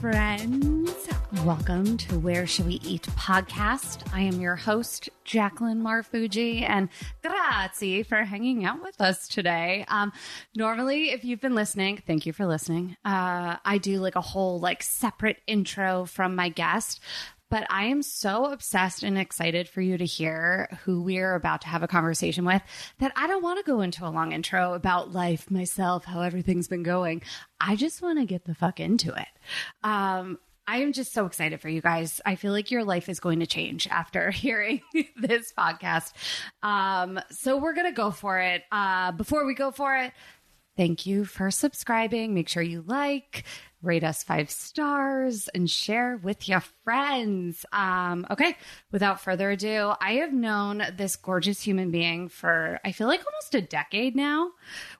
friends. 0.00 1.08
Welcome 1.44 1.96
to 1.96 2.20
Where 2.20 2.46
Should 2.46 2.66
We 2.66 2.74
Eat 2.84 3.02
podcast. 3.16 4.06
I 4.14 4.20
am 4.20 4.40
your 4.40 4.54
host, 4.54 5.08
Jaclyn 5.26 5.82
Marfuggi, 5.82 6.62
and 6.62 6.88
grazie 7.20 8.04
for 8.04 8.22
hanging 8.22 8.64
out 8.64 8.80
with 8.80 9.00
us 9.00 9.26
today. 9.26 9.84
Um, 9.88 10.12
normally, 10.54 11.10
if 11.10 11.24
you've 11.24 11.40
been 11.40 11.56
listening, 11.56 12.00
thank 12.06 12.26
you 12.26 12.32
for 12.32 12.46
listening. 12.46 12.96
Uh, 13.04 13.56
I 13.64 13.78
do 13.78 13.98
like 13.98 14.14
a 14.14 14.20
whole 14.20 14.60
like 14.60 14.84
separate 14.84 15.38
intro 15.48 16.04
from 16.04 16.36
my 16.36 16.48
guest. 16.48 17.00
But 17.50 17.66
I 17.70 17.84
am 17.84 18.02
so 18.02 18.46
obsessed 18.46 19.02
and 19.02 19.18
excited 19.18 19.68
for 19.68 19.80
you 19.80 19.96
to 19.96 20.04
hear 20.04 20.68
who 20.84 21.02
we're 21.02 21.34
about 21.34 21.62
to 21.62 21.68
have 21.68 21.82
a 21.82 21.88
conversation 21.88 22.44
with 22.44 22.62
that 22.98 23.12
I 23.16 23.26
don't 23.26 23.42
want 23.42 23.58
to 23.58 23.70
go 23.70 23.80
into 23.80 24.06
a 24.06 24.10
long 24.10 24.32
intro 24.32 24.74
about 24.74 25.12
life, 25.12 25.50
myself, 25.50 26.04
how 26.04 26.20
everything's 26.20 26.68
been 26.68 26.82
going. 26.82 27.22
I 27.60 27.76
just 27.76 28.02
want 28.02 28.18
to 28.18 28.26
get 28.26 28.44
the 28.44 28.54
fuck 28.54 28.80
into 28.80 29.14
it. 29.14 29.28
Um, 29.82 30.38
I 30.68 30.82
am 30.82 30.92
just 30.92 31.14
so 31.14 31.24
excited 31.24 31.62
for 31.62 31.70
you 31.70 31.80
guys. 31.80 32.20
I 32.26 32.34
feel 32.34 32.52
like 32.52 32.70
your 32.70 32.84
life 32.84 33.08
is 33.08 33.20
going 33.20 33.40
to 33.40 33.46
change 33.46 33.88
after 33.88 34.30
hearing 34.32 34.82
this 35.16 35.50
podcast. 35.56 36.12
Um, 36.62 37.18
so 37.30 37.56
we're 37.56 37.72
going 37.72 37.86
to 37.86 37.96
go 37.96 38.10
for 38.10 38.38
it. 38.38 38.64
Uh, 38.70 39.12
before 39.12 39.46
we 39.46 39.54
go 39.54 39.70
for 39.70 39.96
it, 39.96 40.12
thank 40.76 41.06
you 41.06 41.24
for 41.24 41.50
subscribing. 41.50 42.34
Make 42.34 42.50
sure 42.50 42.62
you 42.62 42.84
like, 42.86 43.44
rate 43.82 44.02
us 44.02 44.22
five 44.22 44.50
stars, 44.50 45.48
and 45.54 45.70
share 45.70 46.16
with 46.16 46.48
your 46.48 46.60
friends. 46.84 47.64
Um, 47.72 48.26
okay, 48.30 48.56
without 48.90 49.20
further 49.20 49.50
ado, 49.50 49.92
I 50.00 50.14
have 50.14 50.32
known 50.32 50.82
this 50.96 51.16
gorgeous 51.16 51.60
human 51.60 51.90
being 51.90 52.28
for, 52.28 52.80
I 52.84 52.92
feel 52.92 53.06
like 53.06 53.24
almost 53.24 53.54
a 53.54 53.60
decade 53.60 54.16
now. 54.16 54.50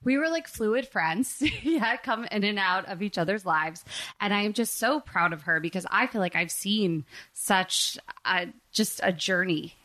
We 0.05 0.19
were 0.19 0.29
like 0.29 0.47
fluid 0.47 0.87
friends, 0.87 1.43
yeah, 1.63 1.97
come 1.97 2.25
in 2.27 2.45
and 2.45 2.59
out 2.59 2.87
of 2.89 3.03
each 3.03 3.19
other's 3.19 3.47
lives. 3.47 3.85
And 4.21 4.33
I 4.33 4.43
am 4.43 4.53
just 4.53 4.79
so 4.79 5.01
proud 5.01 5.33
of 5.33 5.43
her 5.43 5.61
because 5.61 5.87
I 5.91 6.07
feel 6.07 6.21
like 6.21 6.37
I've 6.37 6.53
seen 6.53 7.05
such 7.33 7.99
a, 8.25 8.49
just 8.73 9.01
a 9.03 9.13
journey 9.13 9.78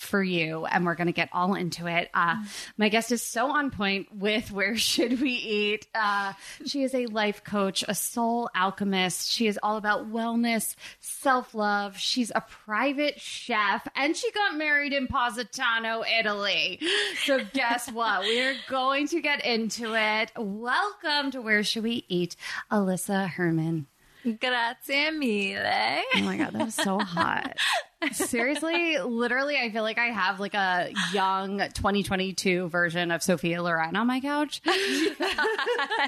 for 0.00 0.22
you 0.22 0.64
and 0.64 0.86
we're 0.86 0.94
going 0.94 1.06
to 1.06 1.12
get 1.12 1.28
all 1.32 1.54
into 1.54 1.86
it. 1.86 2.10
Uh, 2.14 2.36
my 2.76 2.88
guest 2.88 3.12
is 3.12 3.22
so 3.22 3.50
on 3.50 3.70
point 3.70 4.08
with 4.14 4.50
where 4.50 4.76
should 4.90 5.20
we 5.20 5.32
eat. 5.32 5.86
Uh, 5.94 6.32
she 6.64 6.82
is 6.82 6.94
a 6.94 7.06
life 7.06 7.44
coach 7.44 7.84
a 7.86 7.94
soul 7.94 8.48
alchemist. 8.54 9.30
She 9.30 9.46
is 9.46 9.58
all 9.62 9.76
about 9.76 10.10
wellness 10.10 10.74
self-love. 11.00 11.98
She's 11.98 12.32
a 12.34 12.40
private 12.40 13.20
chef 13.20 13.86
and 13.94 14.16
she 14.16 14.30
got 14.32 14.56
married 14.56 14.92
in 14.92 15.06
positano 15.06 16.02
italy. 16.18 16.80
So 17.24 17.40
guess 17.52 17.90
what? 17.92 18.22
We're 18.22 18.56
going 18.68 19.08
to 19.08 19.20
get 19.20 19.44
into 19.44 19.94
it. 19.94 20.32
Welcome 20.36 21.30
to 21.32 21.42
where 21.42 21.62
should 21.62 21.82
we 21.82 22.04
eat 22.08 22.34
alyssa 22.70 23.28
Herrmann 23.28 23.86
Grazie 24.24 25.10
mille. 25.12 26.02
Oh 26.16 26.22
my 26.22 26.36
god, 26.36 26.52
that 26.52 26.64
was 26.64 26.74
so 26.74 26.98
hot. 26.98 27.56
Seriously, 28.12 28.98
literally, 28.98 29.58
I 29.58 29.70
feel 29.70 29.82
like 29.82 29.98
I 29.98 30.06
have 30.06 30.40
like 30.40 30.54
a 30.54 30.90
young 31.12 31.58
2022 31.58 32.68
version 32.68 33.10
of 33.10 33.22
Sophia 33.22 33.62
Loren 33.62 33.94
on 33.94 34.06
my 34.06 34.20
couch. 34.20 34.62
yes. 34.66 34.76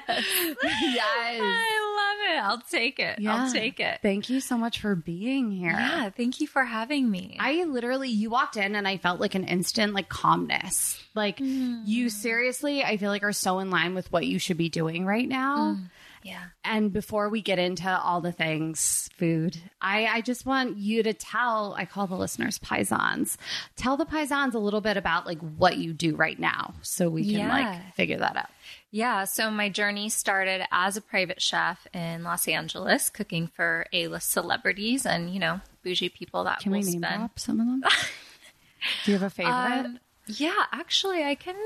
I 0.08 1.78
love 1.96 2.30
it. 2.30 2.42
I'll 2.42 2.62
take 2.70 2.98
it. 2.98 3.18
Yeah. 3.18 3.44
I'll 3.44 3.52
take 3.52 3.78
it. 3.78 3.98
Thank 4.00 4.30
you 4.30 4.40
so 4.40 4.56
much 4.56 4.80
for 4.80 4.94
being 4.94 5.50
here. 5.50 5.72
Yeah, 5.72 6.08
thank 6.10 6.40
you 6.40 6.46
for 6.46 6.64
having 6.64 7.10
me. 7.10 7.36
I 7.38 7.64
literally, 7.64 8.08
you 8.08 8.30
walked 8.30 8.56
in 8.56 8.74
and 8.74 8.88
I 8.88 8.96
felt 8.96 9.20
like 9.20 9.34
an 9.34 9.44
instant 9.44 9.92
like 9.92 10.08
calmness. 10.08 10.98
Like 11.14 11.40
you 11.40 12.06
mm. 12.06 12.10
seriously, 12.10 12.82
I 12.82 12.96
feel 12.96 13.10
like 13.10 13.22
are 13.22 13.32
so 13.32 13.58
in 13.58 13.70
line 13.70 13.94
with 13.94 14.10
what 14.10 14.26
you 14.26 14.38
should 14.38 14.56
be 14.56 14.70
doing 14.70 15.04
right 15.04 15.28
now. 15.28 15.76
Mm. 15.76 15.90
Yeah. 16.22 16.44
And 16.64 16.92
before 16.92 17.28
we 17.28 17.42
get 17.42 17.58
into 17.58 17.88
all 17.90 18.20
the 18.20 18.32
things, 18.32 19.08
food, 19.16 19.56
I, 19.80 20.06
I 20.06 20.20
just 20.20 20.46
want 20.46 20.76
you 20.78 21.02
to 21.02 21.12
tell, 21.12 21.74
I 21.76 21.84
call 21.84 22.06
the 22.06 22.16
listeners 22.16 22.58
paisans, 22.58 23.36
tell 23.76 23.96
the 23.96 24.06
paisans 24.06 24.54
a 24.54 24.58
little 24.58 24.80
bit 24.80 24.96
about 24.96 25.26
like 25.26 25.38
what 25.40 25.76
you 25.78 25.92
do 25.92 26.14
right 26.16 26.38
now 26.38 26.74
so 26.82 27.08
we 27.08 27.22
can 27.24 27.32
Yeah. 27.40 27.48
like 27.48 27.94
figure 27.94 28.18
that 28.18 28.36
out. 28.36 28.48
Yeah, 28.90 29.24
so 29.24 29.50
my 29.50 29.68
journey 29.70 30.08
started 30.10 30.66
as 30.70 30.96
a 30.96 31.00
private 31.00 31.40
chef 31.40 31.86
in 31.94 32.22
Los 32.24 32.46
Angeles, 32.46 33.08
cooking 33.10 33.46
for 33.46 33.86
A-list 33.92 34.30
celebrities 34.30 35.06
and, 35.06 35.32
you 35.32 35.40
know, 35.40 35.60
bougie 35.82 36.10
people 36.10 36.44
that 36.44 36.60
Can 36.60 36.72
we 36.72 36.80
name 36.82 37.00
spend. 37.00 37.16
drop 37.20 37.38
some 37.38 37.58
of 37.60 37.66
them? 37.66 37.82
do 39.04 39.12
you 39.12 39.18
have 39.18 39.22
a 39.26 39.30
favorite? 39.30 39.52
Um, 39.52 39.98
yeah, 40.26 40.64
actually, 40.72 41.24
I 41.24 41.34
can 41.34 41.56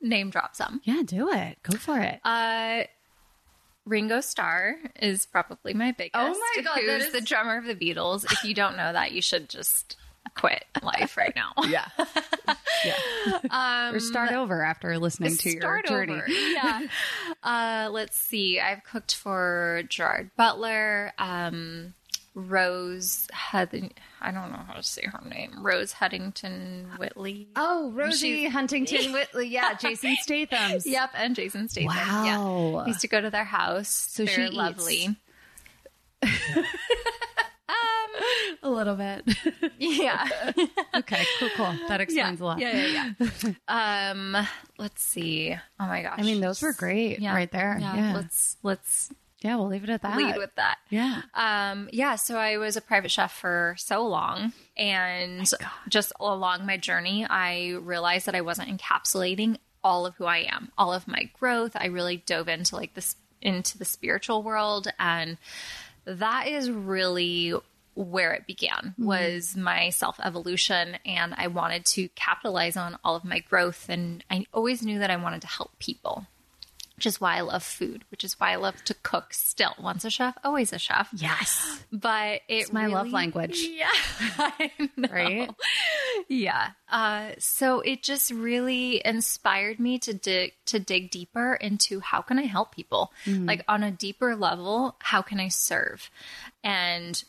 name 0.00 0.30
drop 0.30 0.54
some. 0.56 0.80
yeah, 0.84 1.02
do 1.04 1.30
it. 1.30 1.58
Go 1.62 1.76
for 1.76 1.98
it. 1.98 2.20
Uh, 2.24 2.84
Ringo 3.86 4.20
Starr 4.20 4.76
is 5.00 5.26
probably 5.26 5.72
my 5.72 5.92
biggest. 5.92 6.16
Oh 6.16 6.30
my 6.30 6.62
God, 6.62 6.80
Who's 6.80 7.04
is- 7.06 7.12
the 7.12 7.20
drummer 7.20 7.56
of 7.56 7.64
the 7.64 7.74
Beatles? 7.74 8.24
If 8.30 8.44
you 8.44 8.52
don't 8.52 8.76
know 8.76 8.92
that, 8.92 9.12
you 9.12 9.22
should 9.22 9.48
just 9.48 9.96
quit 10.34 10.64
life 10.82 11.16
right 11.16 11.32
now. 11.34 11.52
yeah. 11.68 11.86
yeah. 12.84 13.90
or 13.94 14.00
start 14.00 14.32
over 14.32 14.62
after 14.62 14.98
listening 14.98 15.36
to 15.36 15.50
your 15.50 15.82
journey. 15.82 16.14
over. 16.14 16.28
Yeah. 16.28 16.86
uh, 17.42 17.88
let's 17.92 18.16
see. 18.16 18.60
I've 18.60 18.82
cooked 18.84 19.14
for 19.14 19.82
Gerard 19.88 20.30
Butler, 20.36 21.12
um, 21.18 21.94
Rose 22.36 23.26
Head. 23.32 23.92
I 24.20 24.30
don't 24.30 24.52
know 24.52 24.60
how 24.68 24.74
to 24.74 24.82
say 24.82 25.02
her 25.06 25.20
name. 25.26 25.52
Rose 25.58 25.92
Headington 25.92 26.86
Whitley. 26.98 27.48
Oh, 27.56 27.90
Rosie 27.92 28.42
She's- 28.42 28.52
Huntington 28.52 29.12
Whitley. 29.14 29.48
Yeah, 29.48 29.72
Jason 29.80 30.16
Statham's. 30.20 30.86
Yep, 30.86 31.10
and 31.14 31.34
Jason 31.34 31.68
Statham. 31.70 31.96
Yeah. 31.96 32.38
Wow. 32.38 32.84
I 32.84 32.88
used 32.88 33.00
to 33.00 33.08
go 33.08 33.20
to 33.22 33.30
their 33.30 33.44
house. 33.44 33.88
So 33.88 34.24
They're 34.26 34.34
she 34.34 34.42
eats. 34.44 34.54
lovely. 34.54 35.16
A 38.62 38.70
little 38.70 38.96
bit. 38.96 39.22
Yeah. 39.78 40.26
okay, 40.94 41.24
cool, 41.38 41.50
cool. 41.56 41.74
That 41.88 42.00
explains 42.00 42.40
a 42.40 42.44
lot. 42.44 42.58
Yeah, 42.58 42.86
yeah, 42.86 43.12
yeah. 43.68 44.10
um, 44.12 44.46
let's 44.78 45.02
see. 45.02 45.54
Oh 45.78 45.86
my 45.86 46.02
gosh. 46.02 46.14
I 46.18 46.22
mean, 46.22 46.40
those 46.40 46.62
were 46.62 46.72
great 46.72 47.20
right 47.22 47.50
there. 47.50 47.76
Yeah. 47.80 47.94
Yeah. 47.94 48.14
Let's 48.14 48.56
let's 48.62 49.10
Yeah, 49.42 49.56
we'll 49.56 49.68
leave 49.68 49.84
it 49.84 49.90
at 49.90 50.02
that. 50.02 50.16
lead 50.16 50.36
with 50.36 50.54
that. 50.56 50.78
Yeah. 50.88 51.22
Um, 51.34 51.88
yeah, 51.92 52.16
so 52.16 52.36
I 52.38 52.56
was 52.56 52.76
a 52.76 52.80
private 52.80 53.10
chef 53.10 53.32
for 53.32 53.74
so 53.78 54.06
long, 54.06 54.52
and 54.76 55.48
just 55.88 56.12
along 56.18 56.64
my 56.66 56.76
journey, 56.76 57.26
I 57.28 57.72
realized 57.80 58.26
that 58.26 58.34
I 58.34 58.40
wasn't 58.40 58.76
encapsulating 58.76 59.58
all 59.84 60.06
of 60.06 60.14
who 60.16 60.24
I 60.24 60.48
am, 60.50 60.72
all 60.78 60.92
of 60.92 61.06
my 61.06 61.30
growth. 61.38 61.72
I 61.76 61.86
really 61.86 62.16
dove 62.16 62.48
into 62.48 62.76
like 62.76 62.94
this 62.94 63.16
into 63.42 63.78
the 63.78 63.84
spiritual 63.84 64.42
world, 64.42 64.88
and 64.98 65.36
that 66.06 66.48
is 66.48 66.70
really 66.70 67.54
where 67.96 68.32
it 68.34 68.46
began 68.46 68.94
was 68.98 69.56
my 69.56 69.88
self 69.88 70.20
evolution 70.22 70.98
and 71.06 71.34
I 71.34 71.46
wanted 71.46 71.86
to 71.86 72.08
capitalize 72.08 72.76
on 72.76 72.98
all 73.02 73.16
of 73.16 73.24
my 73.24 73.38
growth 73.38 73.86
and 73.88 74.22
I 74.30 74.44
always 74.52 74.82
knew 74.82 74.98
that 74.98 75.10
I 75.10 75.16
wanted 75.16 75.40
to 75.40 75.46
help 75.46 75.78
people 75.78 76.26
which 76.96 77.06
is 77.06 77.20
why 77.20 77.36
I 77.36 77.42
love 77.42 77.62
food, 77.62 78.04
which 78.10 78.24
is 78.24 78.40
why 78.40 78.52
I 78.52 78.56
love 78.56 78.82
to 78.84 78.94
cook 78.94 79.34
still. 79.34 79.74
Once 79.78 80.04
a 80.04 80.10
chef, 80.10 80.36
always 80.42 80.72
a 80.72 80.78
chef. 80.78 81.10
Yes. 81.14 81.84
But 81.92 82.40
it 82.48 82.62
It's 82.62 82.72
my 82.72 82.86
love 82.86 83.10
language. 83.12 83.58
Yeah. 83.76 83.90
I 84.38 84.70
know. 84.96 85.08
Right? 85.10 85.50
Yeah. 86.28 86.70
Uh, 86.90 87.32
so 87.38 87.80
it 87.80 88.02
just 88.02 88.30
really 88.30 89.02
inspired 89.04 89.78
me 89.78 89.98
to 89.98 90.14
dig 90.14 90.54
to 90.66 90.78
dig 90.78 91.10
deeper 91.10 91.54
into 91.54 92.00
how 92.00 92.22
can 92.22 92.38
I 92.38 92.44
help 92.46 92.74
people? 92.74 93.12
Like 93.26 93.64
on 93.68 93.82
a 93.82 93.90
deeper 93.90 94.34
level, 94.34 94.96
how 95.00 95.20
can 95.20 95.38
I 95.38 95.48
serve? 95.48 96.10
And 96.64 97.22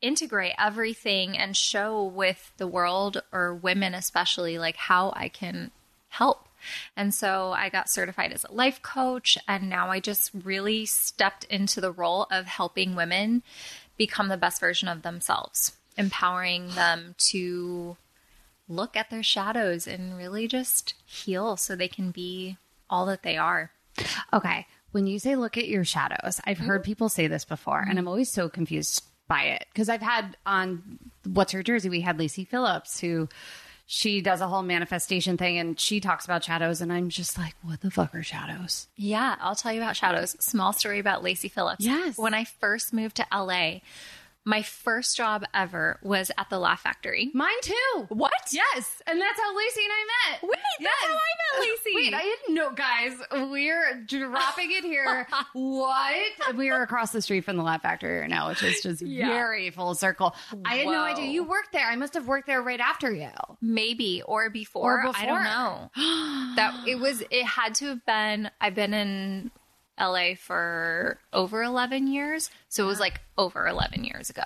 integrate 0.00 0.52
everything 0.58 1.36
and 1.36 1.56
show 1.56 2.04
with 2.04 2.52
the 2.58 2.68
world 2.68 3.20
or 3.32 3.52
women 3.54 3.94
especially 3.94 4.58
like 4.58 4.76
how 4.76 5.12
I 5.16 5.28
can 5.28 5.72
help. 6.08 6.47
And 6.96 7.12
so 7.14 7.52
I 7.52 7.68
got 7.68 7.88
certified 7.88 8.32
as 8.32 8.44
a 8.44 8.52
life 8.52 8.82
coach 8.82 9.38
and 9.46 9.68
now 9.68 9.90
I 9.90 10.00
just 10.00 10.30
really 10.44 10.86
stepped 10.86 11.44
into 11.44 11.80
the 11.80 11.92
role 11.92 12.26
of 12.30 12.46
helping 12.46 12.94
women 12.94 13.42
become 13.96 14.28
the 14.28 14.36
best 14.36 14.60
version 14.60 14.88
of 14.88 15.02
themselves, 15.02 15.76
empowering 15.96 16.70
them 16.70 17.14
to 17.30 17.96
look 18.68 18.96
at 18.96 19.10
their 19.10 19.22
shadows 19.22 19.86
and 19.86 20.16
really 20.16 20.46
just 20.46 20.94
heal 21.04 21.56
so 21.56 21.74
they 21.74 21.88
can 21.88 22.10
be 22.10 22.56
all 22.90 23.06
that 23.06 23.22
they 23.22 23.36
are. 23.36 23.70
Okay. 24.32 24.66
When 24.92 25.06
you 25.06 25.18
say 25.18 25.36
look 25.36 25.58
at 25.58 25.68
your 25.68 25.84
shadows, 25.84 26.40
I've 26.44 26.58
heard 26.58 26.82
mm-hmm. 26.82 26.86
people 26.86 27.08
say 27.08 27.26
this 27.26 27.44
before, 27.44 27.80
and 27.80 27.90
I'm 27.90 27.98
mm-hmm. 27.98 28.08
always 28.08 28.30
so 28.30 28.48
confused 28.48 29.04
by 29.26 29.42
it 29.42 29.66
because 29.72 29.88
I've 29.88 30.02
had 30.02 30.36
on 30.46 30.98
What's 31.24 31.52
Her 31.52 31.62
Jersey, 31.62 31.90
we 31.90 32.00
had 32.00 32.18
Lacy 32.18 32.44
Phillips 32.44 32.98
who 33.00 33.28
she 33.90 34.20
does 34.20 34.42
a 34.42 34.46
whole 34.46 34.62
manifestation 34.62 35.38
thing 35.38 35.56
and 35.56 35.80
she 35.80 35.98
talks 35.98 36.26
about 36.26 36.44
shadows, 36.44 36.82
and 36.82 36.92
I'm 36.92 37.08
just 37.08 37.38
like, 37.38 37.54
what 37.62 37.80
the 37.80 37.90
fuck 37.90 38.14
are 38.14 38.22
shadows? 38.22 38.86
Yeah, 38.96 39.36
I'll 39.40 39.54
tell 39.54 39.72
you 39.72 39.80
about 39.80 39.96
shadows. 39.96 40.36
Small 40.40 40.74
story 40.74 40.98
about 40.98 41.22
Lacy 41.22 41.48
Phillips. 41.48 41.82
Yes. 41.82 42.18
When 42.18 42.34
I 42.34 42.44
first 42.44 42.92
moved 42.92 43.16
to 43.16 43.26
LA, 43.32 43.78
My 44.44 44.62
first 44.62 45.14
job 45.16 45.44
ever 45.52 45.98
was 46.02 46.30
at 46.38 46.48
the 46.48 46.58
Laugh 46.58 46.80
Factory. 46.80 47.30
Mine 47.34 47.50
too. 47.60 48.06
What? 48.08 48.32
Yes, 48.50 49.02
and 49.06 49.20
that's 49.20 49.38
how 49.38 49.54
Lacy 49.54 49.80
and 49.82 49.92
I 49.92 50.30
met. 50.32 50.42
Wait, 50.42 50.58
that's 50.80 51.04
how 51.04 51.14
I 51.14 51.60
met 51.60 51.68
Lacy. 51.68 51.90
Wait, 51.94 52.14
I 52.14 52.22
didn't 52.22 52.54
know, 52.54 52.70
guys. 52.72 53.12
We're 53.50 54.04
dropping 54.06 54.70
it 54.70 54.84
here. 54.84 55.26
what? 55.52 56.56
We 56.56 56.70
are 56.70 56.82
across 56.82 57.12
the 57.12 57.20
street 57.20 57.44
from 57.44 57.56
the 57.58 57.62
Laugh 57.62 57.82
Factory 57.82 58.20
right 58.20 58.30
now, 58.30 58.48
which 58.48 58.62
is 58.62 58.80
just 58.82 59.02
Yeah. 59.02 59.28
very 59.28 59.68
full 59.70 59.94
circle. 59.94 60.34
I 60.64 60.76
had 60.76 60.86
no 60.86 61.02
idea 61.02 61.26
you 61.26 61.44
worked 61.44 61.72
there. 61.72 61.86
I 61.86 61.96
must 61.96 62.14
have 62.14 62.26
worked 62.26 62.46
there 62.46 62.62
right 62.62 62.80
after 62.80 63.12
you. 63.12 63.28
Maybe 63.60 64.22
or 64.24 64.48
before. 64.48 65.04
Or 65.04 65.12
I 65.14 65.26
don't 65.26 65.44
know. 65.44 65.90
that 66.56 66.84
it 66.88 66.98
was. 66.98 67.22
It 67.30 67.44
had 67.44 67.74
to 67.76 67.86
have 67.88 68.06
been. 68.06 68.50
I've 68.62 68.74
been 68.74 68.94
in 68.94 69.50
LA 70.00 70.34
for 70.38 71.18
over 71.32 71.62
eleven 71.62 72.06
years, 72.06 72.50
so 72.68 72.84
it 72.84 72.86
was 72.86 73.00
like 73.00 73.20
over 73.36 73.66
eleven 73.66 74.04
years 74.04 74.30
ago. 74.30 74.42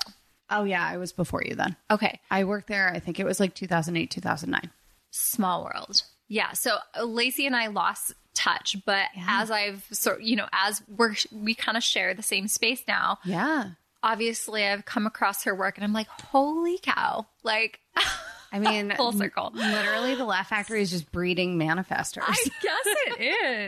Oh 0.50 0.64
yeah, 0.64 0.86
I 0.86 0.98
was 0.98 1.12
before 1.12 1.42
you 1.44 1.54
then. 1.54 1.76
Okay, 1.90 2.20
I 2.30 2.44
worked 2.44 2.68
there. 2.68 2.88
I 2.90 2.98
think 2.98 3.18
it 3.18 3.24
was 3.24 3.40
like 3.40 3.54
2008, 3.54 4.10
2009. 4.10 4.70
small 5.10 5.64
world. 5.64 6.02
Yeah. 6.28 6.52
So 6.52 6.76
Lacy 7.02 7.46
and 7.46 7.56
I 7.56 7.68
lost 7.68 8.12
touch, 8.34 8.76
but 8.84 9.06
as 9.28 9.50
I've 9.50 9.84
sort, 9.92 10.22
you 10.22 10.36
know, 10.36 10.46
as 10.52 10.82
we're 10.88 11.14
we 11.30 11.54
kind 11.54 11.76
of 11.76 11.82
share 11.82 12.12
the 12.14 12.22
same 12.22 12.48
space 12.48 12.82
now. 12.86 13.18
Yeah. 13.24 13.70
Obviously, 14.02 14.64
I've 14.66 14.84
come 14.84 15.06
across 15.06 15.44
her 15.44 15.54
work, 15.54 15.76
and 15.78 15.84
I'm 15.84 15.92
like, 15.92 16.08
holy 16.08 16.76
cow! 16.78 17.26
Like, 17.44 17.78
I 18.52 18.58
mean, 18.58 18.92
Full 18.96 19.12
circle. 19.12 19.50
Literally, 19.54 20.14
the 20.14 20.24
Laugh 20.24 20.48
Factory 20.48 20.82
is 20.82 20.90
just 20.90 21.10
breeding 21.10 21.58
manifestors. 21.58 22.22
I 22.26 22.36
guess 22.62 22.84
it 22.84 23.20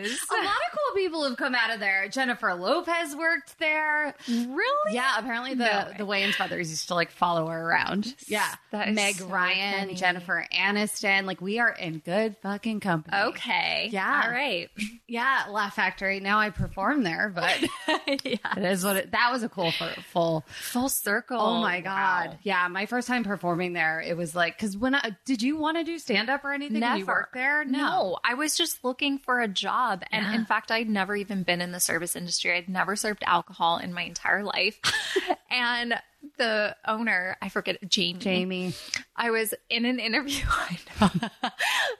is. 0.06 0.18
a 0.30 0.34
lot 0.34 0.44
of 0.46 0.72
cool 0.78 0.94
people 0.96 1.24
have 1.28 1.36
come 1.36 1.54
out 1.54 1.72
of 1.72 1.80
there. 1.80 2.06
Jennifer 2.08 2.52
Lopez 2.54 3.16
worked 3.16 3.58
there. 3.58 4.14
really? 4.28 4.92
Yeah, 4.94 5.18
apparently 5.18 5.54
the 5.54 5.64
No 5.64 5.86
way. 5.88 5.94
the 5.98 6.06
Wayans 6.32 6.36
brothers 6.36 6.70
used 6.70 6.88
to 6.88 6.94
like 6.94 7.10
follow 7.10 7.46
her 7.46 7.60
around. 7.68 8.14
Yeah, 8.26 8.54
Meg 8.72 9.16
so 9.16 9.26
Ryan, 9.26 9.80
funny. 9.80 9.94
Jennifer 9.94 10.46
Aniston. 10.52 11.24
Like 11.24 11.40
we 11.40 11.58
are 11.58 11.70
in 11.72 11.98
good 11.98 12.36
fucking 12.42 12.80
company. 12.80 13.16
Okay. 13.16 13.88
Yeah. 13.90 14.22
All 14.24 14.30
right. 14.30 14.68
Yeah, 15.06 15.44
Laugh 15.50 15.74
Factory. 15.74 16.20
Now 16.20 16.38
I 16.38 16.50
perform 16.50 17.02
there, 17.04 17.32
but 17.34 17.60
yeah. 18.24 18.36
it 18.56 18.64
is 18.64 18.84
what 18.84 18.96
it. 18.96 19.12
That 19.12 19.30
was 19.32 19.42
a 19.42 19.48
cool 19.48 19.72
full. 20.12 20.44
Full 20.48 20.88
circle. 20.88 21.40
Oh 21.40 21.60
my 21.60 21.80
god. 21.80 22.28
Wow. 22.30 22.38
Yeah, 22.42 22.68
my 22.68 22.86
first 22.86 23.08
time 23.08 23.24
performing 23.24 23.72
there, 23.72 24.00
it 24.00 24.16
was 24.16 24.34
like 24.34 24.56
because 24.56 24.73
when 24.76 24.94
I 24.94 25.16
did 25.24 25.42
you 25.42 25.56
want 25.56 25.76
to 25.78 25.84
do 25.84 25.98
stand 25.98 26.28
up 26.30 26.44
or 26.44 26.52
anything 26.52 26.80
when 26.80 26.92
you 26.98 27.04
Never. 27.04 27.12
worked 27.20 27.34
there? 27.34 27.64
No, 27.64 28.18
I 28.24 28.34
was 28.34 28.56
just 28.56 28.84
looking 28.84 29.18
for 29.18 29.40
a 29.40 29.48
job. 29.48 30.02
And 30.10 30.24
Yeah. 30.26 30.34
in 30.34 30.44
fact, 30.44 30.70
I'd 30.70 30.88
never 30.88 31.14
even 31.16 31.42
been 31.42 31.60
in 31.60 31.72
the 31.72 31.80
service 31.80 32.16
industry. 32.16 32.56
I'd 32.56 32.68
never 32.68 32.96
served 32.96 33.22
alcohol 33.26 33.78
in 33.78 33.92
my 33.92 34.02
entire 34.02 34.42
life. 34.44 34.80
and 35.54 35.94
the 36.36 36.76
owner, 36.86 37.36
I 37.40 37.48
forget, 37.48 37.78
Jamie. 37.88 38.18
Jamie. 38.18 38.74
I 39.16 39.30
was 39.30 39.54
in 39.70 39.84
an 39.84 40.00
interview. 40.00 40.42
I 40.48 40.78
know. 41.00 41.10
I 41.42 41.50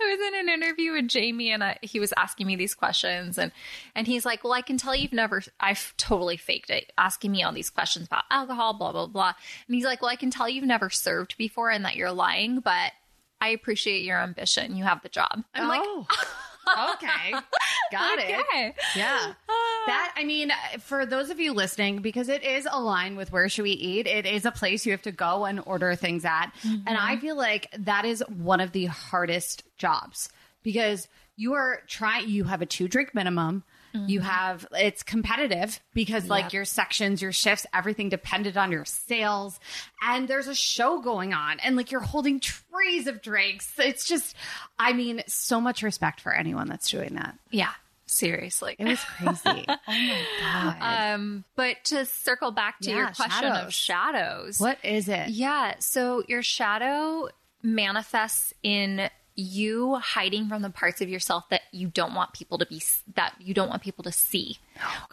was 0.01 0.29
in 0.29 0.41
an 0.41 0.49
interview 0.49 0.93
with 0.93 1.09
Jamie, 1.09 1.51
and 1.51 1.63
I, 1.63 1.79
he 1.83 2.01
was 2.01 2.13
asking 2.17 2.47
me 2.47 2.57
these 2.57 2.75
questions, 2.75 3.39
and 3.39 3.53
and 3.95 4.07
he's 4.07 4.25
like, 4.25 4.43
"Well, 4.43 4.53
I 4.53 4.63
can 4.63 4.77
tell 4.77 4.95
you've 4.95 5.13
never." 5.13 5.43
I've 5.61 5.95
totally 5.97 6.37
faked 6.37 6.71
it, 6.71 6.93
asking 6.99 7.33
me 7.33 7.43
all 7.43 7.53
these 7.53 7.71
questions 7.71 8.07
about 8.07 8.25
alcohol, 8.31 8.75
blah 8.75 8.93
blah 8.93 9.07
blah. 9.07 9.35
And 9.69 9.75
he's 9.75 9.85
like, 9.85 10.03
"Well, 10.03 10.11
I 10.11 10.17
can 10.17 10.31
tell 10.31 10.49
you've 10.49 10.65
never 10.65 10.91
served 10.91 11.37
before, 11.39 11.71
and 11.71 11.85
that 11.85 11.97
you're 11.97 12.13
lying, 12.13 12.61
but 12.61 12.93
I 13.41 13.49
appreciate 13.49 14.03
your 14.03 14.19
ambition. 14.19 14.77
You 14.77 14.85
have 14.85 15.03
the 15.03 15.09
job." 15.09 15.45
I'm 15.55 15.69
like, 15.69 15.83
oh, 15.85 16.07
okay, 16.69 17.33
got 17.93 18.19
it. 18.19 18.75
Yeah. 18.97 19.35
That, 19.87 20.15
I 20.17 20.25
mean, 20.25 20.51
for 20.81 21.05
those 21.05 21.29
of 21.29 21.39
you 21.39 21.53
listening, 21.53 21.99
because 21.99 22.31
it 22.31 22.43
is 22.43 22.67
aligned 22.71 23.19
with 23.19 23.31
Where 23.31 23.51
Should 23.51 23.65
We 23.65 23.73
Eat, 23.73 24.07
it 24.07 24.25
is 24.25 24.47
a 24.47 24.51
place 24.51 24.87
you 24.87 24.93
have 24.93 25.03
to 25.03 25.13
go 25.13 25.45
and 25.45 25.61
order 25.67 25.95
things 25.95 26.25
at. 26.25 26.53
And 26.65 26.89
I 26.89 27.13
mm-hmm. 27.13 27.21
feel 27.21 27.37
like 27.37 27.69
that 27.81 28.07
is 28.07 28.25
one 28.29 28.61
of 28.61 28.73
the 28.73 28.87
hardest 28.87 29.63
jobs 29.77 30.31
because 30.63 31.07
you 31.37 31.53
are 31.53 31.83
trying, 31.87 32.31
you 32.31 32.45
have 32.45 32.63
a 32.63 32.67
two 32.67 32.89
drink 32.89 33.15
minimum. 33.15 33.63
You 33.95 34.21
have, 34.21 34.67
it's 34.73 35.03
competitive 35.05 35.81
because 35.95 36.29
like 36.29 36.47
Yep. 36.47 36.53
your 36.53 36.65
sections, 36.65 37.23
your 37.23 37.31
shifts, 37.33 37.65
everything 37.73 38.09
depended 38.09 38.57
on 38.57 38.73
your 38.73 38.85
sales. 38.85 39.61
And 40.03 40.27
there's 40.27 40.49
a 40.49 40.55
show 40.55 41.01
going 41.01 41.33
on 41.33 41.61
and 41.61 41.77
like 41.77 41.93
you're 41.93 42.01
holding 42.01 42.41
trays 42.41 43.07
of 43.07 43.23
drinks. 43.23 43.73
It's 43.79 44.05
just, 44.07 44.35
I 44.79 44.93
mean, 44.95 45.23
so 45.29 45.61
much 45.61 45.83
respect 45.83 46.21
for 46.21 46.33
anyone 46.35 46.69
that's 46.69 46.91
doing 46.91 47.15
that. 47.15 47.39
yeah." 47.51 47.71
Seriously. 48.07 48.77
It 48.79 48.85
was 48.85 49.01
crazy. 49.03 49.65
oh 49.69 49.77
my 49.89 50.25
god. 50.39 50.77
Um, 51.15 51.45
but 51.57 51.77
to 51.85 52.05
circle 52.05 52.51
back 52.51 52.79
to 52.81 52.91
Yeah, 52.91 52.97
your 52.97 53.07
question 53.09 53.41
shadows. 53.43 53.65
of 53.67 53.73
shadows, 53.75 54.61
what 54.61 54.79
is 54.85 55.09
it? 55.09 55.31
Yeah. 55.31 55.77
So 55.79 56.23
your 56.29 56.43
shadow 56.43 57.29
manifests 57.63 58.53
in 58.63 59.09
you 59.37 59.97
hiding 59.97 60.49
from 60.49 60.63
the 60.63 60.71
parts 60.71 61.01
of 61.01 61.09
yourself 61.09 61.49
that 61.51 61.63
you 61.73 61.89
don't 61.89 62.15
want 62.15 62.33
people 62.33 62.57
to 62.59 62.67
be 62.67 62.81
that 63.15 63.35
you 63.41 63.53
don't 63.53 63.69
want 63.69 63.83
people 63.83 64.05
to 64.05 64.13
see 64.13 64.59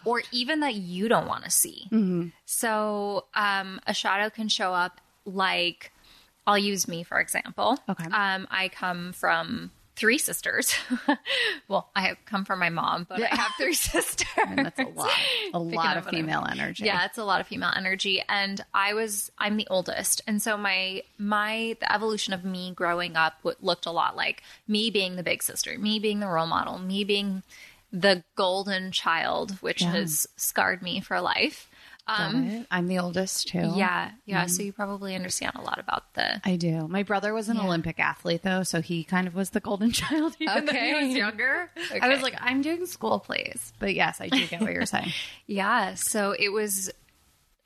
or 0.05 0.21
even 0.31 0.59
that 0.59 0.75
you 0.75 1.07
don't 1.07 1.27
want 1.27 1.43
to 1.43 1.49
see. 1.51 1.87
So 2.45 3.25
um, 3.33 3.79
a 3.87 3.93
shadow 3.93 4.29
can 4.29 4.47
show 4.47 4.73
up 4.73 5.01
like 5.25 5.91
I'll 6.45 6.57
use 6.57 6.87
me 6.87 7.03
for 7.03 7.19
example. 7.19 7.79
Okay. 7.89 8.05
Um, 8.05 8.47
I 8.51 8.69
come 8.69 9.13
from 9.13 9.71
three 9.95 10.17
sisters. 10.17 10.73
well, 11.67 11.89
I 11.95 12.01
have 12.07 12.17
come 12.25 12.45
from 12.45 12.59
my 12.59 12.69
mom, 12.69 13.05
but 13.07 13.21
I 13.21 13.27
have 13.35 13.51
three 13.59 13.73
sisters. 13.91 14.27
That's 14.55 14.79
a 14.79 14.83
lot. 14.83 15.11
A 15.53 15.59
lot 15.59 15.97
of 15.97 16.07
female 16.07 16.45
energy. 16.49 16.85
Yeah, 16.85 17.05
it's 17.05 17.17
a 17.17 17.23
lot 17.23 17.41
of 17.41 17.47
female 17.47 17.71
energy 17.75 18.21
and 18.27 18.63
I 18.73 18.93
was 18.93 19.31
I'm 19.37 19.57
the 19.57 19.67
oldest. 19.69 20.21
And 20.27 20.41
so 20.41 20.57
my 20.57 21.03
my 21.17 21.75
the 21.79 21.91
evolution 21.91 22.33
of 22.33 22.43
me 22.45 22.71
growing 22.75 23.15
up 23.15 23.35
w- 23.43 23.57
looked 23.61 23.85
a 23.85 23.91
lot 23.91 24.15
like 24.15 24.43
me 24.67 24.89
being 24.89 25.15
the 25.15 25.23
big 25.23 25.43
sister, 25.43 25.77
me 25.77 25.99
being 25.99 26.19
the 26.19 26.27
role 26.27 26.47
model, 26.47 26.77
me 26.79 27.03
being 27.03 27.43
the 27.91 28.23
golden 28.35 28.91
child, 28.91 29.51
which 29.61 29.81
Yeah. 29.81 29.91
has 29.91 30.25
scarred 30.37 30.81
me 30.81 31.01
for 31.01 31.19
life. 31.19 31.69
Um. 32.07 32.65
I'm 32.71 32.87
the 32.87 32.99
oldest 32.99 33.47
too. 33.49 33.71
yeah, 33.75 34.11
yeah, 34.25 34.45
so 34.47 34.63
you 34.63 34.73
probably 34.73 35.15
understand 35.15 35.53
a 35.55 35.61
lot 35.61 35.79
about 35.79 36.13
the 36.13 36.41
I 36.43 36.55
do. 36.55 36.87
My 36.87 37.03
brother 37.03 37.33
was 37.33 37.47
an 37.49 37.57
Yeah. 37.57 37.63
Olympic 37.65 37.99
athlete 37.99 38.41
though, 38.43 38.63
so 38.63 38.81
he 38.81 39.03
kind 39.03 39.27
of 39.27 39.35
was 39.35 39.51
the 39.51 39.59
golden 39.59 39.91
child 39.93 40.35
even 40.39 40.65
though 40.65 40.73
he 40.73 40.93
was 40.93 41.15
younger. 41.15 41.69
I 42.01 42.09
was 42.09 42.21
like, 42.21 42.35
I'm 42.39 42.61
doing 42.61 42.85
school 42.85 43.19
plays. 43.19 43.71
But 43.79 43.93
yes, 43.95 44.19
I 44.19 44.29
do 44.29 44.45
get 44.47 44.61
what 44.61 44.73
you're 44.73 44.85
saying. 44.85 45.11
Yeah, 45.47 45.93
so 45.95 46.35
it 46.37 46.49
was 46.49 46.89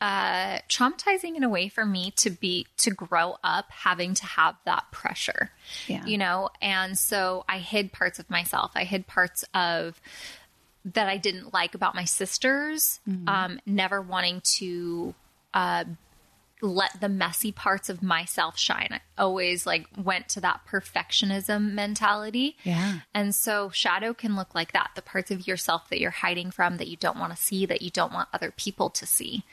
uh 0.01 0.59
traumatizing 0.67 1.35
in 1.37 1.43
a 1.43 1.49
way 1.49 1.69
for 1.69 1.85
me 1.85 2.11
to 2.17 2.29
be 2.29 2.67
to 2.77 2.91
grow 2.91 3.37
up 3.43 3.65
having 3.71 4.13
to 4.13 4.25
have 4.25 4.55
that 4.65 4.83
pressure. 4.91 5.51
Yeah. 5.87 6.05
You 6.05 6.17
know, 6.17 6.49
and 6.61 6.97
so 6.97 7.45
I 7.47 7.59
hid 7.59 7.93
parts 7.93 8.19
of 8.19 8.29
myself. 8.29 8.71
I 8.75 8.83
hid 8.83 9.07
parts 9.07 9.45
of 9.53 9.99
that 10.93 11.09
I 11.09 11.17
didn't 11.17 11.53
like 11.53 11.75
about 11.75 11.95
my 11.95 12.05
sisters, 12.05 12.99
um 13.27 13.59
never 13.65 14.01
wanting 14.01 14.41
to 14.57 15.13
uh 15.53 15.83
let 16.61 16.99
the 17.01 17.09
messy 17.09 17.51
parts 17.51 17.89
of 17.89 18.01
myself 18.01 18.57
shine. 18.57 18.87
I 18.91 19.01
always 19.17 19.67
like 19.67 19.87
went 19.97 20.29
to 20.29 20.41
that 20.41 20.61
perfectionism 20.67 21.73
mentality. 21.73 22.55
Yeah. 22.63 22.99
And 23.13 23.35
so 23.35 23.69
shadow 23.69 24.13
can 24.13 24.35
look 24.35 24.55
like 24.55 24.71
that 24.71 24.91
the 24.95 25.01
parts 25.01 25.31
of 25.31 25.47
yourself 25.47 25.89
that 25.89 25.99
you're 25.99 26.11
hiding 26.11 26.51
from, 26.51 26.77
that 26.77 26.87
you 26.87 26.95
don't 26.95 27.19
want 27.19 27.35
to 27.35 27.41
see, 27.41 27.65
that 27.65 27.81
you 27.81 27.91
don't 27.91 28.13
want 28.13 28.29
other 28.33 28.51
people 28.51 28.89
to 28.91 29.05
see. 29.05 29.43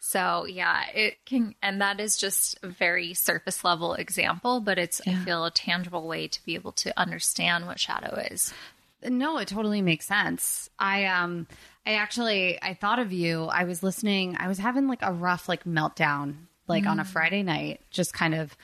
So, 0.00 0.46
yeah, 0.46 0.82
it 0.94 1.18
can, 1.26 1.54
and 1.62 1.80
that 1.82 2.00
is 2.00 2.16
just 2.16 2.58
a 2.62 2.68
very 2.68 3.14
surface 3.14 3.62
level 3.62 3.94
example, 3.94 4.60
but 4.60 4.78
it's, 4.78 5.00
I 5.06 5.14
feel, 5.14 5.44
a 5.44 5.50
tangible 5.50 6.08
way 6.08 6.26
to 6.26 6.44
be 6.44 6.54
able 6.54 6.72
to 6.72 6.98
understand 6.98 7.66
what 7.66 7.78
shadow 7.78 8.16
is. 8.30 8.52
No, 9.02 9.38
it 9.38 9.48
totally 9.48 9.82
makes 9.82 10.06
sense. 10.06 10.68
I 10.78 11.06
um 11.06 11.46
I 11.86 11.94
actually 11.94 12.60
I 12.62 12.74
thought 12.74 12.98
of 12.98 13.12
you. 13.12 13.44
I 13.44 13.64
was 13.64 13.82
listening. 13.82 14.36
I 14.38 14.48
was 14.48 14.58
having 14.58 14.86
like 14.88 15.02
a 15.02 15.12
rough 15.12 15.48
like 15.48 15.64
meltdown 15.64 16.34
like 16.68 16.86
on 16.86 17.00
a 17.00 17.04
Friday 17.04 17.42
night, 17.42 17.80
just 17.90 18.12
kind 18.12 18.34
of 18.34 18.56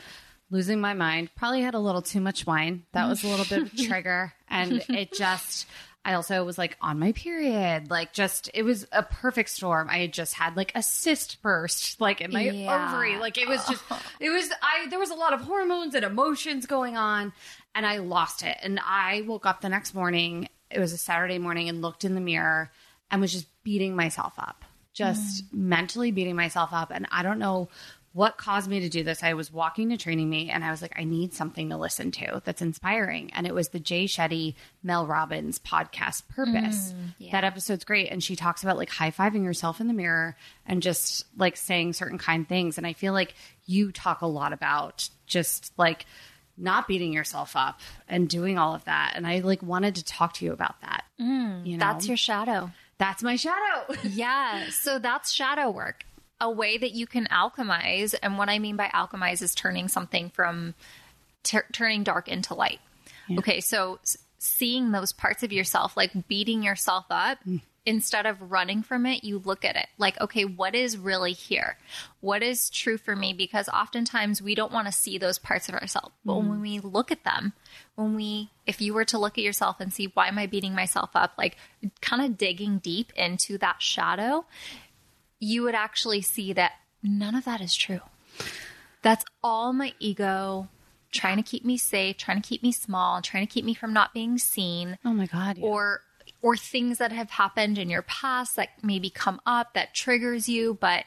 losing 0.51 0.81
my 0.81 0.95
mind. 0.95 1.31
Probably 1.35 1.61
had 1.63 1.75
a 1.75 1.79
little 1.81 2.03
too 2.03 2.21
much 2.21 2.47
wine. 2.47 2.85
That 2.93 3.09
was 3.09 3.25
a 3.25 3.29
little 3.29 3.47
bit 3.47 3.63
of 3.73 3.73
a 3.79 3.83
trigger 3.89 4.33
and 4.49 4.85
it 4.91 5.13
just 5.13 5.67
I 6.05 6.15
also 6.15 6.45
was 6.45 6.57
like 6.57 6.77
on 6.81 7.01
my 7.01 7.11
period. 7.11 7.91
Like 7.91 8.13
just 8.13 8.49
it 8.55 8.63
was 8.63 8.87
a 8.93 9.03
perfect 9.03 9.51
storm. 9.51 9.89
I 9.91 9.99
had 9.99 10.13
just 10.13 10.35
had 10.35 10.57
like 10.57 10.71
a 10.77 10.83
cyst 10.85 11.43
burst 11.43 12.01
like 12.01 12.21
in 12.21 12.33
my 12.33 12.43
Yeah. 12.43 12.87
ovary. 12.93 13.19
Like 13.19 13.39
it 13.39 13.49
was 13.49 13.67
just 13.67 13.83
it 14.21 14.31
was 14.31 14.49
I 14.63 14.87
there 14.89 15.01
was 15.01 15.11
a 15.11 15.15
lot 15.17 15.33
of 15.33 15.41
hormones 15.41 15.97
and 15.97 16.05
emotions 16.05 16.67
going 16.67 16.97
on 16.97 17.33
and 17.77 17.87
I 17.87 17.99
lost 17.99 18.43
it. 18.43 18.57
And 18.63 18.81
I 18.83 19.23
woke 19.27 19.47
up 19.47 19.61
the 19.61 19.69
next 19.69 19.95
morning, 19.95 20.49
it 20.71 20.81
was 20.81 20.93
a 20.93 20.99
Saturday 20.99 21.39
morning, 21.39 21.69
and 21.69 21.83
looked 21.83 22.05
in 22.05 22.15
the 22.15 22.21
mirror 22.21 22.73
and 23.11 23.21
was 23.21 23.33
just 23.33 23.47
beating 23.63 23.95
myself 23.95 24.33
up, 24.39 24.65
just 24.95 25.45
mm. 25.45 25.59
mentally 25.59 26.11
beating 26.11 26.35
myself 26.35 26.71
up. 26.73 26.91
And 26.91 27.07
I 27.13 27.23
don't 27.23 27.39
know 27.39 27.69
what 28.15 28.39
caused 28.39 28.71
me 28.71 28.81
to 28.81 28.89
do 28.89 29.05
this? 29.05 29.23
I 29.23 29.35
was 29.35 29.53
walking 29.53 29.91
to 29.91 29.99
training 29.99 30.31
me 30.31 30.49
and 30.49 30.65
I 30.65 30.71
was 30.71 30.81
like, 30.81 30.99
I 30.99 31.05
need 31.05 31.35
something 31.35 31.69
to 31.69 31.77
listen 31.77 32.13
to 32.13 32.41
that's 32.47 32.63
inspiring. 32.63 33.31
And 33.35 33.47
it 33.47 33.55
was 33.55 33.69
the 33.69 33.79
Jay 33.79 34.07
Shetty, 34.07 34.55
Mel 34.83 35.07
Robbins 35.07 35.59
podcast, 35.59 36.27
Purpose. 36.29 36.95
Mm, 36.95 37.15
yeah. 37.19 37.33
That 37.33 37.45
episode's 37.45 37.85
great. 37.85 38.11
And 38.11 38.25
she 38.25 38.35
talks 38.35 38.63
about 38.63 38.79
like 38.79 38.89
high 38.89 39.11
fiving 39.11 39.45
yourself 39.45 39.83
in 39.83 39.87
the 39.87 39.93
mirror 39.93 40.35
and 40.65 40.83
just 40.83 41.27
like 41.37 41.59
saying 41.59 41.93
certain 41.93 42.17
kind 42.17 42.49
things. 42.49 42.79
And 42.79 42.87
I 42.87 42.95
feel 42.95 43.13
like 43.13 43.35
you 43.67 43.93
talk 43.93 44.23
a 44.23 44.27
lot 44.27 44.55
about 44.55 45.11
just 45.27 45.75
like 45.77 46.07
not 46.59 46.89
beating 46.89 47.13
yourself 47.13 47.55
up 47.57 47.81
and 48.09 48.29
doing 48.29 48.59
all 48.59 48.75
of 48.75 48.85
that. 48.87 49.13
And 49.15 49.27
I 49.27 49.41
like 49.41 49.63
wanted 49.63 49.97
to 49.97 50.05
talk 50.05 50.35
to 50.35 50.45
you 50.45 50.53
about 50.53 50.81
that. 50.81 51.05
Mm. 51.21 51.67
you 51.67 51.77
know, 51.77 51.81
That's 51.87 52.09
your 52.09 52.17
shadow. 52.17 52.71
that's 52.99 53.23
my 53.23 53.37
shadow. 53.37 53.95
Yeah. 54.05 54.69
So 54.71 54.99
that's 54.99 55.31
shadow 55.33 55.71
work. 55.71 56.05
A 56.41 56.51
way 56.51 56.77
that 56.77 56.93
you 56.93 57.07
can 57.07 57.27
alchemize. 57.27 58.15
And 58.23 58.37
what 58.39 58.49
I 58.49 58.59
mean 58.59 58.77
by 58.77 58.89
alchemize 58.89 59.41
is 59.43 59.55
turning 59.55 59.89
something 59.89 60.31
from 60.31 60.75
tur 61.43 61.65
turning 61.73 62.03
dark 62.05 62.29
into 62.29 62.55
light. 62.55 62.81
Okay. 63.39 63.61
So 63.61 63.99
s- 64.03 64.19
seeing 64.39 64.93
those 64.93 65.13
parts 65.13 65.43
of 65.43 65.53
yourself, 65.53 65.97
like 65.97 66.29
beating 66.29 66.63
yourself 66.63 67.07
up, 67.11 67.39
mm. 67.47 67.61
Instead 67.87 68.27
of 68.27 68.51
running 68.51 68.83
from 68.83 69.07
it, 69.07 69.23
you 69.23 69.39
look 69.39 69.65
at 69.65 69.77
it 69.77 69.87
like, 69.97 70.21
okay, 70.21 70.45
what 70.45 70.75
is 70.75 70.99
really 70.99 71.33
here? 71.33 71.79
What 72.21 72.43
is 72.43 72.69
true 72.69 72.99
for 72.99 73.15
me? 73.15 73.33
Because 73.33 73.69
oftentimes 73.69 74.43
we 74.43 74.57
don't 74.57 74.73
want 74.73 74.89
to 74.89 74.93
see 74.93 75.17
those 75.17 75.39
parts 75.39 75.69
of 75.69 75.75
ourselves. 75.77 76.13
But 76.25 76.35
when 76.37 76.47
mm-hmm. 76.47 76.63
we 76.63 76.81
look 76.81 77.13
at 77.13 77.23
them, 77.23 77.53
when 77.95 78.17
we, 78.17 78.51
if 78.67 78.81
you 78.81 78.93
were 78.93 79.05
to 79.07 79.19
look 79.19 79.39
at 79.39 79.45
yourself 79.45 79.77
and 79.79 79.93
see, 79.93 80.11
why 80.13 80.27
am 80.27 80.39
I 80.39 80.47
beating 80.47 80.75
myself 80.75 81.11
up? 81.15 81.35
Like 81.39 81.57
kind 82.01 82.23
of 82.23 82.37
digging 82.37 82.79
deep 82.79 83.13
into 83.15 83.57
that 83.59 83.81
shadow, 83.81 84.47
you 85.39 85.63
would 85.63 85.77
actually 85.77 86.23
see 86.23 86.53
that 86.55 86.73
none 87.05 87.37
of 87.37 87.45
that 87.45 87.61
is 87.61 87.75
true. 87.75 88.01
That's 89.03 89.25
all 89.45 89.73
my 89.73 89.95
ego 90.01 90.69
trying 91.13 91.37
to 91.37 91.43
keep 91.43 91.65
me 91.65 91.79
safe, 91.79 92.17
trying 92.17 92.43
to 92.43 92.47
keep 92.47 92.63
me 92.63 92.73
small, 92.73 93.23
trying 93.23 93.47
to 93.47 93.53
keep 93.53 93.65
me 93.65 93.75
from 93.75 93.93
not 93.93 94.13
being 94.13 94.39
seen 94.39 94.99
Oh 95.05 95.13
my 95.13 95.27
God. 95.27 95.57
yeah. 95.59 95.65
or 95.65 96.03
or 96.47 96.57
things 96.57 96.99
that 96.99 97.11
have 97.11 97.29
happened 97.29 97.77
in 97.77 97.91
your 97.91 98.03
past 98.03 98.55
that 98.55 98.69
maybe 98.81 99.11
come 99.11 99.41
up 99.45 99.75
that 99.75 99.93
triggers 99.93 100.49
you, 100.49 100.79
but 100.81 101.03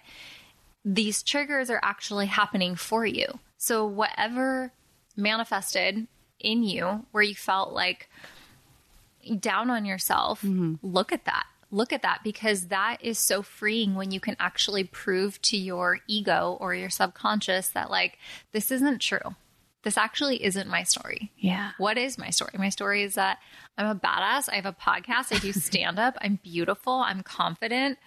these 0.84 1.24
triggers 1.24 1.70
are 1.70 1.80
actually 1.82 2.26
happening 2.26 2.76
for 2.76 3.06
you. 3.06 3.40
So 3.56 3.86
whatever 3.86 4.74
manifested 5.16 6.08
in 6.42 6.64
you 6.64 7.06
where 7.12 7.24
you 7.24 7.36
felt 7.36 7.72
like 7.72 8.10
down 9.40 9.70
on 9.70 9.86
yourself, 9.86 10.42
mm-hmm. 10.42 10.76
look 10.84 11.14
at 11.14 11.24
that. 11.24 11.46
Look 11.72 11.94
at 11.94 12.02
that 12.02 12.20
because 12.22 12.68
that 12.68 12.98
is 13.00 13.18
so 13.18 13.42
freeing 13.42 13.96
when 13.96 14.12
you 14.12 14.20
can 14.20 14.36
actually 14.42 14.84
prove 14.84 15.42
to 15.44 15.56
your 15.56 16.00
ego 16.06 16.58
or 16.60 16.76
your 16.76 16.90
subconscious 16.90 17.70
that, 17.70 17.90
like, 17.90 18.18
this 18.52 18.72
isn't 18.72 19.00
true. 19.00 19.36
This 19.84 19.98
actually 19.98 20.44
isn't 20.44 20.68
my 20.68 20.84
story. 20.84 21.32
yeah. 21.38 21.72
What 21.78 21.98
is 21.98 22.18
my 22.18 22.30
story? 22.32 22.52
My 22.58 22.70
story 22.70 23.04
is 23.04 23.16
that 23.16 23.40
I'm 23.78 23.88
a 23.88 23.96
badass. 23.96 24.50
I 24.52 24.56
have 24.56 24.66
a 24.66 24.74
podcast. 24.74 25.34
I 25.34 25.40
do 25.40 25.54
stand 25.54 26.00
up. 26.00 26.18
I'm 26.22 26.40
beautiful. 26.44 26.94
I'm 26.94 27.24
confident. 27.24 27.98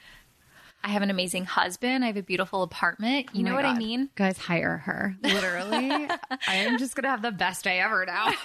I 0.84 0.88
have 0.88 1.02
an 1.02 1.10
amazing 1.10 1.44
husband. 1.44 2.02
I 2.02 2.08
have 2.08 2.16
a 2.16 2.22
beautiful 2.22 2.62
apartment. 2.64 3.28
You 3.32 3.44
Oh 3.44 3.50
know 3.50 3.54
what 3.54 3.64
I 3.64 3.78
mean? 3.78 4.10
Guys, 4.16 4.36
hire 4.36 4.78
her. 4.78 5.16
Literally. 5.22 6.08
I 6.48 6.54
am 6.56 6.76
just 6.76 6.96
going 6.96 7.04
to 7.04 7.08
have 7.08 7.22
the 7.22 7.30
best 7.30 7.62
day 7.64 7.78
ever 7.80 8.04
now. 8.04 8.32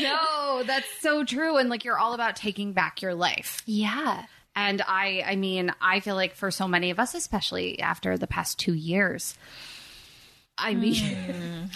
no, 0.00 0.62
that's 0.64 0.86
so 1.00 1.24
true. 1.24 1.56
And 1.56 1.70
like, 1.70 1.84
you're 1.84 1.98
all 1.98 2.12
about 2.12 2.36
taking 2.36 2.74
back 2.74 3.00
your 3.00 3.14
life. 3.14 3.62
Yeah. 3.64 4.26
And 4.54 4.82
I, 4.86 5.24
I 5.26 5.36
mean, 5.36 5.72
I 5.80 6.00
feel 6.00 6.16
like 6.16 6.34
for 6.34 6.50
so 6.50 6.68
many 6.68 6.90
of 6.90 6.98
us, 7.00 7.14
especially 7.14 7.80
after 7.80 8.18
the 8.18 8.26
past 8.26 8.58
two 8.58 8.74
years, 8.74 9.34
I 10.58 10.74
mean, 10.74 10.94
mm. 10.94 11.70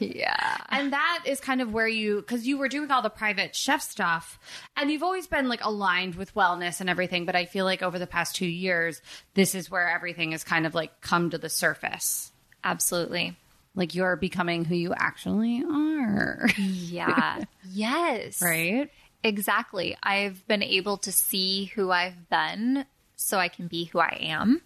Yeah. 0.00 0.56
and 0.68 0.92
that 0.92 1.24
is 1.26 1.40
kind 1.40 1.60
of 1.60 1.72
where 1.72 1.88
you, 1.88 2.16
because 2.16 2.46
you 2.46 2.58
were 2.58 2.68
doing 2.68 2.90
all 2.90 3.02
the 3.02 3.10
private 3.10 3.54
chef 3.54 3.82
stuff, 3.82 4.38
and 4.76 4.90
you've 4.90 5.02
always 5.02 5.26
been 5.26 5.48
like 5.48 5.64
aligned 5.64 6.14
with 6.14 6.34
wellness 6.34 6.80
and 6.80 6.88
everything. 6.90 7.24
But 7.26 7.36
I 7.36 7.44
feel 7.46 7.64
like 7.64 7.82
over 7.82 7.98
the 7.98 8.06
past 8.06 8.36
two 8.36 8.46
years, 8.46 9.00
this 9.34 9.54
is 9.54 9.70
where 9.70 9.88
everything 9.88 10.32
has 10.32 10.44
kind 10.44 10.66
of 10.66 10.74
like 10.74 11.00
come 11.00 11.30
to 11.30 11.38
the 11.38 11.48
surface. 11.48 12.32
Absolutely. 12.62 13.36
Like 13.74 13.94
you're 13.94 14.16
becoming 14.16 14.64
who 14.64 14.74
you 14.76 14.94
actually 14.96 15.62
are, 15.68 16.48
Yeah. 16.58 17.44
yes. 17.70 18.40
right? 18.40 18.88
Exactly. 19.24 19.96
I've 20.02 20.46
been 20.46 20.62
able 20.62 20.98
to 20.98 21.10
see 21.10 21.66
who 21.74 21.90
I've 21.90 22.28
been 22.30 22.84
so 23.16 23.38
I 23.38 23.48
can 23.48 23.66
be 23.68 23.84
who 23.86 23.98
I 23.98 24.18
am. 24.20 24.60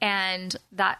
And 0.00 0.54
that 0.72 0.98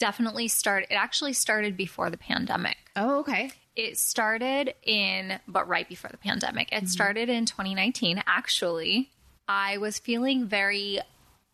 definitely 0.00 0.48
started, 0.48 0.88
it 0.90 0.96
actually 0.96 1.32
started 1.32 1.76
before 1.76 2.10
the 2.10 2.16
pandemic. 2.16 2.76
Oh, 2.96 3.20
okay. 3.20 3.52
It 3.76 3.96
started 3.98 4.74
in, 4.82 5.38
but 5.46 5.68
right 5.68 5.88
before 5.88 6.10
the 6.10 6.16
pandemic. 6.18 6.72
It 6.72 6.88
started 6.88 7.28
in 7.28 7.46
2019. 7.46 8.20
Actually, 8.26 9.10
I 9.46 9.78
was 9.78 10.00
feeling 10.00 10.46
very, 10.46 10.98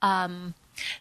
um, 0.01 0.55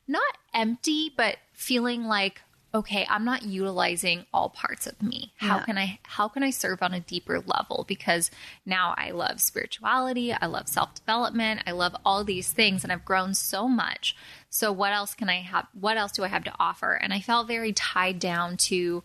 not 0.08 0.38
empty, 0.54 1.14
but 1.16 1.38
feeling 1.54 2.04
like, 2.06 2.42
okay, 2.76 3.08
I'm 3.10 3.24
not 3.26 3.44
utilizing 3.44 4.26
all 4.34 4.50
parts 4.50 4.86
of 4.86 5.02
me. 5.02 5.32
How 5.38 5.58
Yeah. 5.58 5.64
can 5.64 5.78
I, 5.78 6.00
how 6.04 6.28
can 6.28 6.44
I 6.44 6.50
serve 6.50 6.84
on 6.84 6.94
a 6.94 7.00
deeper 7.00 7.40
level? 7.40 7.86
Because 7.88 8.30
now 8.66 8.94
I 8.98 9.12
love 9.12 9.40
spirituality. 9.40 10.34
I 10.34 10.46
love 10.46 10.68
self 10.68 10.94
development. 10.94 11.62
I 11.66 11.72
love 11.72 11.96
all 12.06 12.24
these 12.24 12.52
things 12.52 12.84
and 12.84 12.92
I've 12.92 13.06
grown 13.06 13.34
so 13.34 13.68
much. 13.68 14.16
So 14.50 14.72
what 14.72 14.92
else 14.94 15.16
can 15.16 15.30
I 15.30 15.42
have? 15.42 15.68
What 15.74 15.98
else 15.98 16.12
do 16.12 16.24
I 16.24 16.28
have 16.28 16.44
to 16.44 16.54
offer? 16.60 16.94
And 16.94 17.14
I 17.14 17.22
felt 17.22 17.48
very 17.48 17.72
tied 17.74 18.20
down 18.20 18.58
to, 18.58 19.04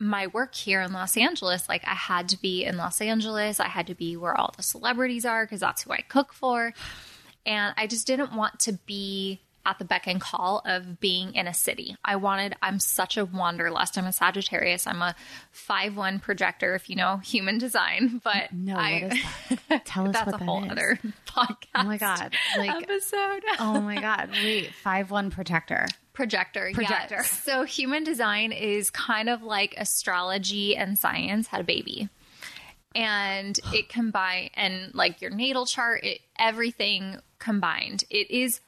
my 0.00 0.26
work 0.26 0.54
here 0.56 0.82
in 0.82 0.92
Los 0.92 1.16
Angeles, 1.16 1.68
like 1.68 1.86
I 1.86 1.94
had 1.94 2.28
to 2.30 2.36
be 2.40 2.64
in 2.64 2.76
Los 2.76 3.00
Angeles. 3.00 3.60
I 3.60 3.68
had 3.68 3.86
to 3.86 3.94
be 3.94 4.16
where 4.16 4.38
all 4.38 4.52
the 4.56 4.62
celebrities 4.62 5.24
are 5.24 5.44
because 5.46 5.60
that's 5.60 5.82
who 5.84 5.92
I 5.92 6.00
cook 6.00 6.32
for. 6.32 6.74
And 7.46 7.72
I 7.78 7.86
just 7.86 8.06
didn't 8.06 8.34
want 8.34 8.58
to 8.60 8.72
be 8.86 9.40
at 9.66 9.78
the 9.78 9.84
beck 9.84 10.06
and 10.06 10.20
call 10.20 10.62
of 10.64 11.00
being 11.00 11.34
in 11.34 11.46
a 11.46 11.54
city. 11.54 11.96
I 12.04 12.16
wanted, 12.16 12.54
I'm 12.62 12.78
such 12.78 13.16
a 13.16 13.24
wanderlust. 13.24 13.96
I'm 13.96 14.04
a 14.06 14.12
Sagittarius. 14.12 14.86
I'm 14.86 15.00
a 15.02 15.14
5 15.52 15.96
1 15.96 16.18
projector, 16.20 16.74
if 16.74 16.90
you 16.90 16.96
know 16.96 17.18
human 17.18 17.58
design. 17.58 18.20
But 18.24 18.52
No, 18.52 18.76
I, 18.76 19.02
what 19.02 19.12
is 19.12 19.58
that? 19.68 19.84
Tell 19.86 20.06
us 20.08 20.14
that's 20.14 20.26
what 20.26 20.34
a 20.36 20.38
that 20.38 20.44
whole 20.44 20.64
is. 20.64 20.70
other 20.70 20.98
podcast. 21.26 21.56
Oh 21.74 21.84
my 21.84 21.98
god! 21.98 22.34
Like, 22.56 22.82
episode. 22.82 23.42
oh 23.58 23.80
my 23.80 24.00
god! 24.00 24.30
Wait, 24.32 24.72
five 24.74 25.10
one 25.10 25.30
protector. 25.30 25.86
Projector. 26.12 26.70
Projector. 26.72 27.16
yes. 27.16 27.42
So 27.42 27.64
human 27.64 28.04
design 28.04 28.52
is 28.52 28.90
kind 28.90 29.28
of 29.28 29.42
like 29.42 29.74
astrology 29.76 30.76
and 30.76 30.96
science 30.98 31.48
had 31.48 31.60
a 31.60 31.64
baby. 31.64 32.08
And 32.94 33.58
it 33.72 33.88
combine 33.88 34.50
and 34.54 34.94
like 34.94 35.20
your 35.20 35.30
natal 35.32 35.66
chart, 35.66 36.04
it, 36.04 36.20
everything 36.38 37.18
combined. 37.38 38.04
It 38.10 38.30
is 38.30 38.60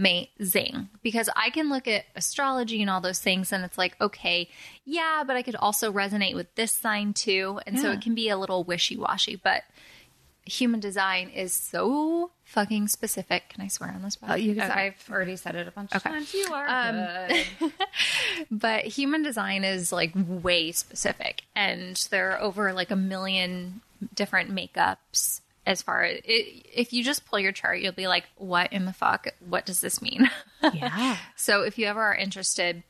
amazing 0.00 0.88
because 1.02 1.28
I 1.36 1.50
can 1.50 1.68
look 1.68 1.86
at 1.86 2.04
astrology 2.16 2.80
and 2.80 2.90
all 2.90 3.00
those 3.00 3.18
things 3.18 3.52
and 3.52 3.64
it's 3.64 3.78
like, 3.78 4.00
okay, 4.00 4.48
yeah, 4.84 5.22
but 5.26 5.36
I 5.36 5.42
could 5.42 5.56
also 5.56 5.92
resonate 5.92 6.34
with 6.34 6.54
this 6.54 6.72
sign 6.72 7.12
too. 7.12 7.60
And 7.66 7.78
so 7.78 7.90
it 7.92 8.00
can 8.00 8.14
be 8.14 8.28
a 8.28 8.36
little 8.36 8.64
wishy-washy, 8.64 9.36
but 9.36 9.62
human 10.46 10.80
design 10.80 11.28
is 11.28 11.52
so 11.52 12.32
fucking 12.44 12.88
specific. 12.88 13.50
Can 13.50 13.62
I 13.62 13.68
swear 13.68 13.92
on 13.92 14.02
this? 14.02 14.18
Oh, 14.26 14.34
you 14.34 14.52
Okay. 14.52 14.62
I've 14.62 15.08
already 15.10 15.36
said 15.36 15.54
it 15.54 15.68
a 15.68 15.70
bunch 15.70 15.94
of 15.94 16.04
Okay. 16.04 16.10
times. 16.10 16.34
You 16.34 16.48
are 16.52 16.66
um, 16.68 17.08
good. 17.28 17.72
but 18.50 18.84
human 18.84 19.22
design 19.22 19.64
is 19.64 19.92
like 19.92 20.12
way 20.16 20.72
specific 20.72 21.42
and 21.54 21.96
there 22.10 22.32
are 22.32 22.40
over 22.40 22.72
like 22.72 22.90
a 22.90 22.96
million 22.96 23.82
different 24.14 24.50
makeups 24.50 25.40
as 25.66 25.82
far 25.82 26.02
as 26.04 26.20
it, 26.24 26.66
if 26.74 26.92
you 26.92 27.04
just 27.04 27.24
pull 27.26 27.38
your 27.38 27.52
chart 27.52 27.80
you'll 27.80 27.92
be 27.92 28.06
like 28.08 28.24
what 28.36 28.72
in 28.72 28.84
the 28.86 28.92
fuck 28.92 29.28
what 29.48 29.66
does 29.66 29.80
this 29.80 30.00
mean 30.00 30.30
yeah. 30.74 31.16
so 31.36 31.62
if 31.62 31.78
you 31.78 31.86
ever 31.86 32.00
are 32.02 32.14
interested 32.14 32.82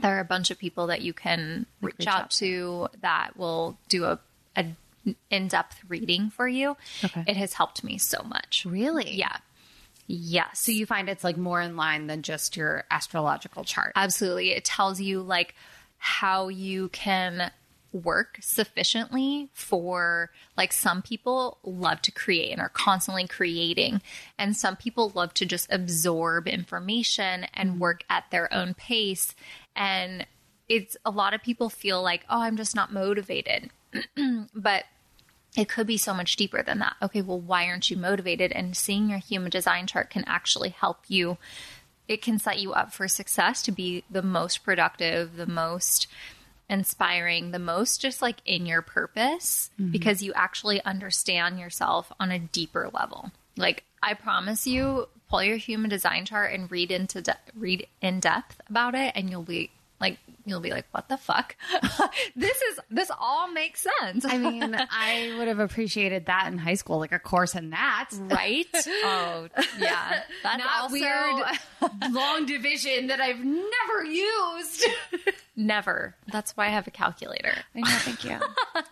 there 0.00 0.16
are 0.16 0.20
a 0.20 0.24
bunch 0.24 0.50
of 0.50 0.58
people 0.58 0.88
that 0.88 1.00
you 1.02 1.12
can 1.12 1.64
reach, 1.80 1.94
reach 2.00 2.08
out, 2.08 2.22
out 2.22 2.30
to 2.30 2.88
that 3.00 3.36
will 3.36 3.78
do 3.88 4.04
a, 4.04 4.18
a 4.56 4.66
in-depth 5.30 5.78
reading 5.88 6.30
for 6.30 6.46
you 6.46 6.76
Okay. 7.04 7.24
it 7.26 7.36
has 7.36 7.54
helped 7.54 7.82
me 7.82 7.98
so 7.98 8.22
much 8.22 8.64
Really? 8.68 9.14
yeah 9.14 9.36
yes 10.06 10.60
So 10.60 10.72
you 10.72 10.84
find 10.86 11.08
it's 11.08 11.24
like 11.24 11.36
more 11.36 11.60
in 11.60 11.76
line 11.76 12.06
than 12.08 12.22
just 12.22 12.56
your 12.56 12.84
astrological 12.90 13.64
chart. 13.64 13.92
Absolutely. 13.96 14.50
It 14.50 14.64
tells 14.64 15.00
you 15.00 15.22
like 15.22 15.54
how 15.98 16.48
you 16.48 16.88
can 16.90 17.50
work 17.92 18.38
sufficiently 18.40 19.48
for 19.52 20.30
like 20.56 20.72
some 20.72 21.02
people 21.02 21.58
love 21.62 22.02
to 22.02 22.10
create 22.10 22.52
and 22.52 22.60
are 22.60 22.68
constantly 22.68 23.26
creating. 23.26 24.02
And 24.38 24.56
some 24.56 24.76
people 24.76 25.12
love 25.14 25.34
to 25.34 25.46
just 25.46 25.72
absorb 25.72 26.48
information 26.48 27.46
and 27.54 27.70
mm-hmm. 27.70 27.78
work 27.80 28.04
at 28.08 28.24
their 28.30 28.52
own 28.52 28.74
pace. 28.74 29.34
And 29.76 30.26
it's 30.68 30.96
a 31.04 31.10
lot 31.10 31.34
of 31.34 31.42
people 31.42 31.68
feel 31.68 32.02
like 32.02 32.24
oh 32.30 32.40
I'm 32.40 32.56
just 32.56 32.74
not 32.74 32.92
motivated. 32.92 33.70
But 34.54 34.84
it 35.56 35.68
could 35.68 35.86
be 35.86 35.98
so 35.98 36.14
much 36.14 36.36
deeper 36.36 36.62
than 36.62 36.78
that. 36.78 36.96
Okay, 37.02 37.20
well, 37.20 37.40
why 37.40 37.66
aren't 37.66 37.90
you 37.90 37.96
motivated? 37.96 38.52
And 38.52 38.76
seeing 38.76 39.10
your 39.10 39.18
human 39.18 39.50
design 39.50 39.86
chart 39.86 40.08
can 40.08 40.24
actually 40.26 40.70
help 40.70 41.00
you. 41.08 41.36
It 42.08 42.22
can 42.22 42.38
set 42.38 42.58
you 42.58 42.72
up 42.72 42.92
for 42.92 43.06
success 43.06 43.60
to 43.62 43.72
be 43.72 44.04
the 44.10 44.22
most 44.22 44.64
productive, 44.64 45.36
the 45.36 45.46
most 45.46 46.06
inspiring, 46.72 47.50
the 47.50 47.58
most 47.58 48.00
just 48.00 48.22
like 48.22 48.38
in 48.46 48.64
your 48.64 48.82
purpose 48.82 49.70
mm-hmm. 49.78 49.92
because 49.92 50.22
you 50.22 50.32
actually 50.34 50.82
understand 50.84 51.60
yourself 51.60 52.10
on 52.18 52.32
a 52.32 52.38
deeper 52.38 52.90
level. 52.92 53.30
Like 53.56 53.84
I 54.02 54.14
promise 54.14 54.66
you, 54.66 55.08
pull 55.28 55.42
your 55.42 55.58
human 55.58 55.90
design 55.90 56.24
chart 56.24 56.52
and 56.52 56.70
read 56.70 56.90
into 56.90 57.20
de- 57.20 57.36
read 57.54 57.86
in 58.00 58.20
depth 58.20 58.60
about 58.68 58.94
it, 58.94 59.12
and 59.14 59.30
you'll 59.30 59.42
be 59.42 59.70
like 60.02 60.18
you'll 60.44 60.60
be 60.60 60.70
like, 60.70 60.84
what 60.90 61.08
the 61.08 61.16
fuck? 61.16 61.54
this 62.36 62.60
is 62.60 62.80
this 62.90 63.10
all 63.18 63.50
makes 63.52 63.86
sense. 64.00 64.24
I 64.26 64.36
mean, 64.36 64.76
I 64.90 65.34
would 65.38 65.46
have 65.48 65.60
appreciated 65.60 66.26
that 66.26 66.48
in 66.48 66.58
high 66.58 66.74
school, 66.74 66.98
like 66.98 67.12
a 67.12 67.18
course 67.18 67.54
in 67.54 67.70
that. 67.70 68.10
right? 68.12 68.66
Oh 69.04 69.48
yeah, 69.78 70.22
that's 70.42 70.58
Not 70.58 70.82
also 70.82 70.92
weird 70.92 71.44
long 72.10 72.44
division 72.46 73.06
that 73.06 73.20
I've 73.20 73.38
never 73.44 74.04
used. 74.04 74.84
never. 75.56 76.14
That's 76.30 76.56
why 76.56 76.66
I 76.66 76.70
have 76.70 76.86
a 76.86 76.90
calculator. 76.90 77.54
I 77.74 77.80
know, 77.80 77.86
thank 77.86 78.24
you. 78.24 78.38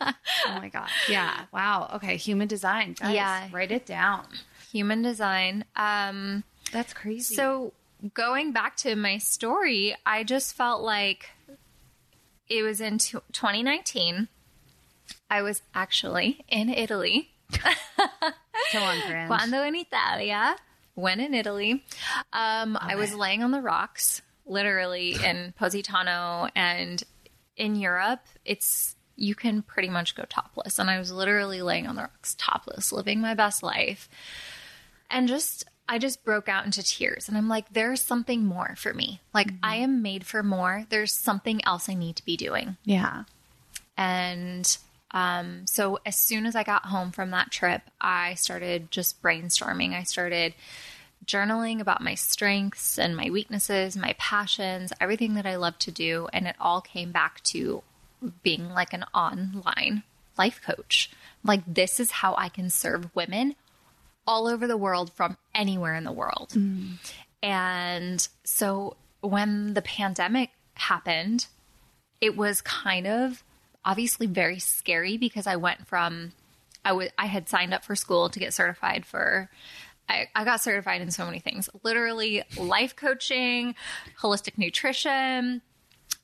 oh 0.01 0.59
my 0.61 0.69
god. 0.69 0.89
Yeah. 1.09 1.45
Wow. 1.53 1.91
Okay. 1.97 2.17
Human 2.17 2.49
design. 2.49 2.95
Guys, 2.99 3.15
Yeah. 3.15 3.49
Write 3.53 3.73
it 3.73 3.87
down. 3.87 4.27
Human 4.73 5.03
design. 5.03 5.65
Um, 5.77 6.45
That's 6.73 6.93
crazy. 6.93 7.35
So 7.35 7.73
going 8.15 8.53
back 8.53 8.77
to 8.77 8.97
my 8.97 9.19
story, 9.19 9.95
I 10.05 10.25
just 10.25 10.55
felt 10.55 10.83
like 10.83 11.31
it 12.49 12.63
was 12.63 12.81
in 12.81 12.99
tw 12.99 13.23
2019. 13.33 14.29
I 15.29 15.43
was 15.43 15.63
actually 15.75 16.45
in 16.49 16.69
Italy. 16.69 17.31
so 18.71 18.79
on 18.79 19.01
brand. 19.07 19.29
Quando 19.29 19.63
in 19.63 19.77
Italia, 19.77 20.57
when 20.95 21.21
in 21.21 21.35
Italy, 21.35 21.85
um, 22.33 22.77
I 22.81 22.97
was 22.97 23.15
laying 23.15 23.43
on 23.43 23.51
the 23.51 23.61
rocks, 23.61 24.23
literally 24.47 25.17
in 25.25 25.53
Positano, 25.57 26.49
and 26.55 27.03
in 27.57 27.77
Europe, 27.77 28.21
it's 28.45 28.97
you 29.17 29.35
can 29.35 29.63
pretty 29.63 29.89
much 29.89 30.15
go 30.15 30.25
topless, 30.29 30.79
and 30.79 30.89
I 30.89 30.99
was 30.99 31.13
literally 31.13 31.63
laying 31.63 31.87
on 31.87 31.97
the 31.97 32.03
rocks, 32.03 32.35
topless, 32.39 32.93
living 32.93 33.21
my 33.21 33.35
best 33.35 33.63
life, 33.63 34.09
and 35.11 35.29
just 35.29 35.65
I 35.91 35.99
just 35.99 36.25
broke 36.25 36.49
out 36.49 36.65
into 36.65 36.85
tears, 36.85 37.29
and 37.29 37.37
I'm 37.37 37.49
like, 37.49 37.73
there's 37.73 38.01
something 38.01 38.47
more 38.47 38.77
for 38.79 38.95
me. 38.95 39.21
Like 39.35 39.51
I 39.61 39.77
am 39.77 40.03
made 40.03 40.25
for 40.25 40.45
more. 40.45 40.87
There's 40.89 41.13
something 41.13 41.61
else 41.67 41.89
I 41.89 41.95
need 41.95 42.15
to 42.17 42.25
be 42.25 42.37
doing. 42.37 42.77
Yeah. 42.85 43.25
And 43.97 44.79
um, 45.11 45.67
so 45.67 45.99
as 46.07 46.15
soon 46.15 46.47
as 46.47 46.55
I 46.55 46.63
got 46.63 46.87
home 46.87 47.11
from 47.11 47.33
that 47.33 47.51
trip, 47.51 47.83
I 48.01 48.35
started 48.35 48.93
just 48.93 49.21
brainstorming. 49.21 49.93
I 49.93 50.05
started 50.05 50.55
journaling 51.27 51.81
about 51.81 52.01
my 52.01 52.15
strengths 52.15 52.97
and 52.97 53.17
my 53.17 53.29
weaknesses, 53.29 53.97
my 53.97 54.15
passions, 54.17 54.93
everything 55.01 55.35
that 55.35 55.45
I 55.45 55.57
love 55.57 55.77
to 55.81 55.91
do. 55.91 56.29
And 56.33 56.47
it 56.47 56.55
all 56.61 56.81
came 56.81 57.11
back 57.11 57.43
to 57.45 57.83
being 58.45 58.71
like 58.71 58.93
an 58.93 59.05
online 59.13 60.05
life 60.39 60.61
coach. 60.65 61.11
Like, 61.43 61.63
this 61.67 61.99
is 61.99 62.13
how 62.13 62.37
I 62.39 62.49
can 62.49 62.71
serve 62.71 63.15
women 63.15 63.57
all 64.27 64.47
over 64.47 64.67
the 64.67 64.77
world 64.77 65.13
from 65.13 65.37
anywhere 65.55 65.95
in 65.95 66.05
the 66.05 66.13
world. 66.13 66.53
And 67.43 68.29
so 68.45 68.97
when 69.21 69.75
the 69.75 69.83
pandemic 69.83 70.51
happened, 70.75 71.47
it 72.21 72.37
was 72.37 72.61
kind 72.61 73.07
of 73.07 73.43
obviously 73.85 74.27
very 74.27 74.59
scary 74.59 75.17
because 75.17 75.47
I 75.47 75.57
went 75.57 75.87
from 75.87 76.33
I 76.85 76.93
was 76.93 77.09
I 77.19 77.27
had 77.27 77.49
signed 77.49 77.75
up 77.75 77.85
for 77.85 77.95
school 77.95 78.29
to 78.31 78.39
get 78.39 78.55
certified 78.55 79.07
for 79.07 79.51
I, 80.09 80.29
I 80.35 80.45
got 80.45 80.61
certified 80.61 81.03
in 81.03 81.11
so 81.11 81.25
many 81.25 81.39
things. 81.39 81.71
Literally 81.85 82.43
life 82.59 82.97
coaching, 82.97 83.77
holistic 84.21 84.59
nutrition, 84.59 85.63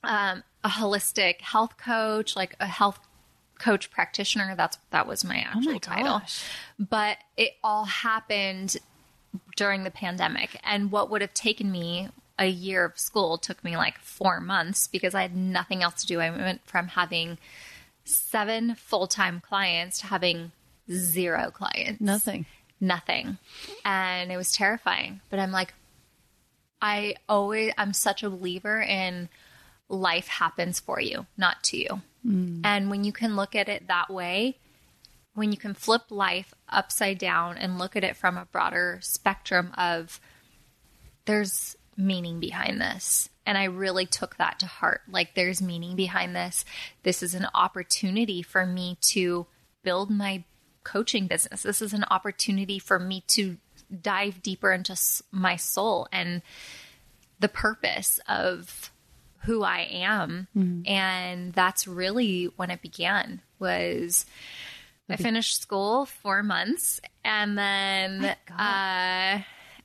um, 0.02 0.42
a 0.64 0.68
holistic 0.68 1.40
health 1.40 1.76
coach, 1.76 2.34
like 2.34 2.56
a 2.58 2.66
health 2.66 2.98
coach 3.58 3.90
practitioner. 3.90 4.54
That's 4.56 4.78
that 4.90 5.06
was 5.06 5.24
my 5.24 5.44
oh 5.46 5.58
actual 5.58 5.72
my 5.72 5.78
title. 5.78 6.18
gosh. 6.18 6.42
But 6.78 7.18
it 7.36 7.52
all 7.62 7.84
happened 7.84 8.76
during 9.56 9.84
the 9.84 9.90
pandemic. 9.90 10.60
And 10.64 10.90
what 10.90 11.10
would 11.10 11.20
have 11.20 11.34
taken 11.34 11.70
me 11.70 12.08
a 12.38 12.46
year 12.46 12.84
of 12.84 12.98
school 12.98 13.38
took 13.38 13.62
me 13.64 13.76
like 13.76 13.98
four 13.98 14.40
months 14.40 14.88
because 14.88 15.14
I 15.14 15.22
had 15.22 15.34
nothing 15.34 15.82
else 15.82 16.02
to 16.02 16.06
do. 16.06 16.20
I 16.20 16.30
went 16.30 16.66
from 16.66 16.88
having 16.88 17.38
seven 18.04 18.74
full 18.74 19.06
time 19.06 19.40
clients 19.40 20.00
to 20.00 20.06
having 20.06 20.52
zero 20.90 21.50
clients. 21.50 22.00
Nothing. 22.00 22.46
Nothing. 22.80 23.38
And 23.84 24.30
it 24.30 24.36
was 24.36 24.52
terrifying. 24.52 25.20
But 25.30 25.38
I'm 25.38 25.50
like, 25.50 25.72
I 26.80 27.16
always, 27.28 27.72
I'm 27.78 27.94
such 27.94 28.22
a 28.22 28.30
believer 28.30 28.82
in 28.82 29.28
life 29.88 30.28
happens 30.28 30.80
for 30.80 31.00
you, 31.00 31.26
not 31.36 31.62
to 31.64 31.76
you. 31.76 32.02
Mm. 32.26 32.60
And 32.64 32.90
when 32.90 33.04
you 33.04 33.12
can 33.12 33.36
look 33.36 33.54
at 33.54 33.68
it 33.68 33.88
that 33.88 34.10
way, 34.10 34.58
when 35.34 35.52
you 35.52 35.58
can 35.58 35.74
flip 35.74 36.02
life 36.10 36.54
upside 36.68 37.18
down 37.18 37.58
and 37.58 37.78
look 37.78 37.94
at 37.94 38.04
it 38.04 38.16
from 38.16 38.36
a 38.36 38.46
broader 38.46 38.98
spectrum 39.02 39.72
of 39.76 40.20
there's 41.26 41.76
meaning 41.96 42.40
behind 42.40 42.80
this. 42.80 43.28
And 43.44 43.56
I 43.56 43.64
really 43.64 44.06
took 44.06 44.36
that 44.36 44.58
to 44.60 44.66
heart. 44.66 45.02
Like, 45.08 45.34
there's 45.34 45.62
meaning 45.62 45.94
behind 45.94 46.34
this. 46.34 46.64
This 47.04 47.22
is 47.22 47.34
an 47.34 47.46
opportunity 47.54 48.42
for 48.42 48.66
me 48.66 48.98
to 49.12 49.46
build 49.82 50.10
my 50.10 50.44
coaching 50.82 51.26
business. 51.26 51.62
This 51.62 51.80
is 51.80 51.92
an 51.92 52.04
opportunity 52.10 52.78
for 52.78 52.98
me 52.98 53.22
to 53.28 53.58
dive 54.02 54.42
deeper 54.42 54.72
into 54.72 54.98
my 55.30 55.56
soul 55.56 56.08
and 56.10 56.42
the 57.38 57.48
purpose 57.48 58.18
of 58.28 58.90
who 59.44 59.62
I 59.62 59.88
am. 59.90 60.48
And 60.86 61.52
that's 61.52 61.86
really 61.86 62.46
when 62.56 62.70
it 62.70 62.82
began 62.82 63.42
was 63.58 64.26
I 65.08 65.16
finished 65.16 65.62
school 65.62 66.06
four 66.06 66.42
months 66.42 67.00
and 67.24 67.56
then 67.56 68.36
uh 68.58 69.42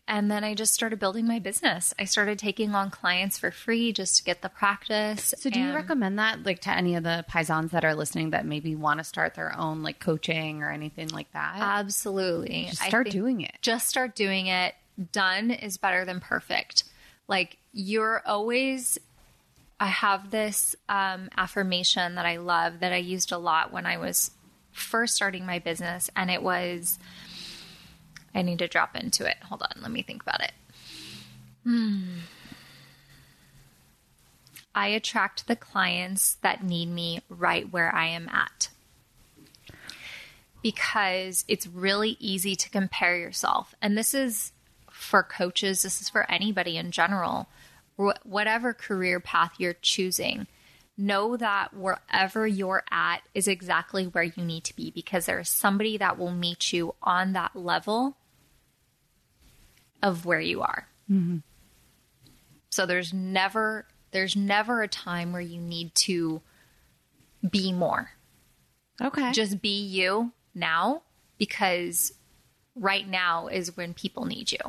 and 0.07 0.29
then 0.29 0.43
I 0.43 0.55
just 0.55 0.73
started 0.73 0.99
building 0.99 1.25
my 1.25 1.39
business. 1.39 1.93
I 1.97 2.03
started 2.03 2.37
taking 2.37 2.75
on 2.75 2.89
clients 2.89 3.37
for 3.37 3.49
free 3.49 3.93
just 3.93 4.17
to 4.17 4.23
get 4.23 4.41
the 4.41 4.49
practice. 4.49 5.33
So, 5.37 5.49
do 5.49 5.57
you 5.57 5.73
recommend 5.73 6.19
that, 6.19 6.43
like, 6.43 6.59
to 6.61 6.69
any 6.69 6.95
of 6.95 7.03
the 7.03 7.23
paisans 7.31 7.69
that 7.69 7.85
are 7.85 7.95
listening 7.95 8.31
that 8.31 8.45
maybe 8.45 8.75
want 8.75 8.97
to 8.97 9.05
start 9.05 9.35
their 9.35 9.57
own, 9.57 9.83
like, 9.83 9.99
coaching 9.99 10.63
or 10.63 10.69
anything 10.69 11.07
like 11.09 11.31
that? 11.31 11.55
Absolutely. 11.55 12.65
Just 12.69 12.81
start 12.81 13.09
doing 13.09 13.39
it. 13.41 13.53
Just 13.61 13.87
start 13.87 14.15
doing 14.15 14.47
it. 14.47 14.75
Done 15.13 15.49
is 15.49 15.77
better 15.77 16.03
than 16.03 16.19
perfect. 16.19 16.83
Like 17.31 17.57
you're 17.71 18.21
always 18.25 18.99
I 19.81 19.87
have 19.87 20.29
this 20.29 20.75
um, 20.89 21.29
affirmation 21.35 22.13
that 22.13 22.25
I 22.27 22.37
love 22.37 22.81
that 22.81 22.93
I 22.93 22.97
used 22.97 23.31
a 23.31 23.39
lot 23.39 23.73
when 23.73 23.87
I 23.87 23.97
was 23.97 24.29
first 24.71 25.15
starting 25.15 25.43
my 25.43 25.57
business, 25.57 26.07
and 26.15 26.29
it 26.29 26.43
was 26.43 26.99
I 28.35 28.43
need 28.43 28.59
to 28.59 28.67
drop 28.67 28.95
into 28.95 29.27
it. 29.27 29.37
Hold 29.49 29.63
on, 29.63 29.81
let 29.81 29.89
me 29.89 30.03
think 30.03 30.21
about 30.21 30.43
it. 30.43 30.51
Hmm. 31.63 32.19
I 34.75 34.89
attract 34.89 35.47
the 35.47 35.55
clients 35.55 36.35
that 36.43 36.63
need 36.63 36.89
me 36.89 37.21
right 37.27 37.69
where 37.73 37.93
I 37.93 38.05
am 38.05 38.29
at 38.29 38.69
because 40.61 41.43
it's 41.47 41.65
really 41.65 42.17
easy 42.19 42.55
to 42.55 42.69
compare 42.69 43.17
yourself. 43.17 43.73
And 43.81 43.97
this 43.97 44.13
is 44.13 44.51
for 44.91 45.23
coaches, 45.23 45.81
this 45.81 46.01
is 46.01 46.07
for 46.07 46.29
anybody 46.29 46.77
in 46.77 46.91
general. 46.91 47.47
Wh- 47.97 48.25
Whatever 48.25 48.73
career 48.73 49.19
path 49.19 49.53
you're 49.57 49.73
choosing, 49.81 50.47
know 50.97 51.37
that 51.37 51.73
wherever 51.73 52.45
you're 52.45 52.83
at 52.91 53.21
is 53.33 53.47
exactly 53.47 54.05
where 54.05 54.23
you 54.23 54.43
need 54.43 54.63
to 54.65 54.75
be 54.75 54.91
because 54.91 55.25
there 55.25 55.39
is 55.39 55.49
somebody 55.49 55.97
that 55.97 56.17
will 56.17 56.31
meet 56.31 56.73
you 56.73 56.95
on 57.01 57.33
that 57.33 57.55
level 57.55 58.17
of 60.03 60.25
where 60.25 60.39
you 60.39 60.61
are. 60.61 60.87
Mm-hmm. 61.09 61.37
So 62.69 62.85
there's 62.85 63.13
never 63.13 63.85
there's 64.11 64.35
never 64.35 64.81
a 64.81 64.87
time 64.87 65.31
where 65.31 65.41
you 65.41 65.59
need 65.61 65.95
to 65.95 66.41
be 67.49 67.71
more 67.71 68.11
Okay. 69.01 69.31
just 69.31 69.61
be 69.61 69.83
you 69.83 70.31
now 70.53 71.01
because 71.37 72.13
right 72.75 73.07
now 73.07 73.47
is 73.47 73.75
when 73.75 73.93
people 73.93 74.25
need 74.25 74.51
you. 74.51 74.59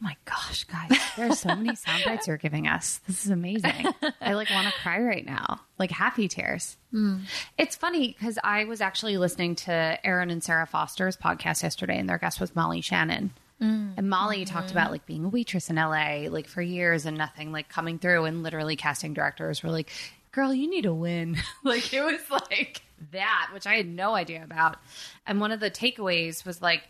Oh 0.00 0.04
my 0.04 0.16
gosh, 0.24 0.64
guys. 0.64 0.90
There 1.16 1.28
are 1.28 1.34
so 1.34 1.54
many 1.54 1.74
sound 1.76 2.04
bites 2.06 2.28
you're 2.28 2.38
giving 2.38 2.66
us. 2.66 3.00
This 3.06 3.26
is 3.26 3.30
amazing. 3.30 3.86
I, 4.22 4.32
like, 4.32 4.48
want 4.50 4.68
to 4.68 4.72
cry 4.80 5.00
right 5.00 5.26
now. 5.26 5.60
Like, 5.78 5.90
happy 5.90 6.28
tears. 6.28 6.78
Mm. 6.94 7.22
It's 7.58 7.76
funny 7.76 8.16
because 8.18 8.38
I 8.42 8.64
was 8.64 8.80
actually 8.80 9.18
listening 9.18 9.56
to 9.56 9.98
Erin 10.02 10.30
and 10.30 10.42
Sara 10.42 10.66
Foster's 10.66 11.18
podcast 11.18 11.62
yesterday, 11.62 11.98
and 11.98 12.08
their 12.08 12.16
guest 12.16 12.40
was 12.40 12.56
Molly 12.56 12.80
Shannon. 12.80 13.32
Mm. 13.60 13.98
And 13.98 14.08
Molly 14.08 14.44
mm-hmm. 14.44 14.54
talked 14.54 14.70
about 14.70 14.90
like 14.90 15.04
being 15.04 15.26
a 15.26 15.28
waitress 15.28 15.68
in 15.68 15.76
LA 15.76 16.28
like 16.30 16.46
for 16.46 16.62
years 16.62 17.04
and 17.04 17.18
nothing 17.18 17.52
like 17.52 17.68
coming 17.68 17.98
through 17.98 18.24
and 18.24 18.42
literally 18.42 18.76
casting 18.76 19.12
directors 19.12 19.62
were 19.62 19.70
like, 19.70 19.90
"Girl, 20.32 20.54
you 20.54 20.70
need 20.70 20.82
to 20.82 20.94
win." 20.94 21.36
like 21.64 21.92
it 21.92 22.02
was 22.02 22.20
like 22.30 22.80
that, 23.12 23.50
which 23.52 23.66
I 23.66 23.74
had 23.74 23.86
no 23.86 24.14
idea 24.14 24.42
about. 24.42 24.78
And 25.26 25.40
one 25.40 25.52
of 25.52 25.60
the 25.60 25.70
takeaways 25.70 26.46
was 26.46 26.62
like 26.62 26.84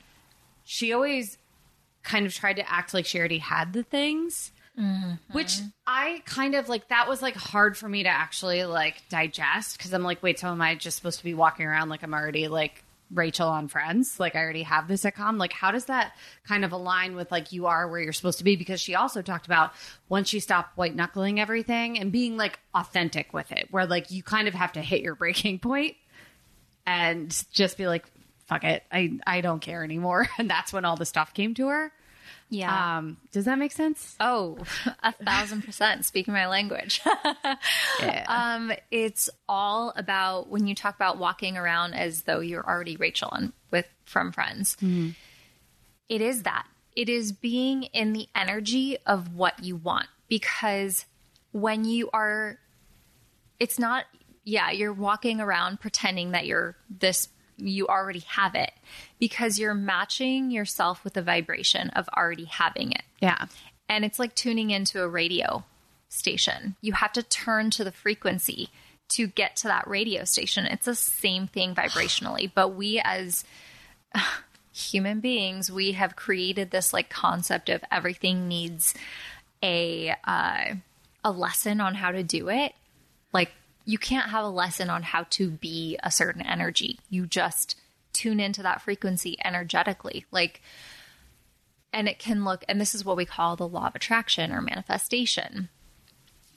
she 0.63 0.93
always 0.93 1.39
kind 2.03 2.27
of 2.27 2.35
tried 2.35 2.57
to 2.57 2.71
act 2.71 2.95
like 2.95 3.07
she 3.07 3.19
already 3.19 3.39
had 3.39 3.73
the 3.73 3.83
things. 3.83 4.53
Mm-hmm. 4.79 5.33
Which 5.33 5.59
I 5.87 6.23
kind 6.25 6.55
of 6.55 6.69
like 6.69 6.89
that 6.89 7.09
was 7.09 7.21
like 7.21 7.35
hard 7.35 7.77
for 7.77 7.89
me 7.89 8.05
to 8.05 8.09
actually 8.09 8.65
like 8.65 9.03
digest 9.09 9.77
because 9.77 9.93
I'm 9.93 10.03
like, 10.03 10.23
wait, 10.23 10.39
so 10.39 10.49
am 10.49 10.63
I 10.63 10.75
just 10.75 10.97
supposed 10.97 11.19
to 11.19 11.25
be 11.25 11.35
walking 11.35 11.67
around 11.67 11.89
like 11.89 12.03
I'm 12.03 12.15
already 12.15 12.49
like 12.49 12.83
Rachel 13.13 13.49
on 13.49 13.69
Friends? 13.69 14.19
Like 14.19 14.37
I 14.37 14.39
already 14.39 14.63
have 14.63 14.89
the 14.89 14.95
sitcom? 14.95 15.39
Like 15.39 15.53
how 15.53 15.71
does 15.71 15.87
that 15.87 16.15
kind 16.47 16.65
of 16.65 16.73
align 16.73 17.15
with 17.15 17.31
like 17.31 17.53
you 17.53 17.67
are 17.67 17.89
where 17.89 18.01
you're 18.01 18.13
supposed 18.13 18.39
to 18.39 18.45
be? 18.45 18.57
Because 18.57 18.81
she 18.81 18.95
also 18.95 19.21
talked 19.21 19.45
about 19.45 19.73
once 20.09 20.33
you 20.33 20.41
stop 20.41 20.71
white 20.77 20.95
knuckling 20.95 21.41
everything 21.41 21.99
and 21.99 22.11
being 22.11 22.37
like 22.37 22.59
authentic 22.75 23.35
with 23.35 23.51
it, 23.53 23.69
where 23.71 23.87
like 23.87 24.11
you 24.11 24.23
kind 24.23 24.49
of 24.49 24.55
have 24.55 24.73
to 24.73 24.81
hit 24.81 25.03
your 25.03 25.15
breaking 25.15 25.59
point 25.61 25.97
and 26.87 27.45
just 27.53 27.77
be 27.77 27.87
like, 27.87 28.07
fuck 28.51 28.65
it, 28.65 28.83
I 28.93 29.19
I 29.27 29.41
don't 29.41 29.61
care 29.61 29.83
anymore. 29.85 30.29
And 30.39 30.51
that's 30.51 30.73
when 30.73 30.85
all 30.85 30.97
the 30.97 31.07
stuff 31.07 31.33
came 31.33 31.55
to 31.55 31.69
her. 31.69 31.93
Yeah. 32.51 32.99
Um, 32.99 33.17
does 33.31 33.45
that 33.45 33.59
make 33.59 33.71
sense? 33.73 34.17
Oh, 34.19 34.59
a 35.03 35.13
thousand 35.13 35.63
percent. 35.63 36.05
Speaking 36.05 36.35
my 36.35 36.47
language. 36.49 37.01
Yeah. 38.01 38.25
um, 38.29 38.73
it's 38.91 39.29
all 39.47 39.93
about 39.95 40.49
when 40.49 40.67
you 40.67 40.75
talk 40.75 40.95
about 40.95 41.19
walking 41.19 41.59
around 41.59 41.93
as 41.93 42.23
though 42.23 42.41
you're 42.41 42.67
already 42.67 42.97
Rachel 42.97 43.31
and 43.31 43.53
with 43.71 43.87
from 44.07 44.33
Friends. 44.33 44.77
It 46.09 46.21
is 46.23 46.45
that. 46.45 46.67
It 46.97 47.11
is 47.11 47.33
being 47.33 47.83
in 47.85 48.15
the 48.15 48.27
energy 48.35 48.97
of 49.07 49.35
what 49.35 49.63
you 49.63 49.77
want 49.77 50.07
because 50.29 51.05
when 51.53 51.85
you 51.85 52.09
are, 52.13 52.59
it's 53.59 53.79
not. 53.79 54.07
Yeah, 54.45 54.71
you're 54.71 54.95
walking 54.95 55.41
around 55.41 55.81
pretending 55.81 56.31
that 56.33 56.47
you're 56.47 56.77
this. 56.89 57.29
You 57.61 57.87
already 57.87 58.25
have 58.29 58.55
it 58.55 58.73
because 59.19 59.59
you're 59.59 59.75
matching 59.75 60.51
yourself 60.51 61.05
with 61.05 61.15
the 61.15 61.23
vibration 61.23 61.91
of 61.91 62.09
already 62.17 62.47
having 62.47 62.93
it 62.93 63.03
yeah. 63.21 63.47
and 63.89 64.05
it's 64.05 64.19
like 64.19 64.35
tuning 64.35 64.71
into 64.71 65.03
a 65.03 65.09
radio 65.09 65.65
station. 66.11 66.77
You 66.81 66.93
have 66.95 67.13
to 67.15 67.23
turn 67.23 67.71
to 67.71 67.85
the 67.85 67.93
frequency 67.93 68.69
to 69.11 69.27
get 69.27 69.57
to 69.57 69.69
that 69.69 69.89
radio 69.89 70.25
station. 70.25 70.67
It's 70.67 70.85
the 70.85 70.95
same 70.95 71.47
thing 71.47 71.75
vibrationally, 71.75 72.51
but 72.55 72.69
we 72.69 73.01
as 73.01 73.45
human 74.73 75.21
beings, 75.21 75.71
we 75.71 75.93
have 75.93 76.17
created 76.17 76.71
this 76.71 76.93
like 76.93 77.09
concept 77.09 77.69
of 77.69 77.83
everything 77.91 78.49
needs 78.49 78.95
a 79.63 80.15
uh, 80.25 80.75
a 81.25 81.31
lesson 81.31 81.81
on 81.81 81.95
how 81.95 82.13
to 82.13 82.23
do 82.23 82.49
it. 82.49 82.73
Like 83.33 83.53
you 83.85 83.99
can't 83.99 84.31
have 84.31 84.45
a 84.45 84.49
lesson 84.49 84.91
on 84.91 85.03
how 85.03 85.27
to 85.31 85.51
be 85.51 85.99
a 86.03 86.11
certain 86.11 86.43
energy. 86.43 86.99
You 87.09 87.27
just 87.27 87.77
tune 88.13 88.41
into 88.41 88.63
that 88.63 88.83
frequency 88.83 89.37
energetically. 89.45 90.27
Like 90.31 90.61
and 91.93 92.09
it 92.09 92.19
can 92.19 92.45
look 92.45 92.65
and 92.69 92.81
this 92.81 92.95
is 92.95 93.05
what 93.05 93.17
we 93.17 93.25
call 93.25 93.57
the 93.57 93.69
law 93.69 93.87
of 93.87 93.95
attraction 93.95 94.53
or 94.53 94.61
manifestation 94.61 95.69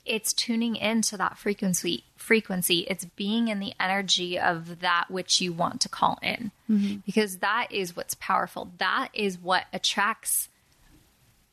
it's 0.04 0.32
tuning 0.32 0.76
into 0.76 1.16
that 1.16 1.38
frequency 1.38 2.04
frequency 2.16 2.80
it's 2.88 3.04
being 3.04 3.48
in 3.48 3.58
the 3.58 3.72
energy 3.80 4.38
of 4.38 4.80
that 4.80 5.06
which 5.08 5.40
you 5.40 5.52
want 5.52 5.80
to 5.80 5.88
call 5.88 6.18
in 6.22 6.50
mm-hmm. 6.70 6.96
because 7.06 7.38
that 7.38 7.68
is 7.70 7.96
what's 7.96 8.14
powerful 8.14 8.70
that 8.78 9.08
is 9.12 9.38
what 9.38 9.64
attracts 9.72 10.48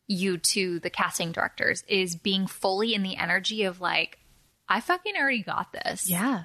you 0.08 0.38
to 0.38 0.80
the 0.80 0.90
casting 0.90 1.32
directors 1.32 1.84
is 1.88 2.16
being 2.16 2.46
fully 2.46 2.94
in 2.94 3.04
the 3.04 3.16
energy 3.16 3.64
of 3.64 3.80
like 3.80 4.18
i 4.72 4.80
fucking 4.80 5.14
already 5.18 5.44
got 5.44 5.72
this 5.72 6.10
Yeah. 6.10 6.44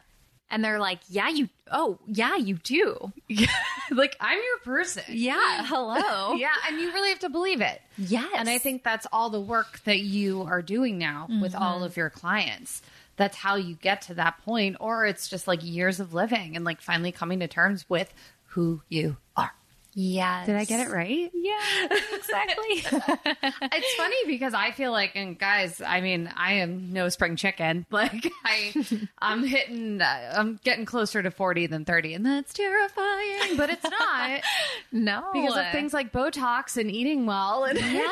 and 0.50 0.64
they're 0.64 0.78
like 0.78 1.00
yeah 1.08 1.28
you 1.28 1.48
oh 1.70 1.98
yeah 2.06 2.36
you 2.36 2.54
do 2.56 3.12
like 3.90 4.16
I'm 4.20 4.38
your 4.38 4.58
person. 4.64 5.04
yeah 5.08 5.64
hello 5.66 6.34
Yeah, 6.36 6.48
and 6.68 6.80
you 6.80 6.92
really 6.92 7.10
have 7.10 7.20
to 7.20 7.28
believe 7.28 7.60
it. 7.60 7.80
yes 7.96 8.28
And 8.34 8.48
I 8.48 8.58
think 8.58 8.82
that's 8.82 9.06
all 9.12 9.30
the 9.30 9.40
work 9.40 9.80
that 9.84 10.00
you 10.00 10.42
are 10.42 10.62
doing 10.62 10.98
now 10.98 11.26
with 11.40 11.52
mm-hmm. 11.52 11.62
all 11.62 11.84
of 11.84 11.96
your 11.96 12.10
clients. 12.10 12.82
That's 13.16 13.36
how 13.36 13.54
you 13.56 13.76
get 13.76 14.02
to 14.02 14.14
that 14.14 14.44
point, 14.44 14.76
or 14.78 15.06
it's 15.06 15.28
just 15.28 15.48
like 15.48 15.60
years 15.64 16.00
of 16.00 16.12
living 16.12 16.54
and 16.54 16.64
like 16.64 16.80
finally 16.82 17.12
coming 17.12 17.40
to 17.40 17.48
terms 17.48 17.86
with 17.88 18.12
who 18.48 18.82
you 18.88 19.16
are. 19.36 19.52
Yes 19.98 20.46
Did 20.46 20.54
I 20.56 20.64
get 20.64 20.86
it 20.86 20.92
right? 20.92 21.30
Yeah, 21.34 21.88
exactly. 22.14 22.84
It's 23.72 23.94
funny 23.94 24.16
because 24.26 24.54
I 24.54 24.70
feel 24.70 24.92
like, 24.92 25.12
and 25.16 25.38
guys, 25.38 25.80
I 25.84 26.00
mean, 26.00 26.30
I 26.36 26.54
am 26.54 26.92
no 26.92 27.08
spring 27.08 27.36
chicken. 27.36 27.84
Like 27.96 28.30
I, 28.44 28.74
I'm 29.20 29.42
hitting, 29.44 30.00
uh, 30.02 30.34
I'm 30.36 30.60
getting 30.62 30.84
closer 30.84 31.22
to 31.22 31.30
40 31.30 31.66
than 31.68 31.84
30, 31.86 32.12
and 32.14 32.26
that's 32.26 32.52
terrifying. 32.52 33.56
But 33.56 33.70
it's 33.70 33.82
not 33.84 34.40
no, 34.92 35.24
because 35.32 35.56
of 35.56 35.72
things 35.72 35.94
like 35.94 36.12
Botox 36.12 36.76
and 36.76 36.90
eating 36.90 37.24
well, 37.26 37.64
and 37.64 37.78
Yeah. 37.78 38.02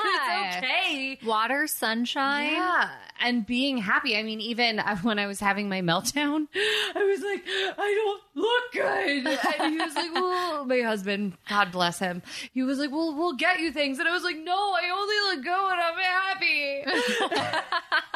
it's 0.48 0.56
okay. 0.64 1.18
water, 1.24 1.66
sunshine. 1.66 2.52
Yeah, 2.52 2.88
and 3.20 3.44
being 3.44 3.76
happy. 3.78 4.16
I 4.16 4.22
mean, 4.22 4.40
even 4.40 4.78
uh, 4.78 4.96
when 4.98 5.18
I 5.18 5.26
was 5.26 5.38
having 5.40 5.68
my 5.68 5.82
meltdown, 5.82 6.48
I 6.54 7.04
was 7.04 7.20
like, 7.20 7.44
I 7.78 7.94
don't 7.94 8.22
look 8.42 8.72
good. 8.72 9.26
And 9.60 9.72
he 9.74 9.78
was 9.84 9.94
like, 9.94 10.14
Well, 10.14 10.64
my 10.64 10.80
husband, 10.80 11.34
God 11.48 11.70
bless 11.74 11.98
him, 11.98 12.22
he 12.52 12.62
was 12.62 12.78
like, 12.78 12.90
Well, 12.90 13.14
we'll 13.14 13.34
get 13.34 13.60
you 13.60 13.70
things. 13.72 13.98
And 13.98 14.08
I 14.08 14.12
was 14.12 14.22
like, 14.22 14.38
No, 14.38 14.52
I 14.54 14.90
only 14.90 15.36
look 15.36 15.44
good 15.44 15.62
when 15.68 15.78
I'm 15.78 15.98
happy. 15.98 16.82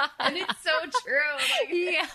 and 0.21 0.37
it's 0.37 0.65
so 0.65 1.01
true. 1.05 1.19
Like, 1.37 1.69
Yeah. 1.71 2.07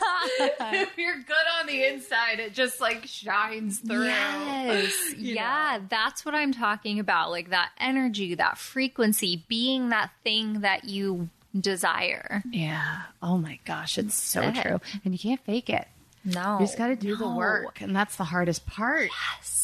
if 0.82 0.98
you're 0.98 1.18
good 1.18 1.46
on 1.60 1.68
the 1.68 1.84
inside, 1.84 2.40
it 2.40 2.54
just 2.54 2.82
like 2.82 3.06
shines 3.06 3.80
through. 3.80 4.06
Yes. 4.06 4.94
Yeah, 5.18 5.80
that's 5.90 6.26
what 6.26 6.36
I'm 6.36 6.52
talking 6.54 7.00
about. 7.00 7.30
Like 7.32 7.50
that 7.50 7.72
energy, 7.80 8.36
that 8.36 8.58
frequency, 8.58 9.44
being 9.48 9.90
that 9.90 10.12
thing 10.24 10.62
that 10.62 10.86
you 10.86 11.30
desire. 11.60 12.44
Yeah. 12.50 13.02
Oh 13.22 13.38
my 13.38 13.60
gosh, 13.66 13.98
it's 13.98 14.16
so 14.16 14.42
it. 14.42 14.56
true. 14.56 14.80
And 15.06 15.14
you 15.14 15.20
can't 15.20 15.42
fake 15.42 15.70
it. 15.70 15.88
No. 16.26 16.60
You 16.60 16.66
just 16.66 16.78
got 16.78 16.88
to 16.88 16.96
do 16.96 17.16
the 17.16 17.30
work, 17.30 17.82
and 17.82 17.96
that's 17.96 18.16
the 18.16 18.24
hardest 18.24 18.66
part. 18.66 19.10
Yes. 19.40 19.63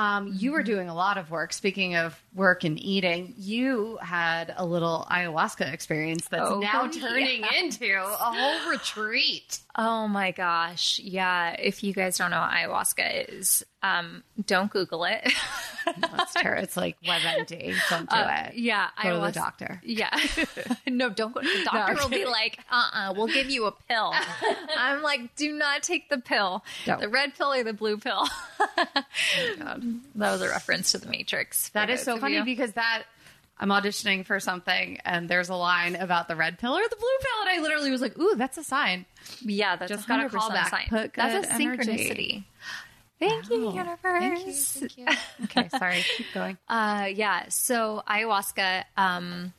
Um, 0.00 0.32
you 0.34 0.52
were 0.52 0.62
doing 0.62 0.88
a 0.88 0.94
lot 0.94 1.18
of 1.18 1.30
work. 1.30 1.52
Speaking 1.52 1.94
of 1.94 2.18
work 2.34 2.64
and 2.64 2.78
eating, 2.82 3.34
you 3.36 3.98
had 4.00 4.54
a 4.56 4.64
little 4.64 5.06
ayahuasca 5.10 5.70
experience 5.72 6.26
that's 6.28 6.42
Oh, 6.50 6.58
now 6.60 6.84
yeah. 6.92 7.00
turning 7.08 7.44
into 7.58 7.92
a 7.94 8.06
whole 8.08 8.70
retreat. 8.70 9.58
Oh 9.76 10.08
my 10.08 10.32
gosh. 10.32 10.98
Yeah. 11.02 11.50
If 11.58 11.84
you 11.84 11.92
guys 11.94 12.18
don't 12.18 12.30
know 12.32 12.40
what 12.40 12.50
ayahuasca 12.50 13.28
is, 13.28 13.64
um, 13.82 14.24
don't 14.46 14.70
Google 14.70 15.04
it. 15.04 15.32
That's 16.00 16.34
terrible. 16.34 16.62
It's 16.64 16.76
like 16.76 16.96
WebMD. 17.02 17.74
Don't 17.88 18.10
do 18.10 18.16
Uh, 18.16 18.46
it. 18.48 18.54
yeah. 18.56 18.88
Go 19.02 19.20
to 19.20 19.26
the 19.26 19.32
doctor. 19.32 19.80
Yeah. 19.84 20.10
no, 20.88 21.08
don't 21.08 21.32
go. 21.32 21.40
To 21.40 21.46
the 21.46 21.64
doctor 21.64 21.94
will 22.02 22.08
be 22.10 22.26
like, 22.26 22.58
uh 22.70 22.74
uh-uh, 22.74 23.10
uh, 23.10 23.12
we 23.12 23.18
will 23.20 23.26
give 23.28 23.48
you 23.48 23.66
a 23.66 23.72
pill. 23.88 24.12
I'm 24.76 25.02
like, 25.02 25.36
do 25.36 25.52
not 25.52 25.82
take 25.84 26.08
the 26.08 26.18
pill. 26.18 26.64
Don't. 26.84 27.00
The 27.00 27.08
red 27.08 27.34
pill 27.36 27.52
or 27.52 27.62
the 27.62 27.72
blue 27.72 27.96
pill. 27.96 28.26
God. 29.58 29.82
that 30.16 30.32
was 30.32 30.42
a 30.42 30.48
reference 30.48 30.92
to 30.92 30.98
the 30.98 31.08
Matrix. 31.08 31.68
That 31.70 31.90
is 31.90 32.02
so 32.02 32.16
funny 32.18 32.36
you. 32.36 32.44
because 32.44 32.72
that 32.72 33.04
I'm 33.60 33.68
auditioning 33.68 34.24
for 34.24 34.40
something 34.40 34.98
and 35.04 35.28
there's 35.28 35.50
a 35.50 35.54
line 35.54 35.94
about 35.94 36.26
the 36.28 36.34
red 36.34 36.58
pill 36.58 36.72
or 36.76 36.82
the 36.82 36.96
blue 36.96 37.08
pill, 37.20 37.48
and 37.48 37.50
I 37.58 37.62
literally 37.62 37.90
was 37.90 38.00
like, 38.00 38.18
"Ooh, 38.18 38.34
that's 38.36 38.56
a 38.58 38.64
sign." 38.64 39.04
yeah, 39.42 39.76
that's 39.76 39.90
Just 39.90 40.08
got 40.08 40.20
a 40.20 40.28
100% 40.28 40.30
call 40.32 40.50
sign. 40.50 40.86
Put 40.88 41.12
That's 41.14 41.46
a 41.46 41.52
energy. 41.52 41.84
synchronicity. 41.84 42.44
Thank 43.20 43.50
you, 43.50 43.68
Oh, 43.68 43.74
universe. 43.74 44.72
Thank 44.80 44.96
you. 44.96 45.04
Thank 45.04 45.18
you. 45.38 45.44
Okay, 45.44 45.68
sorry. 45.78 46.02
Keep 46.16 46.26
going. 46.32 46.56
Uh, 46.68 47.08
yeah. 47.14 47.44
So 47.50 48.02
ayahuasca, 48.08 48.84
um, 48.96 49.52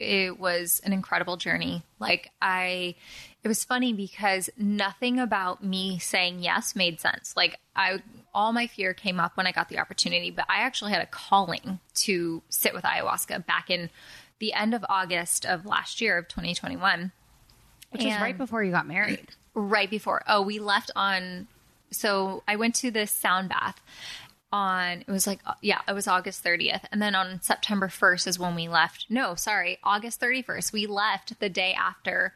it 0.00 0.38
was 0.38 0.80
an 0.84 0.92
incredible 0.92 1.36
journey. 1.36 1.84
Like 2.00 2.30
I, 2.42 2.96
it 3.44 3.48
was 3.48 3.62
funny 3.64 3.92
because 3.92 4.50
nothing 4.56 5.20
about 5.20 5.62
me 5.62 6.00
saying 6.00 6.40
yes 6.40 6.74
made 6.74 6.98
sense. 7.00 7.34
Like 7.36 7.58
I, 7.76 8.02
all 8.34 8.52
my 8.52 8.66
fear 8.66 8.94
came 8.94 9.18
up 9.20 9.36
when 9.36 9.46
I 9.46 9.52
got 9.52 9.68
the 9.68 9.78
opportunity, 9.78 10.30
but 10.30 10.44
I 10.48 10.58
actually 10.60 10.92
had 10.92 11.02
a 11.02 11.06
calling 11.06 11.80
to 11.96 12.42
sit 12.48 12.74
with 12.74 12.84
ayahuasca 12.84 13.46
back 13.46 13.70
in 13.70 13.90
the 14.38 14.52
end 14.52 14.74
of 14.74 14.84
August 14.88 15.44
of 15.44 15.66
last 15.66 16.00
year 16.00 16.16
of 16.18 16.28
2021. 16.28 17.12
Which 17.90 18.04
And- 18.04 18.22
right 18.22 18.36
before 18.36 18.62
you 18.62 18.70
got 18.70 18.86
married. 18.86 19.30
right 19.54 19.88
before. 19.90 20.22
Oh, 20.26 20.42
we 20.42 20.58
left 20.58 20.90
on. 20.94 21.48
So 21.90 22.42
I 22.46 22.56
went 22.56 22.74
to 22.76 22.90
this 22.90 23.10
sound 23.10 23.48
bath 23.48 23.80
on. 24.52 25.00
It 25.00 25.08
was 25.08 25.26
like 25.26 25.40
yeah, 25.62 25.80
it 25.88 25.92
was 25.94 26.06
August 26.06 26.42
thirtieth, 26.42 26.84
and 26.92 27.00
then 27.00 27.14
on 27.14 27.40
September 27.40 27.88
first 27.88 28.26
is 28.26 28.38
when 28.38 28.54
we 28.54 28.68
left. 28.68 29.06
No, 29.08 29.34
sorry, 29.34 29.78
August 29.82 30.20
thirty 30.20 30.42
first. 30.42 30.72
We 30.72 30.86
left 30.86 31.40
the 31.40 31.48
day 31.48 31.72
after 31.72 32.34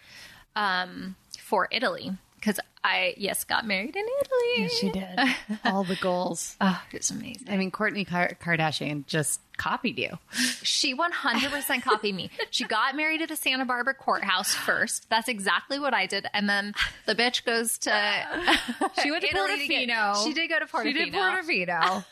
um, 0.57 1.17
for 1.39 1.69
Italy 1.71 2.13
because 2.43 2.59
I 2.83 3.15
yes 3.17 3.45
got 3.45 3.65
married 3.65 3.95
in 3.95 4.05
Italy. 4.21 4.53
Yes, 4.57 4.73
She 4.73 4.91
did. 4.91 5.19
All 5.65 5.85
the 5.85 5.95
goals. 5.97 6.57
Oh, 6.61 6.83
it 6.91 6.99
was 6.99 7.11
amazing. 7.13 7.49
I 7.49 7.57
mean, 7.57 7.71
Kourtney 7.71 8.05
Kar- 8.07 8.37
Kardashian 8.43 9.07
just 9.07 9.41
copied 9.57 9.97
you. 9.99 10.19
She 10.63 10.93
100% 10.97 11.83
copied 11.85 12.15
me. 12.17 12.31
She 12.51 12.65
got 12.65 12.97
married 12.97 13.23
at 13.23 13.29
the 13.29 13.37
Santa 13.37 13.65
Barbara 13.65 13.95
courthouse 13.95 14.55
first. 14.55 15.09
That's 15.09 15.29
exactly 15.29 15.79
what 15.79 15.95
I 15.95 16.07
did. 16.07 16.27
And 16.35 16.49
then 16.49 16.75
the 17.07 17.15
bitch 17.15 17.45
goes 17.45 17.79
to 17.79 17.91
She 19.03 19.13
went 19.13 19.23
to 19.23 19.29
Italy 19.29 19.69
to 19.69 19.75
Portofino. 19.75 20.25
She 20.25 20.35
did 20.35 20.49
go 20.49 20.59
to 20.59 20.67
Portofino. 20.67 20.83
She 20.83 20.93
did 20.93 21.13
Portofino. 21.13 22.05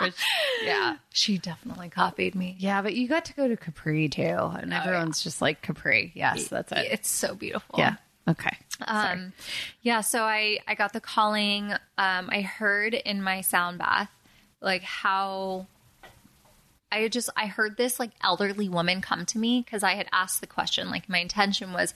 Which, 0.00 0.14
yeah. 0.64 0.96
She 1.12 1.36
definitely 1.36 1.90
copied 1.90 2.34
me. 2.34 2.56
Yeah, 2.58 2.80
but 2.80 2.94
you 2.94 3.06
got 3.08 3.26
to 3.26 3.34
go 3.34 3.48
to 3.48 3.56
Capri 3.56 4.08
too. 4.08 4.22
And 4.22 4.72
oh, 4.72 4.76
everyone's 4.76 5.22
just 5.22 5.42
like 5.42 5.60
Capri. 5.60 6.12
Yes, 6.14 6.48
that's 6.48 6.72
it. 6.72 6.86
It's 6.90 7.10
so 7.10 7.34
beautiful. 7.34 7.78
Yeah. 7.78 7.96
Okay. 8.28 8.56
Um, 8.86 9.32
yeah. 9.82 10.00
So 10.00 10.22
I 10.22 10.58
I 10.66 10.74
got 10.74 10.92
the 10.92 11.00
calling. 11.00 11.72
Um, 11.98 12.28
I 12.30 12.42
heard 12.42 12.94
in 12.94 13.22
my 13.22 13.40
sound 13.40 13.78
bath 13.78 14.10
like 14.60 14.82
how 14.82 15.66
I 16.92 17.08
just 17.08 17.30
I 17.36 17.46
heard 17.46 17.76
this 17.76 17.98
like 17.98 18.10
elderly 18.22 18.68
woman 18.68 19.00
come 19.00 19.24
to 19.26 19.38
me 19.38 19.62
because 19.64 19.82
I 19.82 19.94
had 19.94 20.08
asked 20.12 20.40
the 20.40 20.46
question. 20.46 20.90
Like 20.90 21.08
my 21.08 21.18
intention 21.18 21.72
was, 21.72 21.94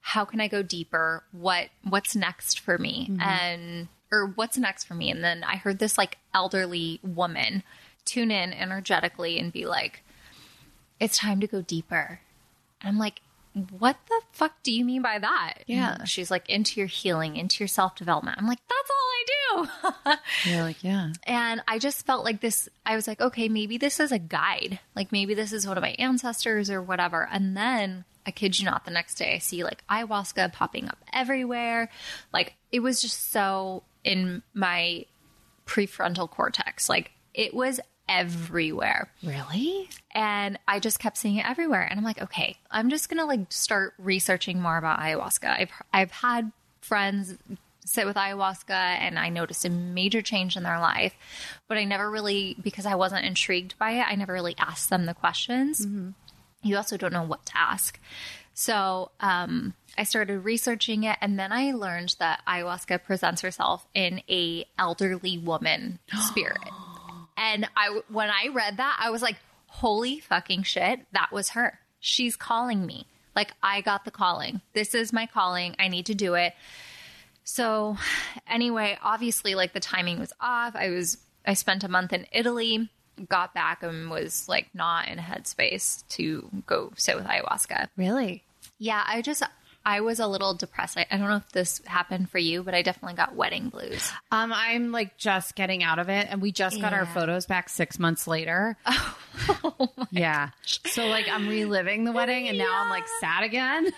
how 0.00 0.24
can 0.24 0.40
I 0.40 0.48
go 0.48 0.62
deeper? 0.62 1.24
What 1.32 1.68
what's 1.82 2.16
next 2.16 2.60
for 2.60 2.78
me? 2.78 3.06
And 3.20 3.88
or 4.12 4.26
what's 4.34 4.56
next 4.56 4.84
for 4.84 4.94
me? 4.94 5.10
And 5.10 5.22
then 5.22 5.44
I 5.44 5.56
heard 5.56 5.78
this 5.78 5.98
like 5.98 6.18
elderly 6.32 7.00
woman 7.02 7.62
tune 8.04 8.30
in 8.30 8.52
energetically 8.52 9.38
and 9.38 9.52
be 9.52 9.66
like, 9.66 10.02
it's 11.00 11.18
time 11.18 11.40
to 11.40 11.46
go 11.46 11.60
deeper. 11.60 12.20
And 12.80 12.88
I'm 12.88 12.98
like, 12.98 13.20
what 13.70 13.96
the 14.08 14.20
fuck 14.32 14.62
do 14.62 14.70
you 14.70 14.84
mean 14.84 15.00
by 15.00 15.18
that? 15.18 15.60
Yeah. 15.66 15.96
And 16.00 16.08
she's 16.08 16.30
like, 16.30 16.48
into 16.48 16.78
your 16.78 16.86
healing, 16.86 17.36
into 17.36 17.62
your 17.64 17.68
self 17.68 17.96
development. 17.96 18.36
I'm 18.38 18.46
like, 18.46 18.58
that's 18.68 18.90
all 18.90 18.96
I 18.96 19.24
do. 20.44 20.50
You're 20.50 20.62
like, 20.62 20.84
yeah. 20.84 21.12
and 21.22 21.62
I 21.66 21.78
just 21.78 22.04
felt 22.04 22.22
like 22.22 22.42
this. 22.42 22.68
I 22.84 22.96
was 22.96 23.08
like, 23.08 23.20
okay, 23.20 23.48
maybe 23.48 23.78
this 23.78 23.98
is 23.98 24.12
a 24.12 24.18
guide. 24.18 24.78
Like 24.94 25.10
maybe 25.10 25.32
this 25.32 25.54
is 25.54 25.66
one 25.66 25.78
of 25.78 25.82
my 25.82 25.96
ancestors 25.98 26.68
or 26.68 26.82
whatever. 26.82 27.26
And 27.32 27.56
then 27.56 28.04
I 28.26 28.30
kid 28.30 28.58
you 28.58 28.66
not, 28.66 28.84
the 28.84 28.90
next 28.90 29.14
day 29.14 29.34
I 29.34 29.38
see 29.38 29.64
like 29.64 29.82
ayahuasca 29.88 30.52
popping 30.52 30.88
up 30.88 30.98
everywhere. 31.12 31.88
Like 32.34 32.54
it 32.70 32.80
was 32.80 33.00
just 33.00 33.30
so 33.30 33.84
in 34.04 34.42
my 34.52 35.06
prefrontal 35.66 36.28
cortex. 36.30 36.90
Like 36.90 37.12
it 37.32 37.54
was 37.54 37.80
everywhere. 38.08 39.10
Really? 39.22 39.88
And 40.12 40.58
I 40.66 40.80
just 40.80 40.98
kept 40.98 41.16
seeing 41.16 41.36
it 41.36 41.48
everywhere. 41.48 41.82
And 41.82 41.98
I'm 41.98 42.04
like, 42.04 42.22
okay, 42.22 42.56
I'm 42.70 42.90
just 42.90 43.08
gonna 43.08 43.26
like 43.26 43.52
start 43.52 43.94
researching 43.98 44.60
more 44.60 44.76
about 44.76 45.00
ayahuasca. 45.00 45.48
I've 45.48 45.70
I've 45.92 46.10
had 46.10 46.52
friends 46.80 47.36
sit 47.84 48.04
with 48.06 48.16
ayahuasca 48.16 48.70
and 48.70 49.18
I 49.18 49.28
noticed 49.28 49.64
a 49.64 49.70
major 49.70 50.20
change 50.20 50.56
in 50.56 50.64
their 50.64 50.80
life, 50.80 51.14
but 51.68 51.78
I 51.78 51.84
never 51.84 52.10
really 52.10 52.56
because 52.62 52.86
I 52.86 52.94
wasn't 52.96 53.24
intrigued 53.24 53.78
by 53.78 53.92
it, 53.92 54.06
I 54.08 54.14
never 54.16 54.32
really 54.32 54.56
asked 54.58 54.90
them 54.90 55.06
the 55.06 55.14
questions. 55.14 55.86
You 56.62 56.76
also 56.76 56.96
don't 56.96 57.12
know 57.12 57.22
what 57.22 57.46
to 57.46 57.52
ask. 57.56 58.00
So 58.54 59.10
um, 59.20 59.74
I 59.98 60.04
started 60.04 60.40
researching 60.40 61.04
it, 61.04 61.18
and 61.20 61.38
then 61.38 61.52
I 61.52 61.72
learned 61.72 62.16
that 62.18 62.40
ayahuasca 62.48 63.04
presents 63.04 63.42
herself 63.42 63.86
in 63.94 64.22
a 64.30 64.66
elderly 64.78 65.36
woman 65.36 65.98
spirit. 66.28 66.58
And 67.36 67.68
I, 67.76 68.00
when 68.08 68.30
I 68.30 68.48
read 68.52 68.78
that, 68.78 68.98
I 69.00 69.10
was 69.10 69.22
like, 69.22 69.36
holy 69.66 70.20
fucking 70.20 70.62
shit, 70.62 71.00
that 71.12 71.32
was 71.32 71.50
her. 71.50 71.78
She's 72.00 72.36
calling 72.36 72.86
me. 72.86 73.06
Like, 73.34 73.52
I 73.62 73.82
got 73.82 74.04
the 74.04 74.10
calling. 74.10 74.62
This 74.72 74.94
is 74.94 75.12
my 75.12 75.26
calling. 75.26 75.76
I 75.78 75.88
need 75.88 76.06
to 76.06 76.14
do 76.14 76.34
it. 76.34 76.54
So, 77.44 77.96
anyway, 78.48 78.98
obviously, 79.02 79.54
like 79.54 79.72
the 79.72 79.80
timing 79.80 80.18
was 80.18 80.32
off. 80.40 80.74
I 80.74 80.88
was, 80.88 81.18
I 81.46 81.54
spent 81.54 81.84
a 81.84 81.88
month 81.88 82.12
in 82.12 82.26
Italy, 82.32 82.88
got 83.28 83.54
back 83.54 83.82
and 83.82 84.10
was 84.10 84.48
like 84.48 84.68
not 84.74 85.08
in 85.08 85.18
a 85.18 85.22
headspace 85.22 86.06
to 86.08 86.48
go 86.66 86.92
sit 86.96 87.16
with 87.16 87.26
ayahuasca. 87.26 87.88
Really? 87.96 88.42
Yeah, 88.78 89.04
I 89.06 89.22
just, 89.22 89.42
I 89.88 90.00
was 90.00 90.18
a 90.18 90.26
little 90.26 90.52
depressed. 90.52 90.98
I, 90.98 91.06
I 91.10 91.16
don't 91.16 91.28
know 91.28 91.36
if 91.36 91.52
this 91.52 91.80
happened 91.86 92.28
for 92.28 92.38
you, 92.38 92.64
but 92.64 92.74
I 92.74 92.82
definitely 92.82 93.14
got 93.16 93.36
wedding 93.36 93.68
blues. 93.68 94.10
Um, 94.32 94.52
I'm 94.52 94.90
like 94.90 95.16
just 95.16 95.54
getting 95.54 95.84
out 95.84 96.00
of 96.00 96.08
it, 96.08 96.26
and 96.28 96.42
we 96.42 96.50
just 96.50 96.80
got 96.80 96.92
our 96.92 97.06
photos 97.06 97.46
back 97.46 97.68
six 97.68 97.98
months 98.00 98.26
later. 98.26 98.76
yeah. 100.10 100.50
So 100.86 101.06
like 101.06 101.28
I'm 101.28 101.48
reliving 101.48 102.04
the 102.04 102.12
wedding, 102.12 102.48
and 102.48 102.58
now 102.58 102.82
I'm 102.82 102.90
like 102.90 103.06
sad 103.20 103.44
again. 103.44 103.90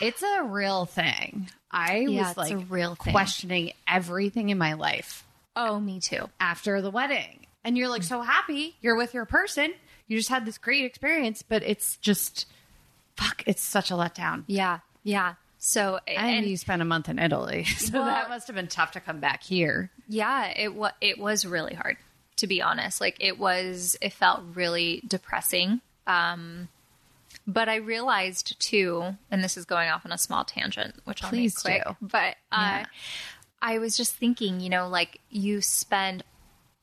it's 0.00 0.22
a 0.22 0.42
real 0.44 0.84
thing. 0.84 1.48
I 1.70 2.00
Yeah, 2.08 2.28
was 2.28 2.36
like 2.36 2.52
a 2.52 2.58
real 2.58 2.94
thing. 2.94 3.12
questioning 3.12 3.72
everything 3.86 4.48
in 4.50 4.58
my 4.58 4.72
life 4.74 5.24
Oh, 5.56 5.78
me 5.80 6.00
too. 6.00 6.28
after 6.40 6.80
the 6.80 6.90
wedding, 6.90 7.46
and 7.64 7.76
you're 7.76 7.88
like 7.88 8.02
so 8.02 8.20
happy 8.22 8.76
you're 8.80 8.96
with 8.96 9.14
your 9.14 9.24
person. 9.26 9.72
You 10.06 10.16
just 10.16 10.30
had 10.30 10.46
this 10.46 10.56
great 10.58 10.84
experience, 10.84 11.42
but 11.42 11.62
it's 11.62 11.96
just 11.96 12.46
fuck. 13.16 13.42
It's 13.46 13.62
such 13.62 13.90
a 13.90 13.94
letdown. 13.94 14.44
Yeah, 14.46 14.78
yeah. 15.08 15.34
So, 15.60 15.98
And, 16.06 16.36
and 16.36 16.46
you 16.46 16.56
spent 16.56 16.82
a 16.82 16.84
month 16.84 17.08
in 17.08 17.18
Italy, 17.18 17.64
so 17.86 17.94
Well- 17.94 18.04
that 18.04 18.28
must 18.28 18.46
have 18.46 18.54
been 18.56 18.68
tough 18.68 18.92
to 18.92 19.00
come 19.00 19.18
back 19.20 19.42
here. 19.42 19.90
Yeah, 20.08 20.46
it 20.56 20.74
was 20.74 20.92
it 21.00 21.18
was 21.18 21.44
really 21.44 21.74
hard 21.74 21.96
to 22.36 22.46
be 22.46 22.62
honest. 22.62 23.00
Like 23.00 23.16
it 23.18 23.38
was 23.38 23.96
it 24.00 24.12
felt 24.12 24.40
really 24.54 25.02
depressing. 25.06 25.80
Um 26.06 26.68
but 27.46 27.68
I 27.68 27.76
realized 27.76 28.60
too, 28.60 29.16
and 29.30 29.42
this 29.42 29.56
is 29.56 29.64
going 29.64 29.88
off 29.88 30.04
on 30.06 30.12
a 30.12 30.18
small 30.18 30.44
tangent, 30.44 30.94
which 31.04 31.24
I'll 31.24 31.30
Please 31.30 31.56
make 31.64 31.82
quick. 31.82 31.96
do. 31.98 32.06
But 32.06 32.36
uh, 32.52 32.82
Yeah. 32.82 32.84
I 33.60 33.78
was 33.78 33.96
just 33.96 34.14
thinking, 34.14 34.60
you 34.60 34.68
know, 34.68 34.86
like 34.88 35.20
you 35.30 35.60
spend, 35.62 36.22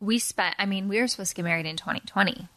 we 0.01 0.19
spent. 0.19 0.55
I 0.59 0.65
mean, 0.65 0.87
we 0.89 0.99
were 0.99 1.07
supposed 1.07 1.29
to 1.29 1.35
get 1.35 1.45
married 1.45 1.65
in 1.67 1.77
2020, 1.77 2.47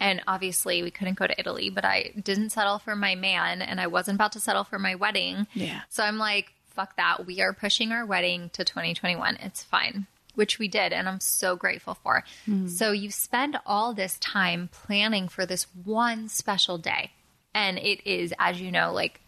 and 0.00 0.22
obviously 0.26 0.82
we 0.82 0.90
couldn't 0.90 1.18
go 1.18 1.26
to 1.26 1.38
Italy. 1.38 1.70
But 1.70 1.84
I 1.84 2.12
didn't 2.22 2.50
settle 2.50 2.78
for 2.78 2.94
my 2.96 3.14
man, 3.14 3.62
and 3.62 3.80
I 3.80 3.86
wasn't 3.86 4.16
about 4.16 4.32
to 4.32 4.40
settle 4.40 4.64
for 4.64 4.78
my 4.78 4.94
wedding. 4.94 5.46
Yeah. 5.54 5.80
So 5.88 6.02
I'm 6.02 6.18
like, 6.18 6.52
fuck 6.66 6.96
that. 6.96 7.26
We 7.26 7.40
are 7.40 7.52
pushing 7.52 7.90
our 7.92 8.06
wedding 8.06 8.50
to 8.50 8.64
2021. 8.64 9.36
It's 9.36 9.64
fine. 9.64 10.06
Which 10.36 10.60
we 10.60 10.68
did, 10.68 10.92
and 10.92 11.08
I'm 11.08 11.18
so 11.18 11.56
grateful 11.56 11.94
for. 11.94 12.22
Hmm. 12.44 12.68
So 12.68 12.92
you 12.92 13.10
spend 13.10 13.58
all 13.66 13.92
this 13.92 14.16
time 14.20 14.68
planning 14.70 15.26
for 15.26 15.44
this 15.44 15.66
one 15.84 16.28
special 16.28 16.78
day. 16.78 17.10
And 17.52 17.76
it 17.78 18.06
is, 18.08 18.32
as 18.38 18.60
you 18.60 18.70
know, 18.70 18.92
like 18.92 19.20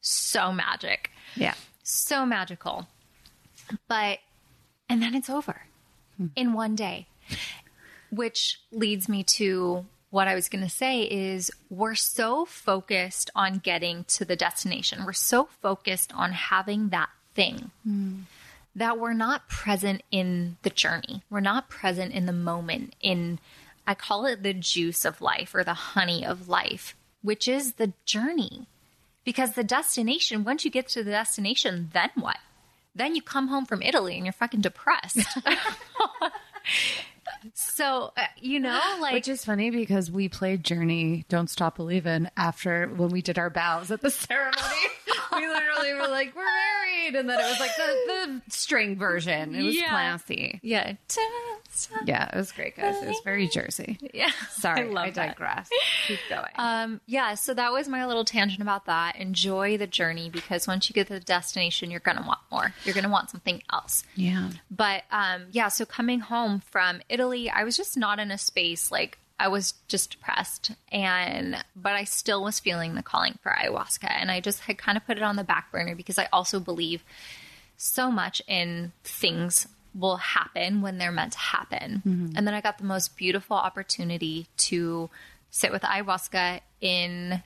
so 0.00 0.50
magic, 0.50 1.10
Yeah. 1.36 1.54
so 1.84 2.26
magical. 2.26 2.88
But, 3.86 4.18
and 4.88 5.00
then 5.00 5.14
it's 5.14 5.30
over 5.30 5.62
hmm. 6.16 6.26
in 6.34 6.52
one 6.52 6.74
day, 6.74 7.06
which 8.10 8.60
leads 8.72 9.08
me 9.08 9.22
to 9.22 9.86
what 10.10 10.28
I 10.28 10.34
was 10.34 10.48
going 10.48 10.64
to 10.64 10.70
say 10.70 11.02
is 11.02 11.50
we're 11.70 11.94
so 11.94 12.44
focused 12.44 13.30
on 13.34 13.58
getting 13.58 14.04
to 14.04 14.24
the 14.24 14.36
destination. 14.36 15.04
We're 15.04 15.12
so 15.12 15.48
focused 15.62 16.12
on 16.14 16.32
having 16.32 16.88
that 16.88 17.08
thing 17.34 17.70
hmm. 17.84 18.20
that 18.74 18.98
we're 18.98 19.12
not 19.12 19.48
present 19.48 20.02
in 20.10 20.56
the 20.62 20.70
journey. 20.70 21.22
We're 21.30 21.40
not 21.40 21.70
present 21.70 22.12
in 22.12 22.26
the 22.26 22.32
moment 22.32 22.94
in 23.00 23.38
I 23.86 23.94
call 23.94 24.26
it 24.26 24.42
the 24.42 24.54
juice 24.54 25.04
of 25.04 25.20
life 25.20 25.54
or 25.54 25.64
the 25.64 25.74
honey 25.74 26.24
of 26.24 26.48
life, 26.48 26.94
which 27.22 27.48
is 27.48 27.74
the 27.74 27.92
journey. 28.04 28.66
Because 29.24 29.52
the 29.52 29.64
destination, 29.64 30.44
once 30.44 30.64
you 30.64 30.70
get 30.70 30.88
to 30.88 31.04
the 31.04 31.10
destination, 31.10 31.90
then 31.92 32.10
what? 32.14 32.38
Then 32.94 33.14
you 33.14 33.22
come 33.22 33.48
home 33.48 33.66
from 33.66 33.82
Italy 33.82 34.16
and 34.16 34.24
you're 34.24 34.32
fucking 34.32 34.60
depressed. 34.60 35.18
so, 37.54 38.12
uh, 38.16 38.22
you 38.38 38.60
know, 38.60 38.80
like 39.00 39.12
Which 39.14 39.28
is 39.28 39.44
funny 39.44 39.70
because 39.70 40.10
we 40.10 40.28
played 40.28 40.64
Journey 40.64 41.24
Don't 41.28 41.48
Stop 41.50 41.76
Believing 41.76 42.28
after 42.36 42.86
when 42.88 43.10
we 43.10 43.22
did 43.22 43.38
our 43.38 43.50
bows 43.50 43.90
at 43.90 44.00
the 44.00 44.10
ceremony. 44.10 44.56
we 45.34 45.46
literally 45.46 45.94
were 45.94 46.08
like, 46.08 46.34
we're 46.34 46.44
married. 46.44 47.14
And 47.16 47.28
then 47.28 47.38
it 47.38 47.44
was 47.44 47.60
like 47.60 47.76
the, 47.76 47.96
the 48.06 48.42
string 48.52 48.96
version. 48.96 49.54
It 49.54 49.62
was 49.64 49.76
Yeah. 49.76 49.88
classy. 49.88 50.60
yeah. 50.62 50.94
Yeah, 52.04 52.28
it 52.32 52.36
was 52.36 52.52
great, 52.52 52.76
guys. 52.76 53.00
It 53.02 53.08
was 53.08 53.20
very 53.24 53.48
Jersey. 53.48 53.98
Yeah. 54.12 54.30
Sorry, 54.50 54.82
I, 54.82 54.84
love 54.84 55.14
that. 55.14 55.28
digress. 55.36 55.68
Keep 56.06 56.18
going. 56.28 56.50
Um, 56.56 57.00
yeah, 57.06 57.34
so 57.34 57.54
that 57.54 57.72
was 57.72 57.88
my 57.88 58.06
little 58.06 58.24
tangent 58.24 58.60
about 58.60 58.86
that. 58.86 59.16
Enjoy 59.16 59.78
the 59.78 59.86
journey 59.86 60.28
because 60.30 60.66
once 60.66 60.88
you 60.90 60.94
get 60.94 61.06
to 61.06 61.14
the 61.14 61.20
destination, 61.20 61.90
you're 61.90 62.00
going 62.00 62.16
to 62.18 62.24
want 62.24 62.40
more. 62.50 62.74
You're 62.84 62.94
going 62.94 63.04
to 63.04 63.10
want 63.10 63.30
something 63.30 63.62
else. 63.72 64.04
yeah. 64.14 64.50
But 64.70 65.04
um, 65.10 65.46
yeah, 65.52 65.68
so 65.68 65.84
coming 65.86 66.20
home 66.20 66.60
from 66.70 67.00
Italy, 67.08 67.29
I 67.50 67.64
was 67.64 67.76
just 67.76 67.96
not 67.96 68.18
in 68.18 68.30
a 68.30 68.38
space 68.38 68.90
like 68.90 69.18
I 69.38 69.48
was 69.48 69.74
just 69.88 70.10
depressed, 70.12 70.72
and 70.92 71.56
but 71.74 71.92
I 71.92 72.04
still 72.04 72.42
was 72.42 72.60
feeling 72.60 72.94
the 72.94 73.02
calling 73.02 73.38
for 73.42 73.50
ayahuasca, 73.50 74.10
and 74.10 74.30
I 74.30 74.40
just 74.40 74.60
had 74.60 74.76
kind 74.78 74.98
of 74.98 75.06
put 75.06 75.16
it 75.16 75.22
on 75.22 75.36
the 75.36 75.44
back 75.44 75.72
burner 75.72 75.94
because 75.94 76.18
I 76.18 76.28
also 76.32 76.60
believe 76.60 77.02
so 77.76 78.10
much 78.10 78.42
in 78.46 78.92
things 79.02 79.66
will 79.94 80.18
happen 80.18 80.82
when 80.82 80.98
they're 80.98 81.10
meant 81.10 81.32
to 81.32 81.38
happen. 81.38 82.02
And 82.36 82.46
then 82.46 82.54
I 82.54 82.60
got 82.60 82.78
the 82.78 82.84
most 82.84 83.16
beautiful 83.16 83.56
opportunity 83.56 84.46
to 84.58 85.08
sit 85.50 85.72
with 85.72 85.82
ayahuasca 85.82 86.60
in 86.80 87.42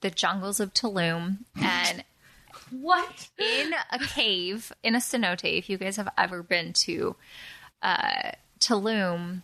the 0.00 0.10
jungles 0.10 0.60
of 0.60 0.74
Tulum 0.74 1.38
and 1.56 2.04
What? 2.70 3.30
in 3.38 3.72
a 3.90 3.98
cave 3.98 4.70
in 4.82 4.94
a 4.94 4.98
cenote. 4.98 5.58
If 5.58 5.70
you 5.70 5.78
guys 5.78 5.96
have 5.96 6.10
ever 6.18 6.42
been 6.42 6.72
to 6.84 7.16
uh, 7.82 8.32
Tulum, 8.60 9.42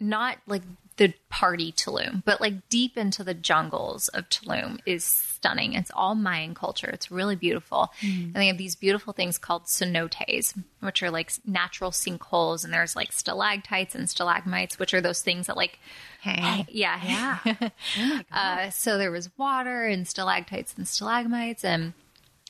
not 0.00 0.38
like 0.46 0.62
the 0.96 1.12
party 1.28 1.72
Tulum, 1.72 2.22
but 2.24 2.40
like 2.40 2.68
deep 2.68 2.96
into 2.96 3.22
the 3.22 3.34
jungles 3.34 4.08
of 4.08 4.28
Tulum 4.30 4.78
is 4.86 5.04
stunning. 5.04 5.74
It's 5.74 5.90
all 5.94 6.14
Mayan 6.14 6.54
culture. 6.54 6.88
It's 6.88 7.10
really 7.10 7.36
beautiful. 7.36 7.92
And 8.00 8.34
they 8.34 8.46
have 8.46 8.56
these 8.56 8.74
beautiful 8.74 9.12
things 9.12 9.36
called 9.36 9.64
cenotes, 9.64 10.58
which 10.80 11.02
are 11.02 11.10
like 11.10 11.32
natural 11.44 11.90
sinkholes. 11.90 12.64
And 12.64 12.72
there's 12.72 12.96
like 12.96 13.12
stalactites 13.12 13.94
and 13.94 14.08
stalagmites, 14.08 14.78
which 14.78 14.94
are 14.94 15.02
those 15.02 15.20
things 15.20 15.48
that 15.48 15.56
like, 15.56 15.78
Hey. 16.22 16.64
yeah. 16.70 17.38
Yeah. 17.44 17.68
uh, 18.32 18.70
so 18.70 18.96
there 18.96 19.10
was 19.10 19.30
water 19.36 19.84
and 19.84 20.08
stalactites 20.08 20.74
and 20.76 20.88
stalagmites. 20.88 21.62
And 21.62 21.92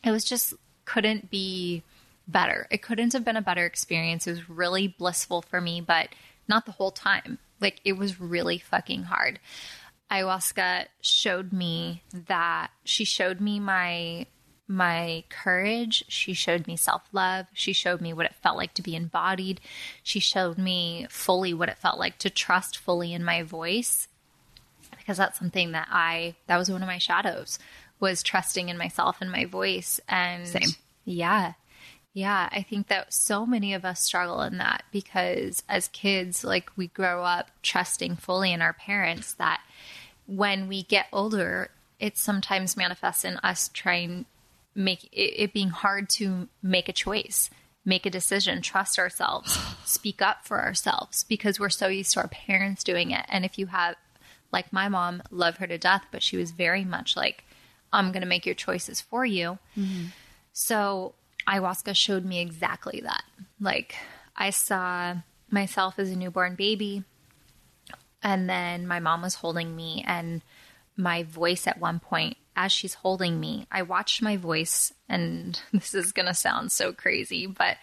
it 0.04 0.12
was 0.12 0.24
just 0.24 0.54
couldn't 0.84 1.30
be 1.30 1.82
better. 2.26 2.66
It 2.70 2.82
couldn't 2.82 3.12
have 3.12 3.24
been 3.24 3.36
a 3.36 3.42
better 3.42 3.64
experience. 3.64 4.26
It 4.26 4.32
was 4.32 4.50
really 4.50 4.88
blissful 4.88 5.42
for 5.42 5.60
me, 5.60 5.80
but 5.80 6.08
not 6.48 6.66
the 6.66 6.72
whole 6.72 6.90
time. 6.90 7.38
Like 7.60 7.80
it 7.84 7.94
was 7.94 8.20
really 8.20 8.58
fucking 8.58 9.04
hard. 9.04 9.38
Ayahuasca 10.10 10.86
showed 11.00 11.52
me 11.52 12.02
that 12.12 12.70
she 12.84 13.04
showed 13.04 13.40
me 13.40 13.58
my 13.58 14.26
my 14.68 15.22
courage. 15.28 16.04
She 16.08 16.32
showed 16.32 16.66
me 16.66 16.76
self 16.76 17.02
love. 17.12 17.46
She 17.52 17.72
showed 17.72 18.00
me 18.00 18.12
what 18.12 18.26
it 18.26 18.34
felt 18.42 18.56
like 18.56 18.74
to 18.74 18.82
be 18.82 18.96
embodied. 18.96 19.60
She 20.02 20.20
showed 20.20 20.58
me 20.58 21.06
fully 21.08 21.54
what 21.54 21.68
it 21.68 21.78
felt 21.78 21.98
like 21.98 22.18
to 22.18 22.30
trust 22.30 22.76
fully 22.76 23.12
in 23.12 23.24
my 23.24 23.42
voice 23.42 24.08
because 24.96 25.16
that's 25.18 25.38
something 25.38 25.72
that 25.72 25.88
I 25.90 26.34
that 26.46 26.56
was 26.56 26.70
one 26.70 26.82
of 26.82 26.88
my 26.88 26.98
shadows 26.98 27.58
was 28.00 28.22
trusting 28.22 28.68
in 28.68 28.76
myself 28.76 29.18
and 29.20 29.30
my 29.30 29.44
voice 29.44 30.00
and 30.08 30.46
Same. 30.46 30.68
yeah. 31.04 31.54
Yeah, 32.16 32.48
I 32.50 32.62
think 32.62 32.88
that 32.88 33.12
so 33.12 33.44
many 33.44 33.74
of 33.74 33.84
us 33.84 34.02
struggle 34.02 34.40
in 34.40 34.56
that 34.56 34.84
because 34.90 35.62
as 35.68 35.88
kids 35.88 36.44
like 36.44 36.70
we 36.74 36.86
grow 36.86 37.22
up 37.22 37.50
trusting 37.60 38.16
fully 38.16 38.54
in 38.54 38.62
our 38.62 38.72
parents 38.72 39.34
that 39.34 39.60
when 40.24 40.66
we 40.66 40.84
get 40.84 41.08
older 41.12 41.68
it 42.00 42.16
sometimes 42.16 42.74
manifests 42.74 43.22
in 43.22 43.36
us 43.42 43.68
trying 43.74 44.24
make 44.74 45.04
it, 45.12 45.42
it 45.42 45.52
being 45.52 45.68
hard 45.68 46.08
to 46.08 46.48
make 46.62 46.88
a 46.88 46.92
choice 46.94 47.50
make 47.84 48.06
a 48.06 48.10
decision 48.10 48.62
trust 48.62 48.98
ourselves 48.98 49.58
speak 49.84 50.22
up 50.22 50.42
for 50.42 50.62
ourselves 50.62 51.22
because 51.24 51.60
we're 51.60 51.68
so 51.68 51.88
used 51.88 52.14
to 52.14 52.20
our 52.20 52.28
parents 52.28 52.82
doing 52.82 53.10
it. 53.10 53.26
And 53.28 53.44
if 53.44 53.58
you 53.58 53.66
have 53.66 53.94
like 54.52 54.72
my 54.72 54.88
mom 54.88 55.22
love 55.30 55.58
her 55.58 55.66
to 55.66 55.76
death 55.76 56.06
but 56.10 56.22
she 56.22 56.38
was 56.38 56.50
very 56.52 56.82
much 56.82 57.14
like 57.14 57.44
i'm 57.92 58.10
going 58.10 58.22
to 58.22 58.26
make 58.26 58.46
your 58.46 58.54
choices 58.54 59.02
for 59.02 59.26
you. 59.26 59.58
Mm-hmm. 59.76 60.06
So 60.54 61.12
ayahuasca 61.48 61.94
showed 61.94 62.24
me 62.24 62.40
exactly 62.40 63.00
that 63.02 63.24
like 63.60 63.94
i 64.36 64.50
saw 64.50 65.14
myself 65.50 65.98
as 65.98 66.10
a 66.10 66.16
newborn 66.16 66.54
baby 66.54 67.04
and 68.26 68.50
then 68.50 68.88
my 68.88 68.98
mom 68.98 69.22
was 69.22 69.36
holding 69.36 69.76
me, 69.76 70.04
and 70.04 70.42
my 70.96 71.22
voice 71.22 71.68
at 71.68 71.78
one 71.78 72.00
point, 72.00 72.36
as 72.56 72.72
she's 72.72 72.94
holding 72.94 73.38
me, 73.38 73.68
I 73.70 73.82
watched 73.82 74.20
my 74.20 74.36
voice, 74.36 74.92
and 75.08 75.60
this 75.72 75.94
is 75.94 76.10
going 76.10 76.26
to 76.26 76.34
sound 76.34 76.72
so 76.72 76.92
crazy, 76.92 77.46
but 77.46 77.76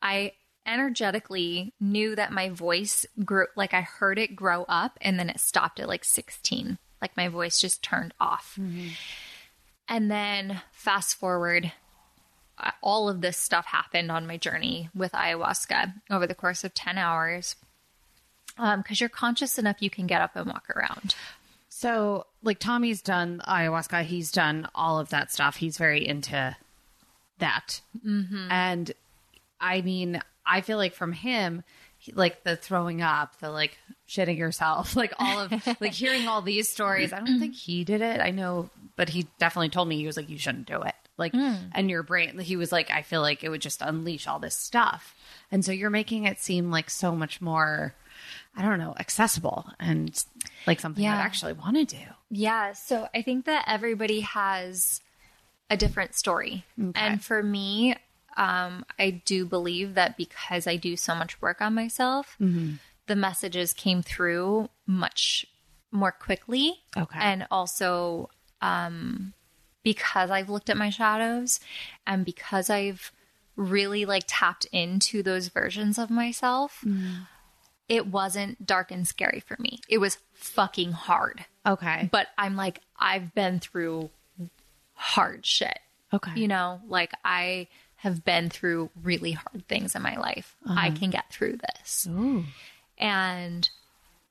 I 0.00 0.32
energetically 0.66 1.74
knew 1.78 2.16
that 2.16 2.32
my 2.32 2.48
voice 2.48 3.04
grew, 3.26 3.46
like 3.56 3.74
I 3.74 3.82
heard 3.82 4.18
it 4.18 4.34
grow 4.34 4.64
up, 4.70 4.98
and 5.02 5.18
then 5.18 5.28
it 5.28 5.38
stopped 5.38 5.78
at 5.80 5.88
like 5.88 6.04
16. 6.04 6.78
Like 7.02 7.14
my 7.14 7.28
voice 7.28 7.60
just 7.60 7.82
turned 7.82 8.14
off. 8.18 8.56
Mm-hmm. 8.58 8.88
And 9.86 10.10
then 10.10 10.62
fast 10.72 11.16
forward, 11.16 11.70
all 12.82 13.08
of 13.08 13.20
this 13.20 13.36
stuff 13.36 13.66
happened 13.66 14.10
on 14.10 14.26
my 14.26 14.36
journey 14.36 14.88
with 14.94 15.12
ayahuasca 15.12 15.92
over 16.10 16.26
the 16.26 16.34
course 16.34 16.64
of 16.64 16.74
10 16.74 16.98
hours 16.98 17.56
because 18.56 19.00
you're 19.00 19.08
conscious 19.08 19.58
enough 19.58 19.82
you 19.82 19.90
can 19.90 20.06
get 20.06 20.22
up 20.22 20.36
and 20.36 20.46
walk 20.46 20.70
around. 20.70 21.14
So, 21.68 22.26
like 22.42 22.60
Tommy's 22.60 23.02
done 23.02 23.42
ayahuasca, 23.46 24.04
he's 24.04 24.30
done 24.30 24.68
all 24.74 25.00
of 25.00 25.10
that 25.10 25.32
stuff. 25.32 25.56
He's 25.56 25.76
very 25.76 26.06
into 26.06 26.56
that. 27.38 27.80
Mm-hmm. 28.06 28.50
And 28.50 28.92
I 29.60 29.80
mean, 29.80 30.20
I 30.46 30.60
feel 30.60 30.78
like 30.78 30.94
from 30.94 31.12
him, 31.12 31.64
like 32.12 32.44
the 32.44 32.54
throwing 32.54 33.02
up, 33.02 33.38
the 33.40 33.50
like 33.50 33.78
shitting 34.08 34.38
yourself, 34.38 34.94
like 34.96 35.12
all 35.18 35.40
of 35.40 35.52
like 35.80 35.92
hearing 35.92 36.28
all 36.28 36.42
these 36.42 36.68
stories. 36.68 37.12
I 37.12 37.18
don't 37.18 37.40
think 37.40 37.54
he 37.54 37.82
did 37.82 38.02
it. 38.02 38.20
I 38.20 38.30
know, 38.30 38.70
but 38.94 39.08
he 39.08 39.26
definitely 39.38 39.70
told 39.70 39.88
me 39.88 39.96
he 39.96 40.06
was 40.06 40.16
like, 40.16 40.28
you 40.28 40.38
shouldn't 40.38 40.66
do 40.66 40.80
it. 40.82 40.94
Like, 41.16 41.32
and 41.34 41.88
your 41.90 42.02
brain, 42.02 42.38
he 42.38 42.56
was 42.56 42.72
like, 42.72 42.90
I 42.90 43.02
feel 43.02 43.20
like 43.20 43.44
it 43.44 43.48
would 43.48 43.62
just 43.62 43.82
unleash 43.82 44.26
all 44.26 44.38
this 44.38 44.56
stuff. 44.56 45.14
And 45.50 45.64
so 45.64 45.70
you're 45.72 45.90
making 45.90 46.24
it 46.24 46.40
seem 46.40 46.70
like 46.70 46.90
so 46.90 47.14
much 47.14 47.40
more, 47.40 47.94
I 48.56 48.62
don't 48.62 48.78
know, 48.78 48.94
accessible 48.98 49.66
and 49.78 50.24
like 50.66 50.80
something 50.80 51.04
Yeah. 51.04 51.16
I 51.16 51.20
actually 51.20 51.52
want 51.52 51.76
to 51.76 51.84
do. 51.84 52.02
Yeah, 52.30 52.72
so 52.72 53.08
I 53.14 53.22
think 53.22 53.44
that 53.44 53.64
everybody 53.68 54.20
has 54.20 55.00
a 55.70 55.76
different 55.76 56.14
story. 56.14 56.64
And 56.96 57.22
for 57.22 57.42
me, 57.42 57.94
um, 58.36 58.84
I 58.98 59.22
do 59.24 59.46
believe 59.46 59.94
that 59.94 60.16
because 60.16 60.66
I 60.66 60.74
do 60.76 60.96
so 60.96 61.14
much 61.14 61.40
work 61.40 61.60
on 61.60 61.74
myself, 61.74 62.36
the 62.40 63.16
messages 63.16 63.72
came 63.72 64.02
through 64.02 64.68
much 64.86 65.46
more 65.92 66.10
quickly. 66.10 66.80
Okay. 66.96 67.18
And 67.20 67.46
also, 67.52 68.30
um, 68.60 69.32
because 69.84 70.30
I've 70.30 70.50
looked 70.50 70.68
at 70.68 70.76
my 70.76 70.90
shadows 70.90 71.60
and 72.04 72.24
because 72.24 72.68
I've 72.68 73.12
really 73.54 74.04
like 74.04 74.24
tapped 74.26 74.64
into 74.72 75.22
those 75.22 75.48
versions 75.48 75.98
of 75.98 76.10
myself, 76.10 76.80
mm. 76.84 77.28
it 77.88 78.08
wasn't 78.08 78.66
dark 78.66 78.90
and 78.90 79.06
scary 79.06 79.38
for 79.38 79.56
me. 79.60 79.78
It 79.88 79.98
was 79.98 80.18
fucking 80.32 80.92
hard 80.92 81.44
Okay. 81.66 82.08
but 82.12 82.28
I'm 82.36 82.56
like, 82.56 82.80
I've 82.98 83.34
been 83.34 83.60
through 83.60 84.10
hard 84.94 85.46
shit. 85.46 85.78
Okay. 86.12 86.32
You 86.36 86.48
know, 86.48 86.80
like 86.86 87.12
I 87.24 87.68
have 87.96 88.24
been 88.24 88.50
through 88.50 88.90
really 89.02 89.32
hard 89.32 89.66
things 89.66 89.94
in 89.94 90.02
my 90.02 90.16
life. 90.16 90.56
I 90.66 90.88
uh-huh. 90.88 90.98
can 90.98 91.10
get 91.10 91.30
through 91.30 91.56
this. 91.56 92.06
Ooh. 92.10 92.44
And 92.98 93.68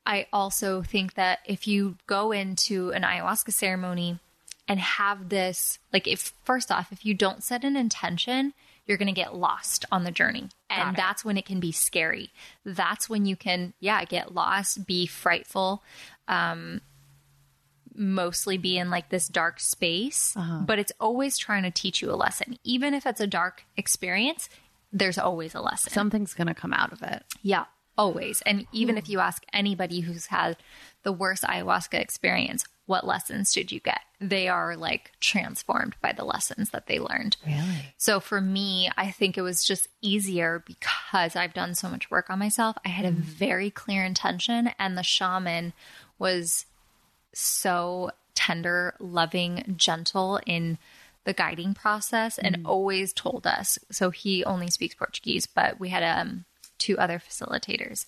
I 0.06 0.28
also 0.32 0.82
think 0.82 1.16
that 1.16 1.40
if 1.46 1.68
you 1.68 1.98
go 2.08 2.32
into 2.32 2.92
an 2.92 3.02
ayahuasca 3.02 3.52
ceremony 3.52 4.20
and 4.68 4.80
have 4.80 5.30
this, 5.30 5.80
like, 5.92 6.08
if 6.08 6.34
first 6.44 6.72
off, 6.72 6.92
if 6.92 7.06
you 7.06 7.14
don't 7.14 7.44
set 7.44 7.64
an 7.64 7.76
intention, 7.76 8.54
you're 8.86 8.98
going 8.98 9.14
to 9.14 9.14
get 9.14 9.36
lost 9.36 9.86
on 9.92 10.04
the 10.04 10.12
journey. 10.12 10.50
And 10.70 10.96
that's 10.96 11.24
when 11.24 11.38
it 11.38 11.46
can 11.46 11.60
be 11.60 11.72
scary. 11.72 12.32
That's 12.66 13.10
when 13.10 13.26
you 13.26 13.36
can, 13.36 13.74
yeah, 13.80 14.04
get 14.06 14.34
lost, 14.34 14.88
be 14.88 15.06
frightful, 15.06 15.84
um, 16.28 16.82
mostly 17.96 18.58
be 18.58 18.78
in 18.78 18.90
like 18.90 19.10
this 19.10 19.28
dark 19.28 19.60
space. 19.60 20.36
But 20.66 20.80
it's 20.80 20.92
always 21.00 21.38
trying 21.38 21.64
to 21.64 21.72
teach 21.72 22.02
you 22.02 22.12
a 22.12 22.16
lesson. 22.16 22.58
Even 22.64 22.94
if 22.94 23.06
it's 23.06 23.22
a 23.22 23.28
dark 23.28 23.66
experience, 23.78 24.50
there's 24.92 25.18
always 25.18 25.54
a 25.54 25.62
lesson. 25.62 25.92
Something's 25.94 26.34
going 26.34 26.48
to 26.48 26.54
come 26.54 26.74
out 26.74 26.92
of 26.92 27.04
it. 27.04 27.24
Yeah, 27.42 27.66
always. 27.98 28.42
And 28.46 28.66
even 28.72 28.98
if 28.98 29.10
you 29.10 29.20
ask 29.20 29.44
anybody 29.54 30.02
who's 30.02 30.26
had 30.28 30.58
the 31.04 31.14
worst 31.14 31.44
ayahuasca 31.44 32.00
experience, 32.00 32.66
what 32.86 33.06
lessons 33.06 33.54
did 33.54 33.72
you 33.72 33.80
get? 33.80 34.02
They 34.30 34.48
are 34.48 34.78
like 34.78 35.12
transformed 35.20 35.96
by 36.02 36.14
the 36.14 36.24
lessons 36.24 36.70
that 36.70 36.88
they 36.88 37.00
learned. 37.00 37.36
Really? 37.46 37.94
So 37.98 38.20
for 38.20 38.40
me, 38.40 38.90
I 38.96 39.12
think 39.12 39.38
it 39.38 39.42
was 39.42 39.66
just 39.66 39.90
easier 40.02 40.64
because 40.66 41.36
I've 41.36 41.54
done 41.54 41.76
so 41.76 41.90
much 41.90 42.10
work 42.10 42.30
on 42.30 42.40
myself. 42.40 42.78
I 42.86 42.90
had 42.90 43.06
a 43.06 43.12
very 43.12 43.70
clear 43.70 44.06
intention, 44.06 44.72
and 44.80 44.98
the 44.98 45.04
shaman 45.04 45.74
was 46.18 46.66
so 47.34 48.12
tender, 48.34 48.96
loving, 49.00 49.76
gentle 49.78 50.40
in 50.46 50.78
the 51.26 51.34
guiding 51.34 51.74
process 51.74 52.38
and 52.38 52.66
always 52.66 53.14
told 53.14 53.48
us. 53.48 53.80
So 53.92 54.10
he 54.10 54.44
only 54.46 54.70
speaks 54.70 54.96
Portuguese, 54.96 55.46
but 55.46 55.80
we 55.80 55.90
had 55.90 56.04
um, 56.04 56.46
two 56.78 56.98
other 56.98 57.20
facilitators. 57.20 58.06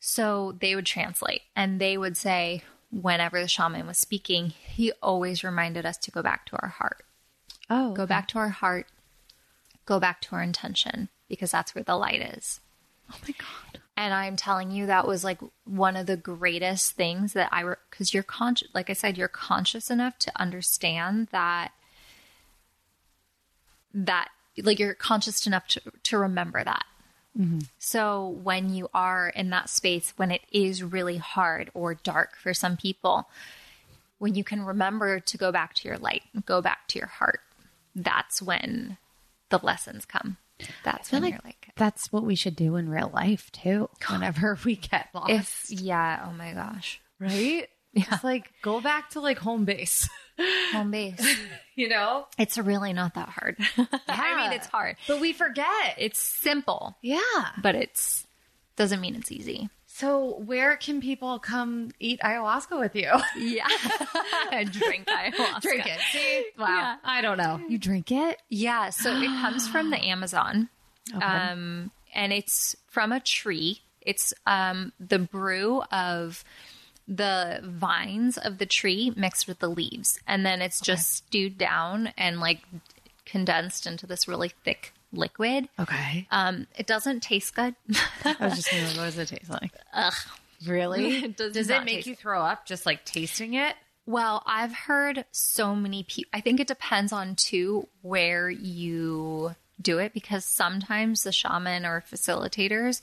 So 0.00 0.56
they 0.60 0.74
would 0.74 0.86
translate 0.86 1.42
and 1.56 1.80
they 1.80 1.96
would 1.96 2.16
say, 2.16 2.62
whenever 3.02 3.40
the 3.40 3.48
shaman 3.48 3.86
was 3.86 3.98
speaking, 3.98 4.50
he 4.50 4.92
always 5.02 5.42
reminded 5.42 5.84
us 5.84 5.96
to 5.98 6.10
go 6.10 6.22
back 6.22 6.46
to 6.46 6.56
our 6.62 6.68
heart 6.68 7.04
Oh. 7.70 7.92
go 7.94 8.06
back 8.06 8.28
to 8.28 8.38
our 8.38 8.50
heart, 8.50 8.86
go 9.86 9.98
back 9.98 10.20
to 10.22 10.36
our 10.36 10.42
intention, 10.42 11.08
because 11.28 11.50
that's 11.50 11.74
where 11.74 11.84
the 11.84 11.96
light 11.96 12.20
is. 12.36 12.60
Oh 13.10 13.16
my 13.26 13.34
God. 13.38 13.80
And 13.96 14.12
I'm 14.12 14.36
telling 14.36 14.70
you, 14.70 14.86
that 14.86 15.06
was 15.06 15.24
like 15.24 15.38
one 15.64 15.96
of 15.96 16.06
the 16.06 16.16
greatest 16.16 16.92
things 16.92 17.32
that 17.32 17.48
I, 17.52 17.64
because 17.90 18.12
you're 18.12 18.22
conscious, 18.22 18.68
like 18.74 18.90
I 18.90 18.92
said, 18.92 19.16
you're 19.16 19.28
conscious 19.28 19.90
enough 19.90 20.18
to 20.20 20.32
understand 20.36 21.28
that, 21.30 21.72
that, 23.94 24.28
like 24.58 24.78
you're 24.78 24.94
conscious 24.94 25.46
enough 25.46 25.66
to, 25.68 25.80
to 26.02 26.18
remember 26.18 26.62
that. 26.64 26.84
Mm-hmm. 27.38 27.60
So 27.78 28.28
when 28.42 28.72
you 28.72 28.88
are 28.94 29.28
in 29.28 29.50
that 29.50 29.68
space, 29.68 30.12
when 30.16 30.30
it 30.30 30.42
is 30.52 30.82
really 30.82 31.16
hard 31.16 31.70
or 31.74 31.94
dark 31.94 32.36
for 32.36 32.54
some 32.54 32.76
people, 32.76 33.28
when 34.18 34.34
you 34.34 34.44
can 34.44 34.64
remember 34.64 35.20
to 35.20 35.38
go 35.38 35.50
back 35.50 35.74
to 35.74 35.88
your 35.88 35.98
light, 35.98 36.22
go 36.46 36.62
back 36.62 36.86
to 36.88 36.98
your 36.98 37.08
heart, 37.08 37.40
that's 37.94 38.40
when 38.40 38.98
the 39.50 39.58
lessons 39.58 40.04
come. 40.04 40.36
That's 40.84 41.10
when 41.10 41.22
like 41.22 41.32
you're 41.32 41.40
like, 41.44 41.68
That's 41.76 42.12
what 42.12 42.22
we 42.22 42.36
should 42.36 42.56
do 42.56 42.76
in 42.76 42.88
real 42.88 43.10
life 43.12 43.50
too. 43.52 43.88
Whenever 44.08 44.58
we 44.64 44.76
get 44.76 45.08
lost, 45.12 45.30
if 45.30 45.66
yeah, 45.68 46.26
oh 46.28 46.32
my 46.32 46.52
gosh, 46.52 47.00
right? 47.18 47.68
Yeah. 47.96 48.06
Just 48.10 48.24
like 48.24 48.50
go 48.60 48.80
back 48.80 49.10
to 49.10 49.20
like 49.20 49.38
home 49.38 49.64
base. 49.64 50.08
home 50.72 50.90
base. 50.90 51.38
you 51.74 51.88
know? 51.88 52.26
it's 52.38 52.58
really 52.58 52.92
not 52.92 53.14
that 53.14 53.28
hard. 53.28 53.56
I 54.08 54.42
mean, 54.42 54.52
it's 54.52 54.66
hard. 54.66 54.96
But 55.06 55.20
we 55.20 55.32
forget. 55.32 55.94
It's 55.98 56.18
simple, 56.18 56.96
yeah. 57.02 57.20
but 57.62 57.74
it's 57.74 58.26
doesn't 58.76 59.00
mean 59.00 59.14
it's 59.14 59.30
easy. 59.30 59.68
So 59.86 60.40
where 60.44 60.76
can 60.76 61.00
people 61.00 61.38
come 61.38 61.92
eat 62.00 62.18
ayahuasca 62.20 62.80
with 62.80 62.96
you? 62.96 63.12
Yeah, 63.36 63.68
and 64.50 64.72
drink 64.72 65.06
ayahuasca. 65.06 65.60
drink 65.60 65.86
it. 65.86 66.00
See? 66.12 66.46
Wow. 66.58 66.66
Yeah. 66.66 66.96
I 67.04 67.20
don't 67.20 67.38
know. 67.38 67.60
You 67.68 67.78
drink 67.78 68.10
it? 68.10 68.42
Yeah, 68.48 68.90
so 68.90 69.14
it 69.16 69.26
comes 69.26 69.68
from 69.68 69.90
the 69.90 69.98
Amazon. 70.04 70.68
Okay. 71.14 71.24
Um, 71.24 71.92
and 72.12 72.32
it's 72.32 72.74
from 72.88 73.12
a 73.12 73.20
tree. 73.20 73.82
It's 74.00 74.34
um, 74.46 74.92
the 74.98 75.20
brew 75.20 75.82
of 75.92 76.42
the 77.06 77.60
vines 77.62 78.38
of 78.38 78.58
the 78.58 78.66
tree 78.66 79.12
mixed 79.16 79.46
with 79.46 79.58
the 79.58 79.68
leaves. 79.68 80.18
And 80.26 80.44
then 80.44 80.62
it's 80.62 80.80
just 80.80 81.12
stewed 81.12 81.58
down 81.58 82.12
and 82.16 82.40
like 82.40 82.60
condensed 83.24 83.86
into 83.86 84.06
this 84.06 84.26
really 84.28 84.52
thick 84.64 84.92
liquid. 85.12 85.68
okay. 85.78 86.26
Um, 86.30 86.66
it 86.76 86.86
doesn't 86.86 87.22
taste 87.22 87.54
good. 87.54 87.74
I 88.24 88.36
was 88.40 88.56
just 88.56 88.68
thinking, 88.70 88.96
what 88.96 89.04
does 89.04 89.18
it 89.18 89.28
taste 89.28 89.50
like? 89.50 89.72
Ugh. 89.92 90.14
Really? 90.66 91.16
It 91.24 91.36
does 91.36 91.52
does 91.52 91.70
it 91.70 91.84
make 91.84 92.06
you 92.06 92.14
throw 92.14 92.42
up 92.42 92.66
just 92.66 92.86
like 92.86 93.04
tasting 93.04 93.54
it? 93.54 93.74
Well, 94.06 94.42
I've 94.46 94.74
heard 94.74 95.24
so 95.30 95.74
many 95.74 96.02
people. 96.02 96.30
I 96.34 96.40
think 96.40 96.60
it 96.60 96.66
depends 96.66 97.12
on 97.12 97.36
too 97.36 97.88
where 98.02 98.50
you 98.50 99.54
do 99.80 99.98
it 99.98 100.12
because 100.12 100.44
sometimes 100.44 101.22
the 101.22 101.32
shaman 101.32 101.84
or 101.86 102.02
facilitators, 102.10 103.00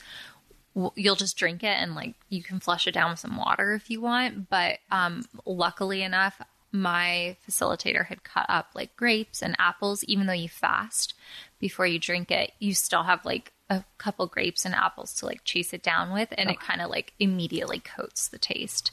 you'll 0.95 1.15
just 1.15 1.37
drink 1.37 1.63
it 1.63 1.77
and 1.77 1.95
like 1.95 2.15
you 2.29 2.43
can 2.43 2.59
flush 2.59 2.87
it 2.87 2.93
down 2.93 3.11
with 3.11 3.19
some 3.19 3.37
water 3.37 3.73
if 3.73 3.89
you 3.89 4.01
want. 4.01 4.49
But 4.49 4.79
um, 4.89 5.23
luckily 5.45 6.01
enough, 6.01 6.41
my 6.71 7.35
facilitator 7.47 8.05
had 8.05 8.23
cut 8.23 8.45
up 8.47 8.69
like 8.73 8.95
grapes 8.95 9.41
and 9.41 9.55
apples. 9.59 10.03
Even 10.05 10.27
though 10.27 10.33
you 10.33 10.49
fast 10.49 11.13
before 11.59 11.85
you 11.85 11.99
drink 11.99 12.31
it, 12.31 12.53
you 12.59 12.73
still 12.73 13.03
have 13.03 13.25
like 13.25 13.51
a 13.69 13.83
couple 13.97 14.27
grapes 14.27 14.65
and 14.65 14.73
apples 14.73 15.13
to 15.15 15.25
like 15.25 15.43
chase 15.43 15.73
it 15.73 15.83
down 15.83 16.13
with, 16.13 16.29
and 16.37 16.49
it 16.49 16.59
kind 16.59 16.81
of 16.81 16.89
like 16.89 17.13
immediately 17.19 17.79
coats 17.79 18.27
the 18.27 18.37
taste. 18.37 18.91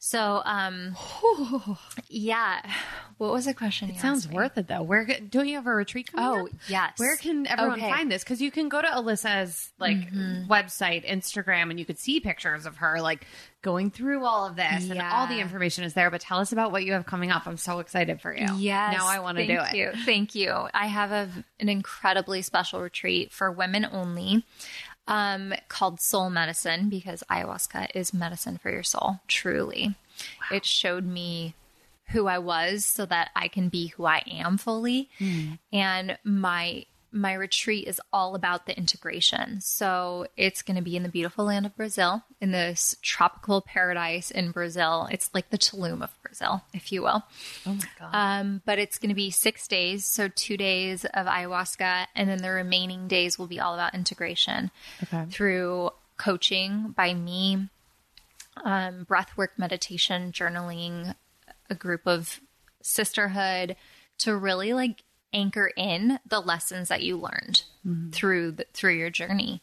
So, 0.00 0.42
um, 0.44 0.96
yeah. 2.08 2.60
What 3.18 3.32
was 3.32 3.46
the 3.46 3.54
question? 3.54 3.88
you 3.88 3.98
Sounds 3.98 4.28
worth 4.28 4.56
it 4.56 4.68
though. 4.68 4.82
Where 4.82 5.04
don't 5.28 5.48
you 5.48 5.56
have 5.56 5.66
a 5.66 5.74
retreat 5.74 6.12
coming 6.12 6.24
Oh, 6.42 6.46
up? 6.46 6.52
yes. 6.68 6.92
Where 6.98 7.16
can 7.16 7.48
everyone 7.48 7.80
Okay. 7.80 7.90
find 7.90 8.10
this? 8.10 8.22
Because 8.22 8.40
you 8.40 8.52
can 8.52 8.68
go 8.68 8.80
to 8.80 8.86
Alyssa's 8.86 9.72
like 9.80 10.12
website, 10.12 11.04
Instagram, 11.04 11.70
and 11.70 11.80
you 11.80 11.84
could 11.84 11.98
see 11.98 12.20
pictures 12.20 12.64
of 12.64 12.76
her 12.76 13.00
like 13.00 13.26
going 13.62 13.90
through 13.90 14.24
all 14.24 14.46
of 14.46 14.54
this, 14.54 14.88
and 14.88 15.02
all 15.02 15.26
the 15.26 15.40
information 15.40 15.82
is 15.82 15.94
there. 15.94 16.10
But 16.12 16.20
tell 16.20 16.38
us 16.38 16.52
about 16.52 16.70
what 16.70 16.84
you 16.84 16.92
have 16.92 17.04
coming 17.06 17.32
up. 17.32 17.44
I'm 17.48 17.56
so 17.56 17.80
excited 17.80 18.20
for 18.20 18.32
you. 18.32 18.46
Yes. 18.56 18.96
now 18.96 19.08
I 19.08 19.18
want 19.18 19.38
to 19.38 19.46
do 19.48 19.58
it. 19.60 19.74
You. 19.74 19.90
Thank 20.04 20.36
you. 20.36 20.52
I 20.72 20.86
have 20.86 21.10
a, 21.10 21.28
an 21.58 21.68
incredibly 21.68 22.42
special 22.42 22.80
retreat 22.80 23.32
for 23.32 23.50
women 23.50 23.84
only 23.90 24.44
um, 25.08 25.54
called 25.68 26.00
Soul 26.00 26.30
Medicine 26.30 26.88
because 26.88 27.24
ayahuasca 27.28 27.88
is 27.94 28.14
medicine 28.14 28.58
for 28.58 28.70
your 28.70 28.84
soul, 28.84 29.20
truly. 29.26 29.96
It 30.52 30.64
showed 30.64 31.04
me 31.04 31.54
who 32.10 32.26
I 32.26 32.38
was 32.38 32.84
so 32.84 33.04
that 33.06 33.30
I 33.34 33.48
can 33.48 33.68
be 33.68 33.88
who 33.88 34.04
I 34.04 34.22
am 34.30 34.58
fully. 34.58 35.08
And 35.72 36.18
my 36.24 36.84
my 37.10 37.32
retreat 37.32 37.88
is 37.88 38.00
all 38.12 38.34
about 38.34 38.66
the 38.66 38.76
integration. 38.76 39.60
So 39.60 40.26
it's 40.36 40.62
going 40.62 40.76
to 40.76 40.82
be 40.82 40.96
in 40.96 41.02
the 41.02 41.08
beautiful 41.08 41.46
land 41.46 41.64
of 41.64 41.76
Brazil, 41.76 42.22
in 42.40 42.50
this 42.52 42.96
tropical 43.02 43.60
paradise 43.60 44.30
in 44.30 44.50
Brazil. 44.50 45.08
It's 45.10 45.30
like 45.32 45.50
the 45.50 45.58
Tulum 45.58 46.02
of 46.02 46.10
Brazil, 46.22 46.62
if 46.74 46.92
you 46.92 47.02
will. 47.02 47.24
Oh 47.66 47.74
my 47.74 47.84
god. 47.98 48.10
Um, 48.12 48.62
but 48.66 48.78
it's 48.78 48.98
going 48.98 49.08
to 49.08 49.14
be 49.14 49.30
six 49.30 49.66
days, 49.66 50.04
so 50.04 50.28
two 50.28 50.56
days 50.56 51.04
of 51.06 51.26
ayahuasca, 51.26 52.06
and 52.14 52.28
then 52.28 52.42
the 52.42 52.50
remaining 52.50 53.08
days 53.08 53.38
will 53.38 53.46
be 53.46 53.60
all 53.60 53.74
about 53.74 53.94
integration 53.94 54.70
Okay. 55.02 55.24
through 55.30 55.90
coaching 56.18 56.92
by 56.96 57.14
me, 57.14 57.68
um, 58.64 59.06
breathwork, 59.08 59.50
meditation, 59.56 60.32
journaling, 60.32 61.14
a 61.70 61.74
group 61.74 62.06
of 62.06 62.40
sisterhood 62.82 63.76
to 64.18 64.36
really 64.36 64.72
like 64.72 65.02
anchor 65.32 65.70
in 65.76 66.18
the 66.26 66.40
lessons 66.40 66.88
that 66.88 67.02
you 67.02 67.16
learned 67.16 67.62
mm-hmm. 67.86 68.10
through 68.10 68.52
the, 68.52 68.66
through 68.72 68.94
your 68.94 69.10
journey. 69.10 69.62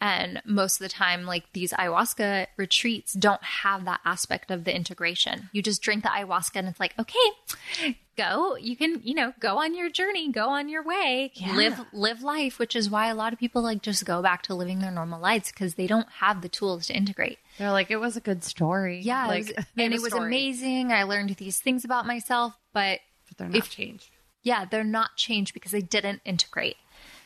And 0.00 0.42
most 0.44 0.80
of 0.80 0.84
the 0.84 0.92
time, 0.92 1.24
like 1.24 1.44
these 1.52 1.72
ayahuasca 1.72 2.48
retreats 2.56 3.14
don't 3.14 3.42
have 3.42 3.86
that 3.86 4.00
aspect 4.04 4.50
of 4.50 4.64
the 4.64 4.74
integration. 4.74 5.48
You 5.52 5.62
just 5.62 5.80
drink 5.80 6.02
the 6.02 6.10
ayahuasca 6.10 6.56
and 6.56 6.68
it's 6.68 6.80
like, 6.80 6.94
okay, 6.98 7.96
go. 8.16 8.56
You 8.56 8.76
can, 8.76 9.00
you 9.02 9.14
know, 9.14 9.32
go 9.40 9.58
on 9.58 9.74
your 9.74 9.88
journey, 9.88 10.30
go 10.30 10.50
on 10.50 10.68
your 10.68 10.82
way, 10.82 11.32
live, 11.54 11.80
live 11.92 12.22
life, 12.22 12.58
which 12.58 12.76
is 12.76 12.90
why 12.90 13.06
a 13.08 13.14
lot 13.14 13.32
of 13.32 13.38
people 13.38 13.62
like 13.62 13.80
just 13.82 14.04
go 14.04 14.20
back 14.20 14.42
to 14.42 14.54
living 14.54 14.80
their 14.80 14.90
normal 14.90 15.20
lives 15.20 15.50
because 15.50 15.76
they 15.76 15.86
don't 15.86 16.08
have 16.18 16.42
the 16.42 16.48
tools 16.48 16.88
to 16.88 16.94
integrate. 16.94 17.38
They're 17.58 17.72
like, 17.72 17.90
it 17.90 17.96
was 17.96 18.16
a 18.16 18.20
good 18.20 18.44
story. 18.44 19.00
Yeah. 19.00 19.26
like, 19.26 19.50
it 19.50 19.56
was- 19.56 19.66
and 19.78 19.94
it 19.94 20.02
was 20.02 20.12
amazing. 20.12 20.92
I 20.92 21.04
learned 21.04 21.30
these 21.36 21.60
things 21.60 21.84
about 21.84 22.06
myself, 22.06 22.52
but 22.74 23.00
But 23.28 23.38
they're 23.38 23.48
not 23.48 23.56
If- 23.56 23.70
changed. 23.70 24.10
Yeah, 24.44 24.64
they're 24.64 24.84
not 24.84 25.16
changed 25.16 25.52
because 25.54 25.72
they 25.72 25.82
didn't 25.82 26.20
integrate. 26.24 26.76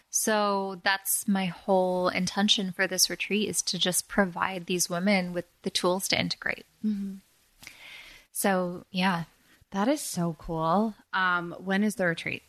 So 0.08 0.80
that's 0.84 1.28
my 1.28 1.46
whole 1.46 2.08
intention 2.08 2.72
for 2.72 2.86
this 2.86 3.10
retreat 3.10 3.46
is 3.50 3.60
to 3.62 3.78
just 3.78 4.08
provide 4.08 4.64
these 4.64 4.88
women 4.88 5.34
with 5.34 5.44
the 5.64 5.70
tools 5.70 6.08
to 6.08 6.18
integrate. 6.18 6.64
So 8.32 8.86
yeah, 8.90 9.24
That 9.72 9.88
is 9.88 10.00
so 10.00 10.34
cool. 10.38 10.94
Um, 11.12 11.54
when 11.58 11.84
is 11.84 11.96
the 11.96 12.06
retreat? 12.06 12.42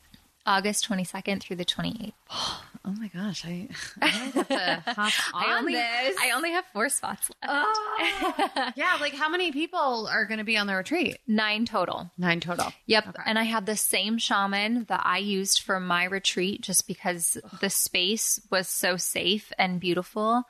August 0.49 0.89
22nd 0.89 1.41
through 1.41 1.57
the 1.57 1.65
28th. 1.65 2.13
Oh 2.85 2.93
my 2.93 3.09
gosh, 3.09 3.45
I, 3.45 3.67
I 4.01 4.07
have 4.07 4.47
to 4.47 4.93
hop 4.93 5.13
on 5.35 5.43
I 5.43 5.57
only, 5.59 5.73
this. 5.73 6.17
I 6.19 6.31
only 6.31 6.51
have 6.51 6.63
four 6.73 6.87
spots 6.87 7.29
left. 7.29 7.43
Oh. 7.47 8.71
yeah, 8.75 8.97
like 9.01 9.13
how 9.13 9.27
many 9.29 9.51
people 9.51 10.07
are 10.07 10.25
going 10.25 10.37
to 10.37 10.45
be 10.45 10.57
on 10.57 10.65
the 10.65 10.73
retreat? 10.73 11.17
Nine 11.27 11.65
total. 11.65 12.09
Nine 12.17 12.39
total. 12.39 12.71
Yep. 12.85 13.17
And 13.25 13.37
I 13.37 13.43
have 13.43 13.65
the 13.65 13.75
same 13.75 14.17
shaman 14.17 14.85
that 14.85 15.01
I 15.03 15.17
used 15.17 15.61
for 15.61 15.79
my 15.79 16.05
retreat 16.05 16.61
just 16.61 16.87
because 16.87 17.37
the 17.59 17.69
space 17.69 18.39
was 18.49 18.67
so 18.69 18.95
safe 18.95 19.51
and 19.59 19.79
beautiful. 19.79 20.45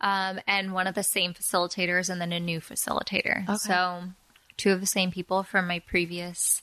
Um, 0.00 0.40
and 0.48 0.72
one 0.72 0.86
of 0.86 0.94
the 0.94 1.04
same 1.04 1.34
facilitators 1.34 2.08
and 2.08 2.18
then 2.20 2.32
a 2.32 2.40
new 2.40 2.60
facilitator. 2.60 3.46
So 3.58 4.04
two 4.56 4.72
of 4.72 4.80
the 4.80 4.86
same 4.86 5.10
people 5.10 5.42
from 5.42 5.66
my 5.66 5.78
previous 5.80 6.62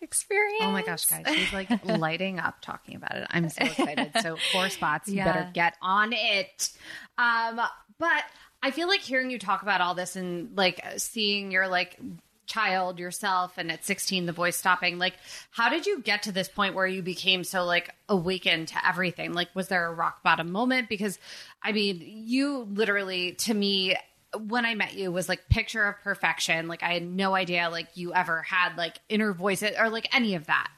experience. 0.00 0.62
Oh 0.62 0.70
my 0.70 0.82
gosh, 0.82 1.04
guys, 1.06 1.26
she's 1.34 1.52
like 1.52 1.68
lighting 1.84 2.38
up 2.38 2.60
talking 2.60 2.96
about 2.96 3.16
it. 3.16 3.26
I'm 3.30 3.48
so 3.48 3.64
excited. 3.66 4.12
So 4.20 4.36
four 4.52 4.68
spots, 4.68 5.08
you 5.08 5.16
Yeah. 5.16 5.24
better 5.24 5.50
get 5.52 5.76
on 5.82 6.12
it. 6.12 6.70
Um, 7.18 7.60
but 7.98 8.24
I 8.62 8.70
feel 8.70 8.88
like 8.88 9.00
hearing 9.00 9.30
you 9.30 9.38
talk 9.38 9.62
about 9.62 9.80
all 9.80 9.94
this 9.94 10.16
and 10.16 10.56
like 10.56 10.82
seeing 10.96 11.50
your 11.50 11.68
like 11.68 11.98
child 12.46 12.98
yourself 12.98 13.54
and 13.56 13.72
at 13.72 13.82
16 13.86 14.26
the 14.26 14.32
voice 14.32 14.54
stopping 14.54 14.98
like 14.98 15.14
how 15.50 15.70
did 15.70 15.86
you 15.86 16.02
get 16.02 16.24
to 16.24 16.30
this 16.30 16.46
point 16.46 16.74
where 16.74 16.86
you 16.86 17.00
became 17.00 17.42
so 17.42 17.64
like 17.64 17.88
awakened 18.06 18.68
to 18.68 18.86
everything 18.86 19.32
like 19.32 19.48
was 19.54 19.68
there 19.68 19.86
a 19.86 19.94
rock 19.94 20.22
bottom 20.22 20.52
moment 20.52 20.86
because 20.90 21.18
i 21.62 21.72
mean 21.72 22.02
you 22.06 22.68
literally 22.70 23.32
to 23.32 23.54
me 23.54 23.96
when 24.40 24.64
i 24.66 24.74
met 24.74 24.94
you 24.94 25.10
was 25.12 25.28
like 25.28 25.48
picture 25.48 25.84
of 25.84 26.00
perfection. 26.02 26.68
Like 26.68 26.82
i 26.82 26.92
had 26.94 27.02
no 27.02 27.34
idea 27.34 27.68
like 27.70 27.88
you 27.94 28.12
ever 28.14 28.42
had 28.42 28.76
like 28.76 28.98
inner 29.08 29.32
voices 29.32 29.72
or 29.78 29.88
like 29.90 30.08
any 30.14 30.34
of 30.34 30.46
that. 30.46 30.70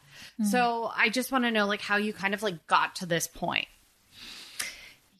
So 0.51 0.91
i 0.97 1.09
just 1.09 1.31
want 1.33 1.45
to 1.45 1.51
know 1.51 1.67
like 1.67 1.81
how 1.81 1.97
you 1.97 2.13
kind 2.13 2.35
of 2.35 2.43
like 2.43 2.67
got 2.67 2.97
to 2.97 3.07
this 3.07 3.27
point. 3.27 3.67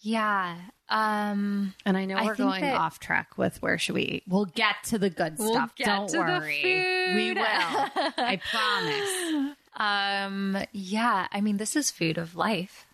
Yeah. 0.01 0.57
Um, 0.89 1.75
and 1.85 1.97
i 1.97 2.05
know 2.05 2.15
we're 2.17 2.37
think 2.37 2.49
going 2.49 2.61
that- 2.61 2.77
off 2.77 3.01
track 3.01 3.37
with 3.37 3.61
where 3.61 3.77
should 3.77 3.97
we 3.97 4.03
eat 4.03 4.23
we'll 4.29 4.45
get 4.45 4.77
to 4.85 4.99
the 4.99 5.11
good 5.11 5.35
We'll 5.37 5.53
stuff. 5.53 5.75
get 5.75 5.87
don't 5.87 6.07
to 6.09 6.13
the 6.13 6.19
worry. 6.23 7.13
We 7.15 7.33
will. 7.33 7.41
I 7.43 8.41
promise. 8.51 9.57
Um, 9.79 10.57
yeah. 10.73 11.27
I 11.33 11.41
mean, 11.41 11.57
this 11.57 11.75
is 11.77 11.91
food 11.91 12.19
of 12.19 12.37
life. 12.37 12.86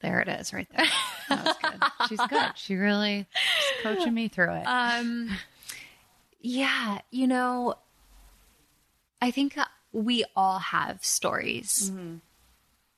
There 0.00 0.20
it 0.20 0.28
is, 0.28 0.52
right 0.52 0.68
there. 0.74 0.86
That 1.28 1.44
was 1.44 1.56
good. 1.62 2.08
She's 2.08 2.28
good. 2.28 2.50
She 2.56 2.74
really 2.74 3.26
she's 3.34 3.82
coaching 3.82 4.14
me 4.14 4.28
through 4.28 4.54
it. 4.54 4.64
Um, 4.64 5.30
yeah, 6.40 7.00
you 7.10 7.26
know, 7.26 7.74
I 9.20 9.30
think 9.30 9.56
we 9.92 10.24
all 10.34 10.58
have 10.58 11.04
stories, 11.04 11.92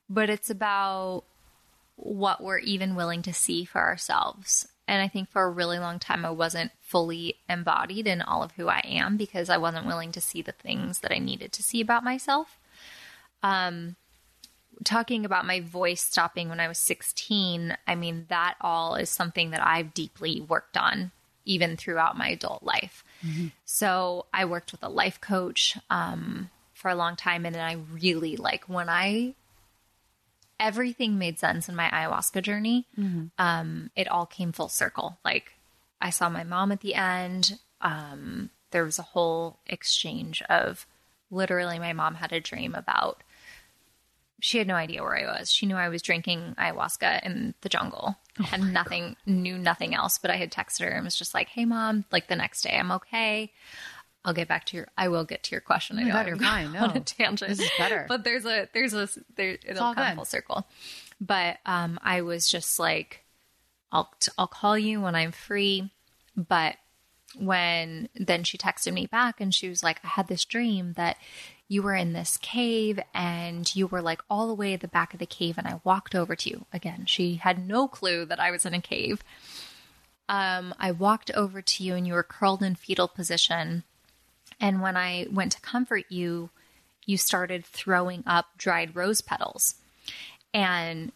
but 0.09 0.31
it's 0.31 0.51
about 0.51 1.25
what 1.97 2.43
we're 2.43 2.59
even 2.59 2.95
willing 2.95 3.23
to 3.23 3.33
see 3.33 3.65
for 3.65 3.81
ourselves. 3.81 4.69
And 4.89 5.01
I 5.01 5.09
think 5.09 5.31
for 5.31 5.43
a 5.43 5.51
really 5.51 5.79
long 5.79 5.99
time, 5.99 6.25
I 6.25 6.31
wasn't 6.31 6.73
fully 6.81 7.37
embodied 7.49 8.07
in 8.07 8.21
all 8.21 8.43
of 8.43 8.53
who 8.53 8.69
I 8.69 8.83
am 8.85 9.17
because 9.17 9.49
I 9.49 9.57
wasn't 9.57 9.87
willing 9.87 10.13
to 10.13 10.21
see 10.21 10.43
the 10.43 10.53
things 10.53 11.01
that 11.01 11.13
I 11.13 11.19
needed 11.19 11.53
to 11.53 11.63
see 11.63 11.81
about 11.81 12.05
myself. 12.05 12.59
Um, 13.43 13.97
talking 14.85 15.25
about 15.25 15.47
my 15.47 15.61
voice 15.61 16.03
stopping 16.03 16.49
when 16.49 16.61
I 16.61 16.69
was 16.69 16.79
16, 16.79 17.77
I 17.87 17.95
mean, 17.95 18.27
that 18.29 18.55
all 18.61 18.95
is 18.97 19.11
something 19.11 19.51
that 19.51 19.65
I've 19.65 19.95
deeply 19.95 20.41
worked 20.41 20.77
on 20.77 21.13
even 21.45 21.77
throughout 21.77 22.17
my 22.17 22.29
adult 22.29 22.63
life. 22.63 23.05
Mm-hmm. 23.27 23.49
So 23.65 24.27
I 24.33 24.45
worked 24.45 24.73
with 24.73 24.83
a 24.83 24.89
life 24.89 25.21
coach 25.21 25.77
um, 25.91 26.51
for 26.73 26.91
a 26.91 26.95
long 26.95 27.17
time. 27.17 27.45
And 27.45 27.55
then 27.55 27.65
I 27.65 27.79
really 27.93 28.37
like 28.37 28.69
when 28.69 28.89
I, 28.89 29.35
everything 30.61 31.19
made 31.19 31.39
sense 31.39 31.69
in 31.69 31.75
my 31.75 31.89
ayahuasca 31.89 32.43
journey. 32.43 32.87
Mm-hmm. 32.99 33.27
Um, 33.39 33.91
it 33.97 34.09
all 34.09 34.27
came 34.27 34.53
full 34.53 34.69
circle. 34.69 35.19
Like 35.25 35.53
I 36.01 36.11
saw 36.11 36.29
my 36.29 36.45
mom 36.45 36.73
at 36.73 36.81
the 36.81 36.95
end. 36.95 37.59
Um, 37.81 38.51
there 38.71 38.85
was 38.85 38.99
a 38.99 39.03
whole 39.03 39.59
exchange 39.67 40.43
of 40.49 40.87
literally 41.31 41.79
my 41.79 41.93
mom 41.93 42.15
had 42.15 42.33
a 42.33 42.41
dream 42.41 42.75
about 42.75 43.23
she 44.41 44.59
had 44.59 44.67
no 44.67 44.75
idea 44.75 45.03
where 45.03 45.17
I 45.17 45.39
was. 45.39 45.51
She 45.51 45.67
knew 45.67 45.77
I 45.77 45.89
was 45.89 46.03
drinking 46.03 46.55
ayahuasca 46.59 47.25
in 47.25 47.55
the 47.61 47.69
jungle. 47.69 48.17
Oh 48.41 48.45
had 48.45 48.61
nothing, 48.61 49.17
God. 49.27 49.33
knew 49.33 49.59
nothing 49.59 49.95
else. 49.95 50.19
But 50.19 50.31
I 50.31 50.37
had 50.37 50.51
texted 50.51 50.81
her 50.81 50.89
and 50.89 51.05
was 51.05 51.17
just 51.17 51.35
like, 51.35 51.49
"Hey, 51.49 51.65
mom, 51.65 52.05
like 52.11 52.29
the 52.29 52.37
next 52.37 52.63
day, 52.63 52.77
I'm 52.77 52.93
okay. 52.93 53.53
I'll 54.25 54.35
get 54.35 54.49
back 54.49 54.67
to 54.67 54.77
your. 54.77 54.89
I 54.97 55.09
will 55.09 55.25
get 55.25 55.43
to 55.45 55.51
your 55.53 55.61
question. 55.61 55.99
I 55.99 56.05
know 56.05 56.21
you're 56.25 56.37
fine. 56.37 56.73
No, 56.73 56.85
on 56.85 56.97
a 56.97 57.01
tangent. 57.01 57.49
This 57.49 57.61
is 57.61 57.71
better. 57.77 58.07
But 58.09 58.25
there's 58.25 58.45
a 58.45 58.69
there's 58.73 58.95
a 58.95 59.09
there. 59.37 59.59
It'll 59.65 59.95
come 59.95 60.07
good. 60.07 60.15
full 60.15 60.25
circle. 60.25 60.67
But 61.21 61.59
um, 61.67 61.99
I 62.03 62.23
was 62.23 62.49
just 62.49 62.79
like, 62.79 63.25
I'll 63.91 64.13
I'll 64.39 64.47
call 64.47 64.79
you 64.79 65.01
when 65.01 65.15
I'm 65.15 65.33
free. 65.33 65.91
But 66.37 66.77
when 67.39 68.09
then 68.15 68.45
she 68.45 68.59
texted 68.59 68.93
me 68.93 69.07
back 69.07 69.41
and 69.41 69.55
she 69.55 69.69
was 69.69 69.83
like, 69.83 70.01
I 70.05 70.09
had 70.09 70.29
this 70.29 70.45
dream 70.45 70.93
that 70.95 71.17
you 71.69 71.83
were 71.83 71.95
in 71.95 72.13
this 72.13 72.37
cave 72.37 73.01
and 73.15 73.75
you 73.75 73.87
were 73.87 74.03
like 74.03 74.23
all 74.29 74.47
the 74.47 74.55
way 74.55 74.75
at 74.75 74.81
the 74.81 74.89
back 74.89 75.15
of 75.15 75.21
the 75.21 75.27
cave 75.27 75.57
and 75.57 75.67
I 75.67 75.81
walked 75.85 76.15
over 76.15 76.37
to 76.37 76.51
you. 76.51 76.67
Again, 76.73 77.05
she 77.07 77.37
had 77.37 77.67
no 77.67 77.89
clue 77.89 78.25
that 78.27 78.41
I 78.41 78.51
was 78.51 78.67
in 78.67 78.75
a 78.75 78.81
cave. 78.81 79.23
Um, 80.29 80.75
I 80.79 80.93
walked 80.93 81.31
over 81.33 81.63
to 81.63 81.85
you 81.85 81.95
and 81.95 82.07
you 82.07 82.15
were 82.15 82.23
curled 82.23 82.63
in 82.63 82.75
fetal 82.75 83.09
position. 83.09 83.85
And 84.61 84.83
when 84.83 84.97
I 84.97 85.27
went 85.31 85.53
to 85.53 85.61
comfort 85.61 86.05
you, 86.09 86.51
you 87.07 87.17
started 87.17 87.65
throwing 87.65 88.23
up 88.27 88.47
dried 88.57 88.95
rose 88.95 89.21
petals. 89.21 89.75
And 90.55 91.13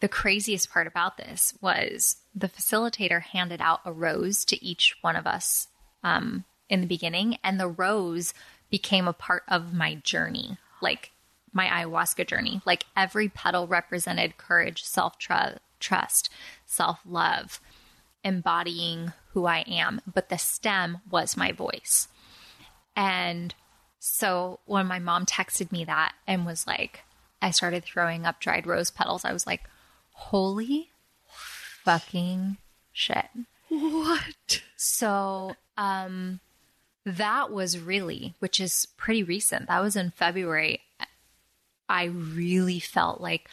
the 0.00 0.08
craziest 0.08 0.70
part 0.70 0.86
about 0.86 1.16
this 1.16 1.54
was 1.60 2.16
the 2.34 2.48
facilitator 2.48 3.20
handed 3.22 3.60
out 3.60 3.80
a 3.84 3.92
rose 3.92 4.44
to 4.46 4.64
each 4.64 4.96
one 5.02 5.16
of 5.16 5.26
us 5.26 5.68
um, 6.02 6.44
in 6.68 6.80
the 6.80 6.86
beginning, 6.86 7.36
and 7.44 7.60
the 7.60 7.68
rose 7.68 8.32
became 8.70 9.08
a 9.08 9.12
part 9.12 9.42
of 9.48 9.74
my 9.74 9.96
journey, 9.96 10.58
like 10.80 11.10
my 11.52 11.66
ayahuasca 11.66 12.26
journey. 12.26 12.60
Like 12.64 12.86
every 12.96 13.28
petal 13.28 13.66
represented 13.66 14.36
courage, 14.36 14.84
self 14.84 15.16
trust, 15.18 16.30
self 16.66 17.00
love, 17.04 17.60
embodying 18.24 19.12
who 19.32 19.46
I 19.46 19.60
am. 19.60 20.00
But 20.12 20.28
the 20.28 20.38
stem 20.38 20.98
was 21.10 21.36
my 21.36 21.52
voice. 21.52 22.08
And 22.96 23.54
so 23.98 24.60
when 24.64 24.86
my 24.86 24.98
mom 24.98 25.26
texted 25.26 25.72
me 25.72 25.84
that 25.84 26.14
and 26.26 26.46
was 26.46 26.66
like, 26.66 27.00
I 27.42 27.50
started 27.50 27.84
throwing 27.84 28.26
up 28.26 28.40
dried 28.40 28.66
rose 28.66 28.90
petals, 28.90 29.24
I 29.24 29.32
was 29.32 29.46
like, 29.46 29.62
holy 30.12 30.90
fucking 31.84 32.58
shit. 32.92 33.26
What? 33.68 34.62
So, 34.76 35.54
um, 35.76 36.40
that 37.04 37.50
was 37.50 37.78
really, 37.78 38.34
which 38.38 38.60
is 38.60 38.86
pretty 38.96 39.22
recent, 39.22 39.68
that 39.68 39.82
was 39.82 39.96
in 39.96 40.10
February. 40.10 40.80
I 41.88 42.04
really 42.04 42.78
felt 42.80 43.20
like 43.20 43.48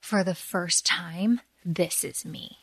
for 0.00 0.22
the 0.24 0.34
first 0.34 0.84
time, 0.84 1.40
this 1.64 2.04
is 2.04 2.24
me. 2.24 2.58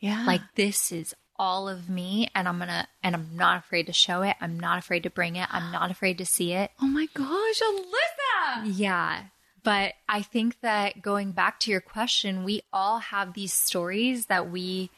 Yeah. 0.00 0.24
Like 0.26 0.40
this 0.54 0.92
is 0.92 1.14
all 1.36 1.68
of 1.68 1.88
me 1.88 2.28
and 2.34 2.46
I'm 2.48 2.58
going 2.58 2.68
to 2.68 2.86
and 3.02 3.14
I'm 3.14 3.30
not 3.34 3.58
afraid 3.58 3.86
to 3.86 3.92
show 3.92 4.22
it. 4.22 4.36
I'm 4.40 4.58
not 4.58 4.78
afraid 4.78 5.04
to 5.04 5.10
bring 5.10 5.36
it. 5.36 5.48
I'm 5.50 5.72
not 5.72 5.90
afraid 5.90 6.18
to 6.18 6.26
see 6.26 6.52
it. 6.52 6.70
Oh 6.80 6.86
my 6.86 7.06
gosh, 7.14 7.60
Alyssa. 7.60 8.72
Yeah. 8.76 9.22
But 9.62 9.94
I 10.08 10.22
think 10.22 10.60
that 10.60 11.02
going 11.02 11.32
back 11.32 11.60
to 11.60 11.70
your 11.70 11.80
question, 11.80 12.44
we 12.44 12.62
all 12.72 12.98
have 12.98 13.34
these 13.34 13.52
stories 13.52 14.26
that 14.26 14.50
we 14.50 14.90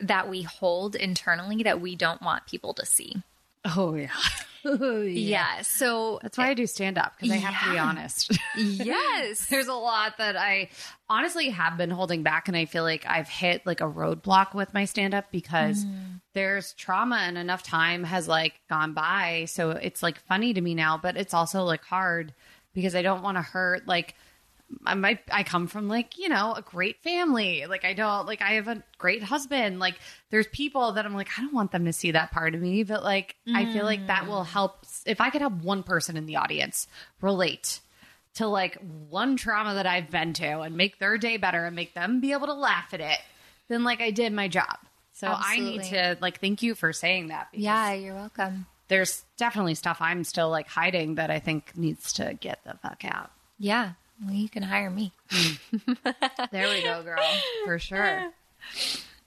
that 0.00 0.28
we 0.28 0.42
hold 0.42 0.94
internally 0.94 1.62
that 1.62 1.80
we 1.80 1.96
don't 1.96 2.22
want 2.22 2.46
people 2.46 2.74
to 2.74 2.86
see. 2.86 3.22
Oh 3.64 3.94
yeah. 3.94 4.08
yeah. 4.64 5.02
yeah. 5.04 5.62
So 5.62 6.18
that's 6.22 6.38
why 6.38 6.48
I 6.48 6.54
do 6.54 6.66
stand 6.66 6.98
up 6.98 7.14
because 7.16 7.32
I 7.32 7.36
have 7.36 7.64
to 7.64 7.72
be 7.72 7.78
honest. 7.78 8.38
yes. 8.56 9.46
There's 9.50 9.68
a 9.68 9.74
lot 9.74 10.18
that 10.18 10.36
I 10.36 10.70
honestly 11.08 11.50
have 11.50 11.76
been 11.76 11.90
holding 11.90 12.22
back 12.22 12.48
and 12.48 12.56
I 12.56 12.64
feel 12.64 12.82
like 12.82 13.06
I've 13.06 13.28
hit 13.28 13.66
like 13.66 13.80
a 13.80 13.84
roadblock 13.84 14.54
with 14.54 14.74
my 14.74 14.84
stand 14.84 15.14
up 15.14 15.30
because 15.30 15.84
mm. 15.84 16.20
there's 16.34 16.74
trauma 16.74 17.16
and 17.16 17.38
enough 17.38 17.62
time 17.62 18.04
has 18.04 18.28
like 18.28 18.60
gone 18.68 18.92
by. 18.92 19.46
So 19.48 19.70
it's 19.70 20.02
like 20.02 20.18
funny 20.20 20.52
to 20.54 20.60
me 20.60 20.74
now, 20.74 20.98
but 20.98 21.16
it's 21.16 21.34
also 21.34 21.64
like 21.64 21.82
hard 21.82 22.34
because 22.74 22.94
I 22.94 23.02
don't 23.02 23.22
want 23.22 23.36
to 23.36 23.42
hurt 23.42 23.86
like 23.86 24.14
I 24.84 24.94
might 24.94 25.20
I 25.30 25.44
come 25.44 25.66
from 25.66 25.88
like, 25.88 26.18
you 26.18 26.28
know, 26.28 26.52
a 26.54 26.62
great 26.62 27.02
family. 27.02 27.64
Like 27.66 27.84
I 27.84 27.94
don't 27.94 28.26
like 28.26 28.42
I 28.42 28.52
have 28.52 28.68
a 28.68 28.82
great 28.98 29.22
husband. 29.22 29.78
Like 29.78 29.98
there's 30.30 30.46
people 30.48 30.92
that 30.92 31.06
I'm 31.06 31.14
like 31.14 31.28
I 31.36 31.42
don't 31.42 31.54
want 31.54 31.72
them 31.72 31.86
to 31.86 31.92
see 31.92 32.10
that 32.12 32.30
part 32.30 32.54
of 32.54 32.60
me, 32.60 32.82
but 32.84 33.02
like 33.02 33.36
mm. 33.48 33.56
I 33.56 33.72
feel 33.72 33.84
like 33.84 34.06
that 34.06 34.26
will 34.26 34.44
help 34.44 34.84
if 35.06 35.20
I 35.20 35.30
could 35.30 35.42
have 35.42 35.64
one 35.64 35.82
person 35.82 36.16
in 36.16 36.26
the 36.26 36.36
audience 36.36 36.86
relate 37.20 37.80
to 38.34 38.46
like 38.46 38.78
one 39.08 39.36
trauma 39.36 39.74
that 39.74 39.86
I've 39.86 40.10
been 40.10 40.32
to 40.34 40.60
and 40.60 40.76
make 40.76 40.98
their 40.98 41.18
day 41.18 41.38
better 41.38 41.64
and 41.64 41.74
make 41.74 41.94
them 41.94 42.20
be 42.20 42.32
able 42.32 42.46
to 42.46 42.54
laugh 42.54 42.92
at 42.92 43.00
it, 43.00 43.18
then 43.68 43.84
like 43.84 44.00
I 44.00 44.10
did 44.10 44.32
my 44.32 44.48
job. 44.48 44.78
So 45.12 45.26
Absolutely. 45.26 45.78
I 45.78 45.82
need 45.82 45.84
to 45.90 46.18
like 46.20 46.40
thank 46.40 46.62
you 46.62 46.74
for 46.74 46.92
saying 46.92 47.28
that. 47.28 47.48
Yeah, 47.52 47.92
you're 47.94 48.14
welcome. 48.14 48.66
There's 48.88 49.24
definitely 49.36 49.74
stuff 49.74 49.98
I'm 50.00 50.24
still 50.24 50.50
like 50.50 50.68
hiding 50.68 51.16
that 51.16 51.30
I 51.30 51.40
think 51.40 51.76
needs 51.76 52.12
to 52.14 52.34
get 52.40 52.62
the 52.64 52.74
fuck 52.82 53.04
out. 53.04 53.30
Yeah, 53.58 53.92
well, 54.24 54.34
you 54.34 54.48
can 54.48 54.62
hire 54.62 54.90
me. 54.90 55.12
there 56.50 56.68
we 56.68 56.82
go, 56.82 57.02
girl. 57.02 57.22
For 57.64 57.78
sure. 57.78 58.32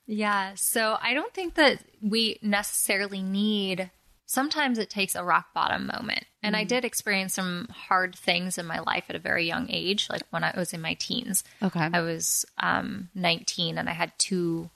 Yeah. 0.05 0.53
So 0.55 0.97
I 1.01 1.13
don't 1.13 1.33
think 1.33 1.55
that 1.55 1.83
we 2.01 2.37
necessarily 2.41 3.21
need, 3.21 3.89
sometimes 4.25 4.77
it 4.77 4.89
takes 4.89 5.15
a 5.15 5.23
rock 5.23 5.53
bottom 5.53 5.87
moment. 5.87 6.25
And 6.43 6.55
mm 6.55 6.59
I 6.59 6.63
did 6.63 6.83
experience 6.83 7.33
some 7.33 7.67
hard 7.71 8.15
things 8.15 8.57
in 8.57 8.65
my 8.65 8.79
life 8.79 9.05
at 9.09 9.15
a 9.15 9.19
very 9.19 9.45
young 9.45 9.67
age, 9.69 10.09
like 10.09 10.23
when 10.31 10.43
I 10.43 10.53
was 10.55 10.73
in 10.73 10.81
my 10.81 10.95
teens. 10.95 11.43
Okay. 11.61 11.89
I 11.93 12.01
was 12.01 12.45
um, 12.57 13.09
19 13.15 13.77
and 13.77 13.87
I 13.87 13.93
had 13.93 14.11
two. 14.17 14.69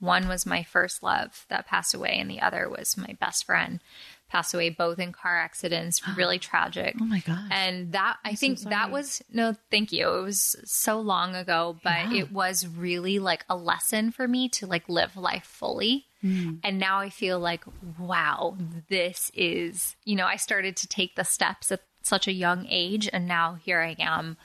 One 0.00 0.26
was 0.26 0.44
my 0.44 0.64
first 0.64 1.02
love 1.02 1.46
that 1.48 1.68
passed 1.68 1.94
away, 1.94 2.18
and 2.18 2.28
the 2.28 2.40
other 2.40 2.68
was 2.68 2.96
my 2.96 3.16
best 3.20 3.44
friend 3.44 3.78
passed 4.32 4.54
away 4.54 4.70
both 4.70 4.98
in 4.98 5.12
car 5.12 5.38
accidents, 5.38 6.00
really 6.16 6.38
tragic. 6.38 6.96
Oh 7.00 7.04
my 7.04 7.20
god. 7.20 7.48
And 7.50 7.92
that 7.92 8.16
I'm 8.24 8.32
I 8.32 8.34
think 8.34 8.58
so 8.58 8.70
that 8.70 8.90
was 8.90 9.22
no 9.32 9.54
thank 9.70 9.92
you. 9.92 10.08
It 10.08 10.22
was 10.22 10.56
so 10.64 10.98
long 10.98 11.36
ago, 11.36 11.76
but 11.84 12.10
yeah. 12.10 12.22
it 12.22 12.32
was 12.32 12.66
really 12.66 13.18
like 13.18 13.44
a 13.48 13.56
lesson 13.56 14.10
for 14.10 14.26
me 14.26 14.48
to 14.50 14.66
like 14.66 14.88
live 14.88 15.16
life 15.16 15.44
fully. 15.44 16.06
Mm. 16.24 16.60
And 16.64 16.78
now 16.78 16.98
I 16.98 17.10
feel 17.10 17.38
like 17.38 17.64
wow, 17.98 18.56
this 18.88 19.30
is, 19.34 19.94
you 20.04 20.16
know, 20.16 20.26
I 20.26 20.36
started 20.36 20.76
to 20.78 20.88
take 20.88 21.14
the 21.14 21.24
steps 21.24 21.70
at 21.70 21.82
such 22.02 22.26
a 22.26 22.32
young 22.32 22.66
age 22.68 23.08
and 23.12 23.28
now 23.28 23.58
here 23.62 23.80
I 23.80 23.94
am 23.98 24.38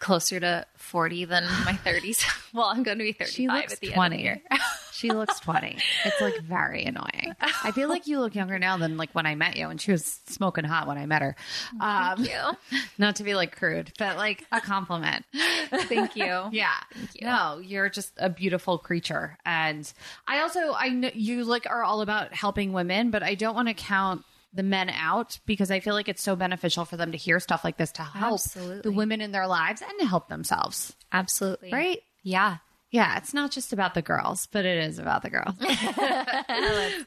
closer 0.00 0.40
to 0.40 0.66
40 0.76 1.24
than 1.24 1.44
my 1.64 1.72
30s. 1.84 2.24
well, 2.52 2.66
I'm 2.66 2.82
going 2.82 2.98
to 2.98 3.04
be 3.04 3.12
35 3.12 3.28
she 3.30 3.46
at 3.46 3.80
the 3.80 3.92
20. 3.92 3.94
end 3.96 4.12
of 4.14 4.18
the 4.18 4.22
year. 4.24 4.42
she 4.98 5.10
looks 5.10 5.38
20. 5.40 5.78
It's 6.04 6.20
like 6.20 6.40
very 6.40 6.84
annoying. 6.84 7.34
I 7.40 7.70
feel 7.70 7.88
like 7.88 8.06
you 8.06 8.18
look 8.18 8.34
younger 8.34 8.58
now 8.58 8.76
than 8.76 8.96
like 8.96 9.14
when 9.14 9.26
I 9.26 9.34
met 9.36 9.56
you 9.56 9.68
and 9.68 9.80
she 9.80 9.92
was 9.92 10.20
smoking 10.26 10.64
hot 10.64 10.88
when 10.88 10.98
I 10.98 11.06
met 11.06 11.22
her. 11.22 11.36
Um, 11.80 12.16
Thank 12.24 12.30
you. 12.30 12.78
Not 12.98 13.16
to 13.16 13.24
be 13.24 13.34
like 13.34 13.54
crude, 13.56 13.92
but 13.98 14.16
like 14.16 14.44
a 14.50 14.60
compliment. 14.60 15.24
Thank 15.70 16.16
you. 16.16 16.48
Yeah. 16.50 16.74
Thank 16.92 17.10
you. 17.14 17.26
No, 17.26 17.60
you're 17.62 17.88
just 17.88 18.12
a 18.18 18.28
beautiful 18.28 18.78
creature. 18.78 19.38
And 19.46 19.90
I 20.26 20.40
also, 20.40 20.72
I 20.74 20.88
know 20.88 21.10
you 21.14 21.44
like 21.44 21.66
are 21.70 21.84
all 21.84 22.00
about 22.00 22.34
helping 22.34 22.72
women, 22.72 23.10
but 23.10 23.22
I 23.22 23.34
don't 23.36 23.54
want 23.54 23.68
to 23.68 23.74
count 23.74 24.24
the 24.52 24.62
men 24.62 24.90
out 24.90 25.38
because 25.46 25.70
I 25.70 25.78
feel 25.80 25.94
like 25.94 26.08
it's 26.08 26.22
so 26.22 26.34
beneficial 26.34 26.84
for 26.84 26.96
them 26.96 27.12
to 27.12 27.18
hear 27.18 27.38
stuff 27.38 27.62
like 27.64 27.76
this 27.76 27.92
to 27.92 28.02
help 28.02 28.34
Absolutely. 28.34 28.80
the 28.90 28.92
women 28.92 29.20
in 29.20 29.30
their 29.30 29.46
lives 29.46 29.82
and 29.82 29.92
to 30.00 30.06
help 30.06 30.28
themselves. 30.28 30.96
Absolutely. 31.12 31.70
Right? 31.72 32.00
Yeah. 32.22 32.56
Yeah, 32.90 33.18
it's 33.18 33.34
not 33.34 33.50
just 33.50 33.74
about 33.74 33.92
the 33.92 34.00
girls, 34.00 34.46
but 34.50 34.64
it 34.64 34.78
is 34.78 34.98
about 34.98 35.22
the 35.22 35.28
girls. 35.30 35.54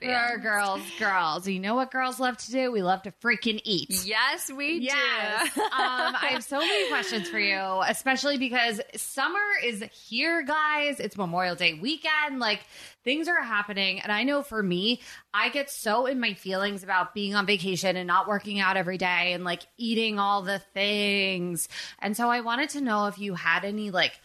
There 0.01 0.17
are 0.17 0.37
girls, 0.37 0.81
girls. 0.99 1.47
You 1.47 1.59
know 1.59 1.75
what 1.75 1.91
girls 1.91 2.19
love 2.19 2.37
to 2.37 2.51
do? 2.51 2.71
We 2.71 2.81
love 2.81 3.03
to 3.03 3.11
freaking 3.23 3.59
eat. 3.63 3.89
Yes, 4.05 4.51
we 4.51 4.79
Yes. 4.79 5.53
do. 5.53 5.61
um, 5.61 5.69
I 5.73 6.29
have 6.31 6.43
so 6.43 6.59
many 6.59 6.87
questions 6.89 7.27
for 7.29 7.39
you, 7.39 7.81
especially 7.87 8.37
because 8.37 8.79
summer 8.95 9.39
is 9.63 9.83
here, 10.07 10.43
guys. 10.43 10.99
It's 10.99 11.17
Memorial 11.17 11.55
Day 11.55 11.73
weekend. 11.75 12.39
Like 12.39 12.61
things 13.03 13.27
are 13.27 13.41
happening. 13.41 13.99
And 14.01 14.11
I 14.11 14.23
know 14.23 14.41
for 14.43 14.61
me, 14.61 15.01
I 15.33 15.49
get 15.49 15.69
so 15.69 16.05
in 16.05 16.19
my 16.19 16.33
feelings 16.33 16.83
about 16.83 17.13
being 17.13 17.35
on 17.35 17.45
vacation 17.45 17.95
and 17.95 18.07
not 18.07 18.27
working 18.27 18.59
out 18.59 18.77
every 18.77 18.97
day 18.97 19.33
and 19.33 19.43
like 19.43 19.63
eating 19.77 20.19
all 20.19 20.41
the 20.41 20.59
things. 20.59 21.69
And 21.99 22.15
so 22.15 22.29
I 22.29 22.41
wanted 22.41 22.69
to 22.71 22.81
know 22.81 23.07
if 23.07 23.17
you 23.19 23.33
had 23.35 23.65
any 23.65 23.91
like 23.91 24.19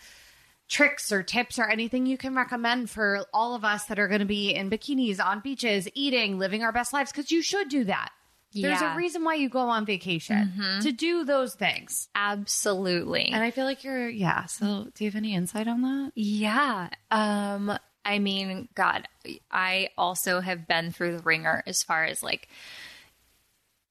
tricks 0.68 1.12
or 1.12 1.22
tips 1.22 1.58
or 1.58 1.68
anything 1.68 2.06
you 2.06 2.18
can 2.18 2.34
recommend 2.34 2.90
for 2.90 3.24
all 3.32 3.54
of 3.54 3.64
us 3.64 3.84
that 3.86 3.98
are 3.98 4.08
going 4.08 4.20
to 4.20 4.24
be 4.26 4.50
in 4.54 4.68
bikinis 4.70 5.24
on 5.24 5.40
beaches, 5.40 5.88
eating, 5.94 6.38
living 6.38 6.62
our 6.64 6.72
best 6.72 6.92
lives 6.92 7.12
because 7.12 7.30
you 7.30 7.40
should 7.42 7.68
do 7.68 7.84
that. 7.84 8.10
There's 8.52 8.80
Yeah. 8.80 8.94
a 8.94 8.96
reason 8.96 9.22
why 9.22 9.34
you 9.34 9.48
go 9.48 9.68
on 9.68 9.84
vacation 9.84 10.80
to 10.82 10.90
do 10.90 11.24
those 11.24 11.54
things. 11.54 12.08
Absolutely. 12.14 13.26
And 13.26 13.42
I 13.44 13.50
feel 13.50 13.64
like 13.64 13.84
you're, 13.84 14.08
yeah. 14.08 14.46
So, 14.46 14.88
do 14.94 15.04
you 15.04 15.10
have 15.10 15.16
any 15.16 15.34
insight 15.34 15.68
on 15.68 15.82
that? 15.82 16.12
Yeah. 16.14 16.88
Um 17.10 17.78
I 18.04 18.18
mean, 18.20 18.68
god, 18.74 19.08
I 19.50 19.88
also 19.98 20.40
have 20.40 20.66
been 20.68 20.92
through 20.92 21.16
the 21.16 21.22
ringer 21.22 21.62
as 21.66 21.82
far 21.82 22.04
as 22.04 22.22
like 22.22 22.48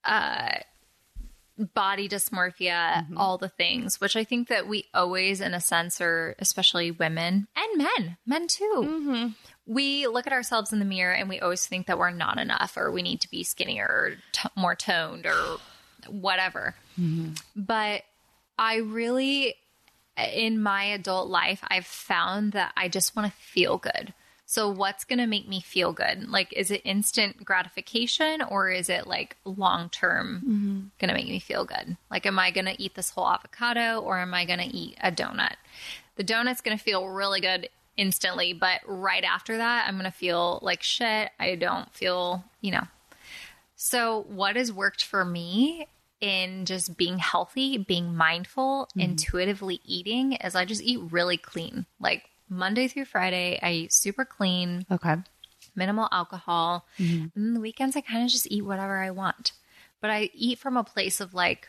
uh 0.03 0.51
body 1.57 2.09
dysmorphia, 2.09 3.03
mm-hmm. 3.03 3.17
all 3.17 3.37
the 3.37 3.49
things, 3.49 4.01
which 4.01 4.15
I 4.15 4.23
think 4.23 4.49
that 4.49 4.67
we 4.67 4.85
always 4.93 5.41
in 5.41 5.53
a 5.53 5.61
sense 5.61 6.01
are 6.01 6.35
especially 6.39 6.91
women 6.91 7.47
and 7.55 7.77
men, 7.77 8.17
men 8.25 8.47
too. 8.47 8.73
Mm-hmm. 8.77 9.27
We 9.65 10.07
look 10.07 10.27
at 10.27 10.33
ourselves 10.33 10.73
in 10.73 10.79
the 10.79 10.85
mirror 10.85 11.13
and 11.13 11.29
we 11.29 11.39
always 11.39 11.65
think 11.65 11.87
that 11.87 11.97
we're 11.97 12.11
not 12.11 12.37
enough 12.39 12.77
or 12.77 12.91
we 12.91 13.01
need 13.01 13.21
to 13.21 13.31
be 13.31 13.43
skinnier 13.43 13.87
or 13.87 14.11
t- 14.31 14.49
more 14.55 14.75
toned 14.75 15.25
or 15.25 15.57
whatever. 16.07 16.75
Mm-hmm. 16.99 17.33
But 17.55 18.03
I 18.59 18.77
really 18.77 19.55
in 20.17 20.61
my 20.61 20.85
adult 20.85 21.29
life, 21.29 21.61
I've 21.67 21.85
found 21.85 22.53
that 22.53 22.73
I 22.77 22.87
just 22.87 23.15
want 23.15 23.31
to 23.31 23.37
feel 23.37 23.77
good. 23.77 24.13
So, 24.47 24.69
what's 24.69 25.05
going 25.05 25.19
to 25.19 25.25
make 25.25 25.47
me 25.47 25.59
feel 25.59 25.91
good? 25.91 26.29
Like, 26.29 26.53
is 26.53 26.69
it 26.69 26.81
instant 26.85 27.43
gratification 27.43 28.43
or 28.43 28.69
is 28.69 28.89
it 28.89 29.07
like 29.07 29.37
long 29.43 29.89
term 29.89 30.41
mm-hmm. 30.45 30.79
going 30.99 31.09
to 31.09 31.13
make 31.13 31.27
me 31.27 31.39
feel 31.39 31.65
good? 31.65 31.97
Like, 32.11 32.25
am 32.25 32.37
I 32.37 32.51
going 32.51 32.65
to 32.65 32.81
eat 32.81 32.93
this 32.93 33.09
whole 33.09 33.27
avocado 33.27 33.99
or 33.99 34.19
am 34.19 34.33
I 34.33 34.45
going 34.45 34.59
to 34.59 34.65
eat 34.65 34.97
a 35.01 35.11
donut? 35.11 35.55
The 36.15 36.23
donut's 36.23 36.61
going 36.61 36.77
to 36.77 36.83
feel 36.83 37.07
really 37.07 37.41
good 37.41 37.69
instantly, 37.97 38.53
but 38.53 38.81
right 38.85 39.23
after 39.23 39.57
that, 39.57 39.85
I'm 39.87 39.95
going 39.95 40.05
to 40.05 40.17
feel 40.17 40.59
like 40.61 40.83
shit. 40.83 41.31
I 41.39 41.55
don't 41.55 41.91
feel, 41.93 42.43
you 42.61 42.71
know. 42.71 42.87
So, 43.75 44.25
what 44.29 44.55
has 44.55 44.71
worked 44.71 45.03
for 45.03 45.25
me 45.25 45.87
in 46.21 46.65
just 46.65 46.97
being 46.97 47.17
healthy, 47.17 47.77
being 47.77 48.15
mindful, 48.15 48.89
mm-hmm. 48.91 49.01
intuitively 49.01 49.81
eating 49.85 50.33
is 50.33 50.55
I 50.55 50.65
just 50.65 50.81
eat 50.81 50.99
really 51.09 51.37
clean. 51.37 51.85
Like 51.99 52.29
Monday 52.49 52.87
through 52.87 53.05
Friday, 53.05 53.59
I 53.61 53.71
eat 53.71 53.93
super 53.93 54.25
clean, 54.25 54.85
Okay. 54.91 55.15
minimal 55.75 56.07
alcohol. 56.11 56.85
Mm-hmm. 56.99 57.25
And 57.35 57.45
then 57.45 57.53
the 57.53 57.59
weekends, 57.59 57.95
I 57.95 58.01
kind 58.01 58.23
of 58.23 58.29
just 58.29 58.47
eat 58.51 58.63
whatever 58.63 58.97
I 58.97 59.11
want. 59.11 59.51
But 60.01 60.09
I 60.11 60.29
eat 60.33 60.59
from 60.59 60.77
a 60.77 60.83
place 60.83 61.19
of 61.19 61.33
like 61.33 61.67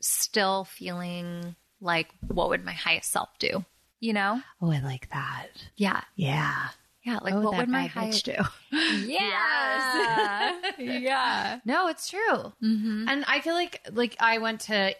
still 0.00 0.64
feeling 0.64 1.56
like, 1.80 2.08
what 2.28 2.48
would 2.48 2.64
my 2.64 2.72
highest 2.72 3.10
self 3.12 3.28
do? 3.38 3.64
You 4.00 4.12
know? 4.12 4.40
Oh, 4.60 4.70
I 4.70 4.80
like 4.80 5.10
that. 5.10 5.48
Yeah. 5.76 6.02
Yeah. 6.16 6.68
Yeah. 7.02 7.18
Like, 7.22 7.34
what 7.34 7.42
what 7.44 7.52
would 7.52 7.58
would 7.60 7.68
my 7.68 7.82
bad 7.82 7.90
highest 7.90 8.24
do? 8.24 8.34
Yeah. 9.04 10.60
yeah. 10.78 11.60
No, 11.64 11.88
it's 11.88 12.08
true. 12.08 12.52
Mm-hmm. 12.62 13.08
And 13.08 13.24
I 13.28 13.40
feel 13.40 13.54
like 13.54 13.80
like 13.92 14.16
I 14.20 14.38
went 14.38 14.60
to 14.62 14.94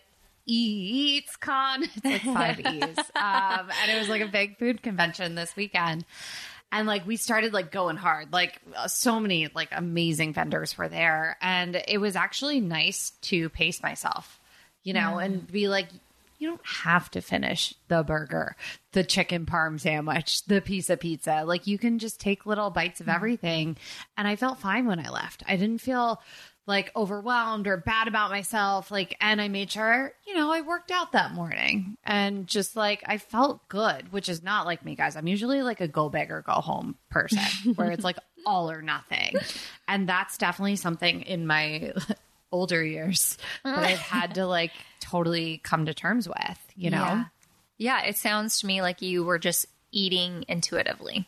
Eats 0.47 1.37
Con. 1.37 1.85
It's 2.05 2.05
like 2.05 2.23
five 2.23 2.61
E's. 2.61 2.99
Um, 3.17 3.71
and 3.83 3.91
it 3.91 3.99
was 3.99 4.09
like 4.09 4.23
a 4.23 4.29
big 4.29 4.59
food 4.59 4.83
convention 4.83 5.35
this 5.35 5.55
weekend. 5.57 6.05
And 6.73 6.87
like 6.89 7.07
we 7.07 7.17
started 7.17 7.53
like 7.53 7.71
going 7.71 7.97
hard. 7.97 8.33
Like 8.33 8.61
uh, 8.77 8.89
so 8.89 9.21
many 9.21 9.49
like 9.55 9.69
amazing 9.73 10.33
vendors 10.33 10.77
were 10.77 10.89
there. 10.89 11.37
And 11.41 11.81
it 11.87 11.99
was 11.99 12.17
actually 12.17 12.61
nice 12.61 13.11
to 13.23 13.49
pace 13.49 13.83
myself, 13.83 14.41
you 14.83 14.93
know, 14.93 15.19
and 15.19 15.47
be 15.51 15.69
like, 15.69 15.89
you 16.39 16.49
don't 16.49 16.67
have 16.67 17.11
to 17.13 17.21
finish 17.23 17.75
the 17.89 18.03
burger, 18.03 18.57
the 18.93 19.05
chicken 19.05 19.47
parm 19.47 19.81
sandwich, 19.81 20.45
the 20.45 20.61
piece 20.61 20.91
of 20.91 21.01
pizza. 21.01 21.45
Like 21.47 21.67
you 21.67 21.79
can 21.79 21.99
just 21.99 22.21
take 22.21 22.45
little 22.45 22.71
bites 22.71 23.01
of 23.01 23.09
everything. 23.09 23.77
And 24.19 24.27
I 24.27 24.37
felt 24.37 24.59
fine 24.59 24.87
when 24.87 24.99
I 24.99 25.09
left. 25.11 25.43
I 25.47 25.57
didn't 25.57 25.81
feel 25.81 26.21
like 26.67 26.91
overwhelmed 26.97 27.67
or 27.67 27.77
bad 27.77 28.09
about 28.09 28.31
myself. 28.31 28.91
Like, 28.91 29.17
and 29.21 29.41
I 29.41 29.49
made 29.49 29.71
sure, 29.71 30.13
you 30.27 30.35
know, 30.35 30.51
I 30.51 30.63
worked 30.63 30.91
out 30.91 31.13
that 31.13 31.33
morning 31.33 31.97
and 32.05 32.47
just 32.47 32.75
like 32.77 33.03
I 33.07 33.19
felt 33.19 33.69
good, 33.69 34.13
which 34.13 34.29
is 34.29 34.43
not 34.43 34.67
like 34.67 34.85
me, 34.85 34.95
guys. 34.95 35.17
I'm 35.17 35.27
usually 35.27 35.63
like 35.63 35.81
a 35.81 35.89
go 35.89 36.09
big 36.09 36.31
or 36.31 36.43
go 36.43 36.55
home 36.55 36.97
person 37.11 37.75
where 37.75 37.91
it's 37.91 38.05
like 38.05 38.19
all 38.47 38.71
or 38.71 38.83
nothing. 38.83 39.35
And 39.87 40.09
that's 40.09 40.39
definitely 40.39 40.77
something 40.77 41.23
in 41.23 41.47
my 41.47 41.93
older 42.53 42.85
years 42.85 43.37
that 43.65 43.79
I've 43.79 43.99
had 43.99 44.37
to 44.37 44.47
like 44.47 44.73
totally 45.01 45.59
come 45.59 45.87
to 45.87 45.95
terms 45.95 46.29
with, 46.29 46.73
you 46.77 46.91
know? 46.91 46.99
Yeah. 46.99 47.25
Yeah, 47.77 48.05
it 48.05 48.17
sounds 48.17 48.61
to 48.61 48.67
me 48.67 48.81
like 48.83 49.03
you 49.03 49.25
were 49.25 49.39
just 49.39 49.67
eating 49.91 50.45
intuitively. 50.49 51.27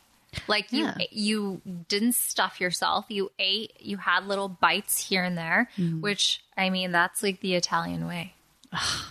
Like 0.49 0.73
you 0.73 0.85
Yeah. 0.85 0.97
you 1.11 1.61
didn't 1.89 2.13
stuff 2.15 2.61
yourself. 2.61 3.07
You 3.09 3.31
ate, 3.39 3.73
you 3.81 3.97
had 3.99 4.27
little 4.27 4.49
bites 4.49 5.09
here 5.09 5.23
and 5.25 5.37
there, 5.37 5.69
Mm-hmm. 5.77 6.01
which 6.01 6.43
I 6.57 6.71
mean, 6.71 6.93
that's 6.93 7.23
like 7.23 7.41
the 7.41 7.55
Italian 7.55 8.07
way. 8.07 8.35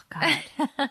God. 0.10 0.44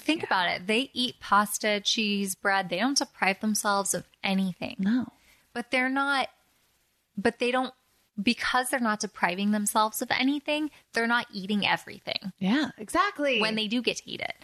Think 0.00 0.24
about 0.24 0.48
it. 0.50 0.66
They 0.66 0.90
eat 0.92 1.16
pasta, 1.20 1.80
cheese, 1.80 2.34
bread. 2.34 2.68
They 2.68 2.78
don't 2.78 2.98
deprive 2.98 3.40
themselves 3.40 3.94
of 3.94 4.04
anything. 4.22 4.76
No. 4.78 5.06
But 5.52 5.70
they're 5.70 5.88
not 5.88 6.28
but 7.16 7.38
they 7.38 7.50
don't 7.50 7.72
because 8.20 8.68
they're 8.68 8.80
not 8.80 9.00
depriving 9.00 9.50
themselves 9.52 10.02
of 10.02 10.10
anything, 10.10 10.70
they're 10.92 11.06
not 11.06 11.26
eating 11.32 11.66
everything 11.66 12.32
Yeah, 12.38 12.70
exactly. 12.76 13.40
when 13.40 13.54
they 13.54 13.66
do 13.66 13.80
get 13.80 13.98
to 13.98 14.10
eat 14.10 14.20
it. 14.20 14.34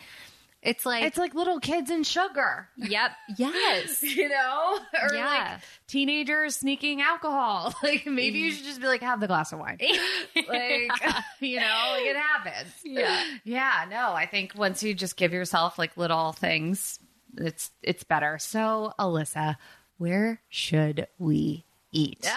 It's 0.66 0.84
like 0.84 1.04
it's 1.04 1.16
like 1.16 1.34
little 1.34 1.60
kids 1.60 1.90
and 1.90 2.04
sugar. 2.04 2.68
Yep. 2.76 3.10
Yes. 3.38 4.02
you 4.16 4.28
know, 4.28 4.78
or 5.00 5.14
Yeah. 5.14 5.26
like 5.26 5.60
teenagers 5.86 6.56
sneaking 6.56 7.00
alcohol. 7.00 7.74
Like 7.86 8.04
maybe 8.06 8.40
you 8.40 8.50
mm. 8.50 8.54
should 8.56 8.64
just 8.64 8.80
be 8.80 8.88
like, 8.88 9.02
have 9.02 9.20
the 9.20 9.28
glass 9.28 9.52
of 9.52 9.60
wine. 9.60 9.78
like, 10.48 10.90
you 11.38 11.60
know, 11.60 11.88
like 11.92 12.04
it 12.04 12.16
happens. 12.16 12.72
Yeah. 12.82 13.22
yeah. 13.44 13.84
No, 13.88 14.12
I 14.12 14.26
think 14.26 14.54
once 14.56 14.82
you 14.82 14.92
just 14.92 15.16
give 15.16 15.32
yourself 15.32 15.78
like 15.78 15.96
little 15.96 16.32
things, 16.32 16.98
it's 17.36 17.70
it's 17.82 18.02
better. 18.02 18.38
So, 18.38 18.92
Alyssa, 18.98 19.56
where 19.98 20.40
should 20.48 21.06
we 21.18 21.64
eat? 21.92 22.28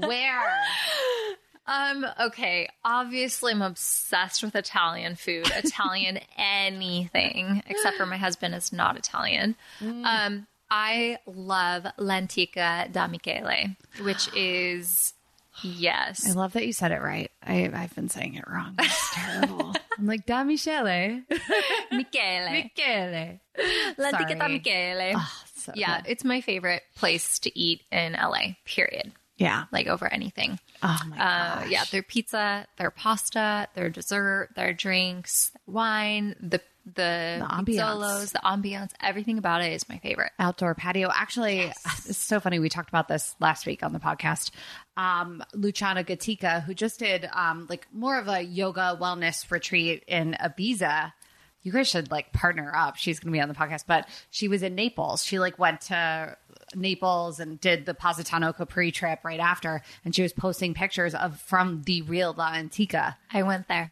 where? 0.00 0.60
Um, 1.70 2.04
okay. 2.20 2.68
Obviously 2.84 3.52
I'm 3.52 3.62
obsessed 3.62 4.42
with 4.42 4.56
Italian 4.56 5.14
food. 5.14 5.48
Italian 5.54 6.18
anything. 6.36 7.62
Except 7.66 7.96
for 7.96 8.06
my 8.06 8.16
husband 8.16 8.54
is 8.56 8.72
not 8.72 8.96
Italian. 8.98 9.54
Um, 9.80 10.48
I 10.70 11.18
love 11.26 11.86
L'Antica 11.96 12.88
da 12.92 13.06
Michele, 13.06 13.76
which 14.02 14.32
is 14.34 15.14
yes. 15.62 16.28
I 16.28 16.32
love 16.32 16.52
that 16.54 16.66
you 16.66 16.72
said 16.72 16.92
it 16.92 17.00
right. 17.00 17.30
I, 17.44 17.70
I've 17.72 17.94
been 17.94 18.08
saying 18.08 18.34
it 18.34 18.44
wrong. 18.48 18.74
It's 18.78 19.10
terrible. 19.14 19.74
I'm 19.98 20.06
like, 20.06 20.26
da 20.26 20.42
Michele. 20.42 21.22
Michele. 21.92 22.52
Michele. 22.52 23.40
L'Antica 23.96 24.34
da 24.34 24.38
Sorry. 24.38 24.52
Michele. 24.52 25.20
So 25.56 25.72
yeah, 25.74 26.00
good. 26.00 26.10
it's 26.10 26.24
my 26.24 26.40
favorite 26.40 26.82
place 26.96 27.38
to 27.40 27.58
eat 27.58 27.82
in 27.92 28.12
LA, 28.14 28.54
period. 28.64 29.12
Yeah. 29.40 29.64
Like 29.72 29.86
over 29.88 30.06
anything. 30.06 30.60
Oh 30.82 30.98
my 31.08 31.16
Uh, 31.18 31.64
yeah, 31.68 31.84
their 31.90 32.02
pizza, 32.02 32.66
their 32.76 32.90
pasta, 32.90 33.66
their 33.74 33.88
dessert, 33.88 34.50
their 34.54 34.72
drinks, 34.74 35.50
wine, 35.66 36.36
the 36.40 36.60
the, 36.86 36.92
The 36.92 37.46
ambiance. 37.46 37.64
pizzolos, 37.66 38.32
the 38.32 38.40
ambiance, 38.44 38.90
everything 39.00 39.38
about 39.38 39.62
it 39.62 39.72
is 39.72 39.88
my 39.88 39.98
favorite. 39.98 40.32
outdoor 40.38 40.74
patio. 40.74 41.10
Actually, 41.12 41.70
it's 42.06 42.16
so 42.18 42.40
funny. 42.40 42.58
We 42.58 42.68
talked 42.68 42.88
about 42.88 43.06
this 43.06 43.36
last 43.38 43.64
week 43.66 43.82
on 43.82 43.92
the 43.92 43.98
podcast. 44.00 44.50
Um, 44.96 45.44
Luciana 45.54 46.04
Gatica, 46.04 46.64
who 46.64 46.74
just 46.74 46.98
did 46.98 47.28
um, 47.32 47.66
like 47.68 47.86
more 47.92 48.18
of 48.18 48.28
a 48.28 48.40
yoga 48.42 48.98
wellness 49.00 49.48
retreat 49.50 50.04
in 50.08 50.36
Ibiza. 50.40 51.12
You 51.62 51.70
guys 51.70 51.86
should 51.88 52.10
like 52.10 52.32
partner 52.32 52.72
up. 52.74 52.96
She's 52.96 53.20
going 53.20 53.30
to 53.32 53.36
be 53.36 53.42
on 53.42 53.48
the 53.48 53.54
podcast, 53.54 53.84
but 53.86 54.08
she 54.30 54.48
was 54.48 54.62
in 54.62 54.74
Naples. 54.74 55.22
She 55.24 55.38
like 55.38 55.58
went 55.58 55.82
to 55.82 56.36
Naples 56.74 57.40
and 57.40 57.60
did 57.60 57.86
the 57.86 57.94
Positano 57.94 58.52
Capri 58.52 58.90
trip 58.92 59.20
right 59.24 59.40
after, 59.40 59.82
and 60.04 60.14
she 60.14 60.22
was 60.22 60.32
posting 60.32 60.74
pictures 60.74 61.14
of 61.14 61.40
from 61.40 61.82
the 61.82 62.02
real 62.02 62.34
La 62.36 62.52
Antica. 62.54 63.16
I 63.32 63.42
went 63.42 63.68
there. 63.68 63.90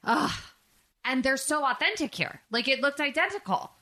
and 1.05 1.23
they're 1.23 1.37
so 1.37 1.65
authentic 1.65 2.15
here. 2.15 2.41
Like 2.51 2.69
it 2.69 2.81
looked 2.81 3.01
identical. 3.01 3.73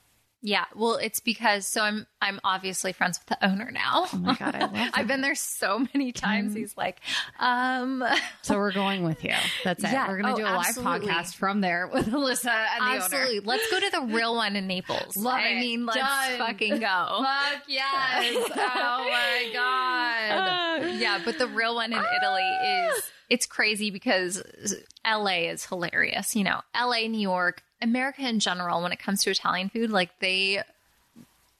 Yeah, 0.46 0.64
well, 0.76 0.94
it's 0.94 1.18
because 1.18 1.66
so 1.66 1.82
I'm 1.82 2.06
I'm 2.22 2.38
obviously 2.44 2.92
friends 2.92 3.18
with 3.18 3.26
the 3.36 3.44
owner 3.44 3.68
now. 3.72 4.06
Oh 4.12 4.16
my 4.16 4.36
god, 4.36 4.54
I 4.54 4.60
love. 4.60 4.90
I've 4.94 5.08
been 5.08 5.20
there 5.20 5.34
so 5.34 5.84
many 5.92 6.12
times. 6.12 6.54
He's 6.54 6.76
like, 6.76 7.00
um, 7.40 8.04
So 8.42 8.56
we're 8.56 8.70
going 8.72 9.02
with 9.02 9.24
you. 9.24 9.34
That's 9.64 9.82
it. 9.82 9.90
Yeah. 9.90 10.06
We're 10.06 10.18
gonna 10.22 10.34
Oh, 10.34 10.36
do 10.36 10.44
a 10.44 10.54
live 10.54 10.76
podcast 10.76 11.34
from 11.34 11.62
there 11.62 11.88
with 11.88 12.06
Alyssa 12.06 12.46
and 12.76 12.80
the 12.80 13.02
absolutely. 13.04 13.38
owner. 13.38 13.46
Let's 13.48 13.68
go 13.72 13.80
to 13.80 13.90
the 13.90 14.14
real 14.14 14.36
one 14.36 14.54
in 14.54 14.68
Naples. 14.68 15.16
Love 15.16 15.34
I 15.34 15.48
it. 15.48 15.58
mean, 15.58 15.84
let's 15.84 15.98
Done. 15.98 16.38
fucking 16.38 16.78
go. 16.78 16.78
Fuck 17.24 17.62
yes! 17.66 18.48
oh 18.56 19.10
my 19.10 19.50
god! 19.52 20.94
yeah, 21.00 21.20
but 21.24 21.38
the 21.38 21.48
real 21.48 21.74
one 21.74 21.92
in 21.92 21.98
Italy 21.98 22.42
is 22.88 23.02
it's 23.28 23.46
crazy 23.46 23.90
because 23.90 24.40
LA 25.04 25.48
is 25.50 25.66
hilarious. 25.66 26.36
You 26.36 26.44
know, 26.44 26.60
LA, 26.72 27.08
New 27.08 27.18
York, 27.20 27.64
America 27.82 28.26
in 28.26 28.40
general, 28.40 28.82
when 28.82 28.92
it 28.92 28.98
comes 28.98 29.22
to 29.24 29.30
Italian 29.30 29.68
food, 29.68 29.90
like 29.90 30.18
they, 30.20 30.62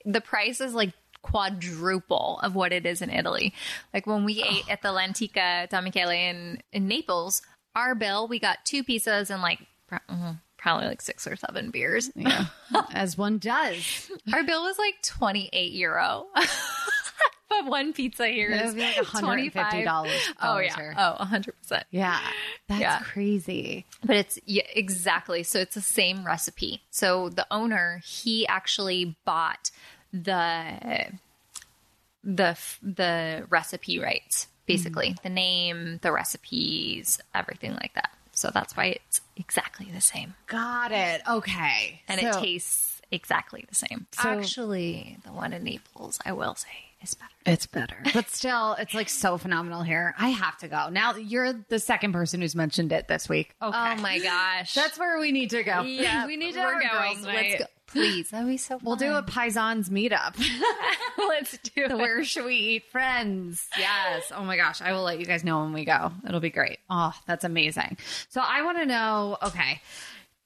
the 0.04 0.20
price 0.20 0.60
is 0.60 0.74
like 0.74 0.92
quadruple 1.22 2.38
of 2.42 2.54
what 2.54 2.72
it 2.72 2.86
is 2.86 3.02
in 3.02 3.10
Italy. 3.10 3.52
Like 3.92 4.06
when 4.06 4.24
we 4.24 4.42
ate 4.42 4.70
at 4.70 4.82
the 4.82 4.92
L'Antica 4.92 5.68
da 5.68 5.80
Michele 5.80 6.10
in, 6.10 6.62
in 6.72 6.88
Naples, 6.88 7.42
our 7.74 7.94
bill, 7.94 8.28
we 8.28 8.38
got 8.38 8.64
two 8.64 8.82
pizzas 8.84 9.30
and 9.30 9.42
like 9.42 9.60
mhm, 10.08 10.38
probably 10.56 10.86
like 10.86 11.02
six 11.02 11.26
or 11.26 11.36
seven 11.36 11.70
beers. 11.70 12.10
Yeah, 12.14 12.46
as 12.92 13.18
one 13.18 13.38
does. 13.38 14.10
Our 14.32 14.44
bill 14.44 14.62
was 14.62 14.78
like 14.78 14.94
28 15.02 15.72
euro. 15.72 16.26
but 17.62 17.70
one 17.70 17.92
pizza 17.92 18.26
here 18.28 18.50
is 18.50 18.74
like 18.74 18.94
$150 18.96 19.52
$25. 19.52 20.34
Oh, 20.42 20.58
yeah. 20.58 20.74
here. 20.76 20.94
Oh, 20.96 21.16
100%. 21.20 21.82
Yeah, 21.90 22.18
that's 22.68 22.80
Yeah. 22.80 22.98
crazy. 23.00 23.86
But 24.04 24.16
it's 24.16 24.38
yeah, 24.46 24.62
exactly. 24.74 25.42
So 25.42 25.58
it's 25.58 25.74
the 25.74 25.80
same 25.80 26.24
recipe. 26.24 26.82
So 26.90 27.28
the 27.28 27.46
owner, 27.50 28.00
he 28.04 28.46
actually 28.46 29.16
bought 29.24 29.70
the 30.12 31.10
the 32.24 32.56
the 32.82 33.46
recipe 33.50 33.98
rights, 33.98 34.48
basically. 34.66 35.08
Mm-hmm. 35.10 35.22
The 35.22 35.30
name, 35.30 35.98
the 36.02 36.12
recipes, 36.12 37.20
everything 37.34 37.74
like 37.74 37.94
that. 37.94 38.10
So 38.32 38.50
that's 38.52 38.76
why 38.76 38.86
it's 38.86 39.20
exactly 39.36 39.88
the 39.94 40.00
same. 40.00 40.34
Got 40.46 40.92
it. 40.92 41.22
Okay, 41.28 42.02
And 42.08 42.20
it 42.20 42.32
tastes 42.34 43.00
exactly 43.10 43.64
the 43.68 43.74
same. 43.74 44.06
So- 44.12 44.28
Actually, 44.28 45.16
the 45.24 45.32
one 45.32 45.52
in 45.54 45.62
Naples, 45.64 46.18
I 46.24 46.32
will 46.32 46.54
say, 46.54 46.68
is 47.08 47.14
better. 47.14 47.32
It's 47.46 47.66
better. 47.66 47.96
But 48.14 48.30
still, 48.30 48.74
it's 48.74 48.94
like 48.94 49.08
so 49.08 49.36
phenomenal 49.38 49.82
here. 49.82 50.14
I 50.18 50.30
have 50.30 50.56
to 50.58 50.68
go. 50.68 50.88
Now 50.88 51.16
you're 51.16 51.52
the 51.68 51.78
second 51.78 52.12
person 52.12 52.40
who's 52.40 52.54
mentioned 52.56 52.92
it 52.92 53.08
this 53.08 53.28
week. 53.28 53.54
Okay. 53.62 53.76
Oh 53.76 53.96
my 53.96 54.18
gosh. 54.18 54.74
That's 54.74 54.98
where 54.98 55.18
we 55.18 55.32
need 55.32 55.50
to 55.50 55.62
go. 55.62 55.82
yeah, 55.82 56.26
we 56.26 56.36
need 56.36 56.54
to 56.54 56.60
we're 56.60 56.80
going. 56.80 56.88
girls' 56.90 57.22
night. 57.24 57.34
Let's 57.50 57.62
go. 57.64 57.66
Please. 57.88 58.30
That'd 58.30 58.48
be 58.48 58.56
so 58.56 58.78
We'll 58.82 58.96
do 58.96 59.14
a 59.14 59.22
Paisans 59.22 59.88
meetup. 59.90 60.36
Let's 61.18 61.56
do 61.58 61.84
it. 61.84 61.96
Where 61.96 62.24
should 62.24 62.44
we 62.44 62.54
eat? 62.54 62.90
Friends. 62.90 63.68
Yes. 63.78 64.32
Oh 64.34 64.42
my 64.42 64.56
gosh. 64.56 64.82
I 64.82 64.92
will 64.92 65.02
let 65.02 65.20
you 65.20 65.24
guys 65.26 65.44
know 65.44 65.62
when 65.62 65.72
we 65.72 65.84
go. 65.84 66.12
It'll 66.26 66.40
be 66.40 66.50
great. 66.50 66.78
Oh, 66.90 67.12
that's 67.26 67.44
amazing. 67.44 67.96
So 68.28 68.40
I 68.44 68.62
want 68.62 68.78
to 68.78 68.86
know 68.86 69.36
okay, 69.44 69.80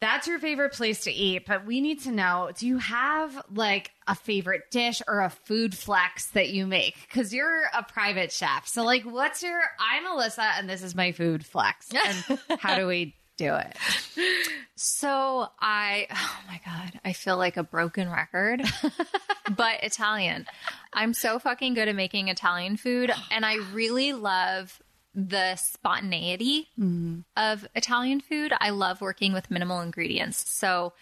that's 0.00 0.26
your 0.26 0.38
favorite 0.38 0.72
place 0.72 1.04
to 1.04 1.12
eat, 1.12 1.44
but 1.46 1.66
we 1.66 1.80
need 1.80 2.00
to 2.02 2.10
know 2.10 2.50
do 2.56 2.66
you 2.66 2.78
have 2.78 3.42
like 3.52 3.92
a 4.06 4.14
favorite 4.14 4.70
dish 4.70 5.02
or 5.06 5.20
a 5.20 5.30
food 5.30 5.76
flex 5.76 6.28
that 6.30 6.50
you 6.50 6.66
make? 6.66 6.96
Because 7.08 7.34
you're 7.34 7.64
a 7.74 7.82
private 7.82 8.32
chef. 8.32 8.66
So, 8.66 8.82
like, 8.82 9.04
what's 9.04 9.42
your 9.42 9.60
I'm 9.78 10.06
Alyssa 10.06 10.58
and 10.58 10.68
this 10.68 10.82
is 10.82 10.94
my 10.94 11.12
food 11.12 11.44
flex. 11.44 11.90
And 11.94 12.38
how 12.58 12.76
do 12.76 12.86
we 12.86 13.14
do 13.36 13.54
it? 13.54 13.76
So 14.76 15.48
I, 15.60 16.06
oh 16.10 16.40
my 16.46 16.60
God, 16.64 17.00
I 17.04 17.12
feel 17.12 17.36
like 17.36 17.56
a 17.56 17.62
broken 17.62 18.10
record, 18.10 18.62
but 19.56 19.82
Italian. 19.82 20.46
I'm 20.92 21.14
so 21.14 21.38
fucking 21.38 21.74
good 21.74 21.88
at 21.88 21.94
making 21.94 22.28
Italian 22.28 22.76
food. 22.76 23.10
And 23.30 23.46
I 23.46 23.56
really 23.72 24.12
love 24.12 24.80
the 25.14 25.56
spontaneity 25.56 26.68
of 27.36 27.66
Italian 27.74 28.20
food. 28.20 28.52
I 28.60 28.70
love 28.70 29.00
working 29.00 29.32
with 29.32 29.50
minimal 29.50 29.80
ingredients. 29.80 30.48
So 30.50 30.92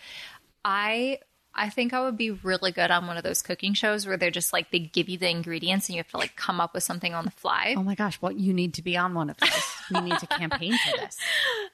I, 0.64 1.18
I 1.54 1.68
think 1.70 1.92
I 1.92 2.00
would 2.02 2.16
be 2.16 2.30
really 2.30 2.72
good 2.72 2.90
on 2.90 3.06
one 3.06 3.16
of 3.16 3.22
those 3.22 3.42
cooking 3.42 3.74
shows 3.74 4.06
where 4.06 4.16
they're 4.16 4.30
just 4.30 4.52
like, 4.52 4.70
they 4.70 4.78
give 4.78 5.08
you 5.08 5.18
the 5.18 5.28
ingredients 5.28 5.88
and 5.88 5.96
you 5.96 6.00
have 6.00 6.10
to 6.12 6.16
like 6.16 6.36
come 6.36 6.60
up 6.60 6.72
with 6.74 6.82
something 6.84 7.14
on 7.14 7.24
the 7.24 7.30
fly. 7.30 7.74
Oh 7.76 7.82
my 7.82 7.94
gosh, 7.94 8.20
well, 8.22 8.32
you 8.32 8.54
need 8.54 8.74
to 8.74 8.82
be 8.82 8.96
on 8.96 9.12
one 9.14 9.28
of 9.28 9.36
those. 9.38 9.50
you 9.90 10.00
need 10.00 10.18
to 10.20 10.26
campaign 10.26 10.72
for 10.78 10.96
this. 11.00 11.18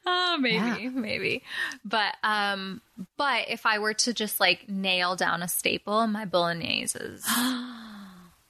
Oh, 0.07 0.37
maybe, 0.41 0.57
Yeah. 0.83 0.89
maybe. 0.91 1.43
But 1.85 2.17
um 2.23 2.81
but 3.17 3.49
if 3.49 3.65
I 3.67 3.79
were 3.79 3.95
to 3.95 4.13
just 4.15 4.41
like 4.41 4.69
nail 4.69 5.17
down 5.17 5.43
a 5.43 5.49
staple, 5.49 6.07
my 6.07 6.25
bolognese 6.25 6.99
is 6.99 7.25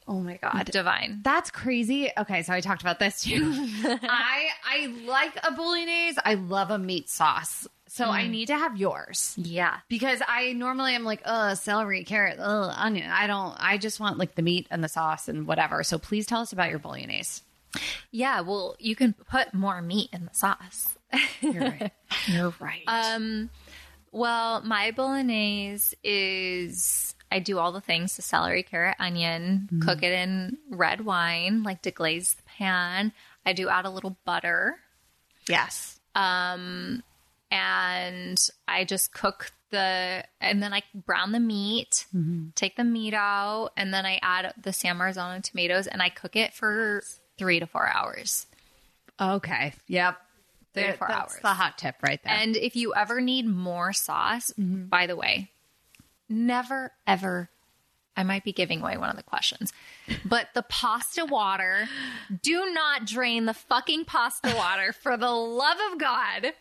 Oh 0.06 0.20
my 0.20 0.36
God. 0.36 0.66
divine. 0.66 1.20
That's 1.22 1.50
crazy. 1.50 2.10
Okay, 2.16 2.42
so 2.42 2.52
I 2.52 2.60
talked 2.60 2.82
about 2.82 2.98
this 2.98 3.22
too. 3.22 3.50
I 3.84 4.48
I 4.64 4.94
like 5.06 5.36
a 5.42 5.52
bolognese. 5.52 6.18
I 6.24 6.34
love 6.34 6.70
a 6.70 6.78
meat 6.78 7.08
sauce. 7.08 7.66
So 7.86 8.06
I 8.06 8.26
need 8.26 8.46
to 8.46 8.56
have 8.56 8.76
yours. 8.76 9.34
Yeah. 9.36 9.76
Because 9.88 10.20
I 10.26 10.52
normally 10.52 10.96
am 10.96 11.04
like, 11.04 11.22
uh, 11.24 11.54
celery, 11.54 12.02
carrot, 12.02 12.40
onion. 12.40 13.08
I 13.08 13.28
don't 13.28 13.54
I 13.58 13.78
just 13.78 14.00
want 14.00 14.18
like 14.18 14.34
the 14.34 14.42
meat 14.42 14.66
and 14.70 14.82
the 14.82 14.88
sauce 14.88 15.28
and 15.28 15.46
whatever. 15.46 15.82
So 15.84 15.98
please 15.98 16.26
tell 16.26 16.40
us 16.40 16.52
about 16.52 16.70
your 16.70 16.80
bolognese. 16.80 17.42
Yeah, 18.10 18.40
well, 18.40 18.76
you 18.78 18.96
can 18.96 19.12
put 19.12 19.54
more 19.54 19.80
meat 19.80 20.10
in 20.12 20.24
the 20.24 20.34
sauce. 20.34 20.96
You're 21.40 21.62
right. 21.62 21.92
You're 22.26 22.54
right. 22.58 22.82
Um 22.86 23.50
well, 24.10 24.60
my 24.62 24.90
bolognese 24.90 25.94
is 26.02 27.13
I 27.34 27.40
do 27.40 27.58
all 27.58 27.72
the 27.72 27.80
things, 27.82 28.14
the 28.16 28.22
celery, 28.22 28.62
carrot, 28.62 28.96
onion, 29.00 29.68
mm-hmm. 29.70 29.80
cook 29.80 30.02
it 30.02 30.12
in 30.12 30.56
red 30.70 31.00
wine, 31.04 31.64
like 31.64 31.82
deglaze 31.82 32.36
the 32.36 32.42
pan. 32.44 33.12
I 33.44 33.52
do 33.52 33.68
add 33.68 33.84
a 33.84 33.90
little 33.90 34.16
butter. 34.24 34.76
yes. 35.48 35.98
um 36.14 37.02
and 37.50 38.38
i 38.66 38.84
just 38.84 39.12
cook 39.12 39.52
the 39.70 40.24
and 40.40 40.62
then 40.62 40.72
i 40.72 40.82
brown 40.94 41.30
the 41.32 41.38
meat 41.40 42.06
mm-hmm. 42.16 42.46
take 42.54 42.74
the 42.76 42.82
meat 42.84 43.14
out 43.14 43.70
and 43.76 43.92
then 43.92 44.06
i 44.06 44.18
add 44.22 44.52
the 44.62 44.72
san 44.72 44.96
marzano 44.96 45.42
tomatoes 45.42 45.86
and 45.86 46.00
i 46.02 46.08
cook 46.08 46.36
it 46.36 46.54
for 46.54 47.02
three 47.38 47.60
to 47.60 47.66
four 47.66 47.86
hours 47.86 48.46
Okay. 49.20 49.72
Yep. 49.86 50.16
Three 50.72 50.82
to 50.84 50.92
four 50.94 51.06
that's 51.08 51.34
hours. 51.34 51.40
the 51.42 51.48
hot 51.48 51.78
tip 51.78 51.94
right 52.02 52.20
there. 52.24 52.32
and 52.32 52.56
if 52.56 52.74
you 52.74 52.94
ever 52.94 53.20
need 53.20 53.46
more 53.46 53.92
sauce 53.92 54.50
mm-hmm. 54.58 54.86
by 54.86 55.06
the 55.06 55.14
way 55.14 55.50
never 56.28 56.92
ever 57.06 57.50
I 58.16 58.22
might 58.22 58.44
be 58.44 58.52
giving 58.52 58.80
away 58.80 58.96
one 58.96 59.10
of 59.10 59.16
the 59.16 59.22
questions. 59.22 59.72
But 60.24 60.48
the 60.54 60.62
pasta 60.62 61.24
water, 61.24 61.88
do 62.42 62.72
not 62.72 63.06
drain 63.06 63.46
the 63.46 63.54
fucking 63.54 64.04
pasta 64.04 64.54
water 64.56 64.92
for 65.02 65.16
the 65.16 65.30
love 65.30 65.78
of 65.92 65.98
God. 65.98 66.52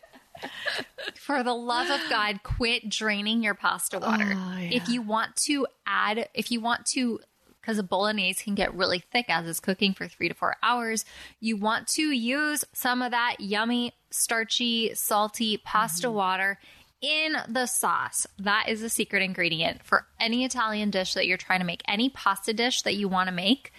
For 1.14 1.44
the 1.44 1.54
love 1.54 1.90
of 1.90 2.00
God, 2.10 2.42
quit 2.42 2.88
draining 2.88 3.42
your 3.42 3.54
pasta 3.54 4.00
water. 4.00 4.32
Oh, 4.34 4.58
yeah. 4.58 4.70
If 4.72 4.88
you 4.88 5.00
want 5.00 5.36
to 5.46 5.66
add, 5.86 6.28
if 6.34 6.50
you 6.50 6.60
want 6.60 6.86
to, 6.86 7.20
because 7.60 7.78
a 7.78 7.84
bolognese 7.84 8.42
can 8.42 8.56
get 8.56 8.74
really 8.74 8.98
thick 8.98 9.26
as 9.28 9.46
it's 9.46 9.60
cooking 9.60 9.94
for 9.94 10.08
three 10.08 10.28
to 10.28 10.34
four 10.34 10.56
hours, 10.60 11.04
you 11.38 11.56
want 11.56 11.86
to 11.88 12.10
use 12.10 12.64
some 12.72 13.00
of 13.00 13.12
that 13.12 13.36
yummy, 13.38 13.92
starchy, 14.10 14.92
salty 14.94 15.56
pasta 15.56 16.08
mm-hmm. 16.08 16.16
water 16.16 16.58
in 17.04 17.36
the 17.48 17.66
sauce. 17.66 18.26
That 18.38 18.68
is 18.68 18.82
a 18.82 18.88
secret 18.88 19.22
ingredient 19.22 19.82
for 19.84 20.06
any 20.18 20.44
Italian 20.44 20.90
dish 20.90 21.14
that 21.14 21.26
you're 21.26 21.36
trying 21.36 21.60
to 21.60 21.66
make, 21.66 21.82
any 21.86 22.08
pasta 22.08 22.52
dish 22.54 22.82
that 22.82 22.94
you 22.94 23.08
want 23.08 23.28
to 23.28 23.34
make. 23.34 23.72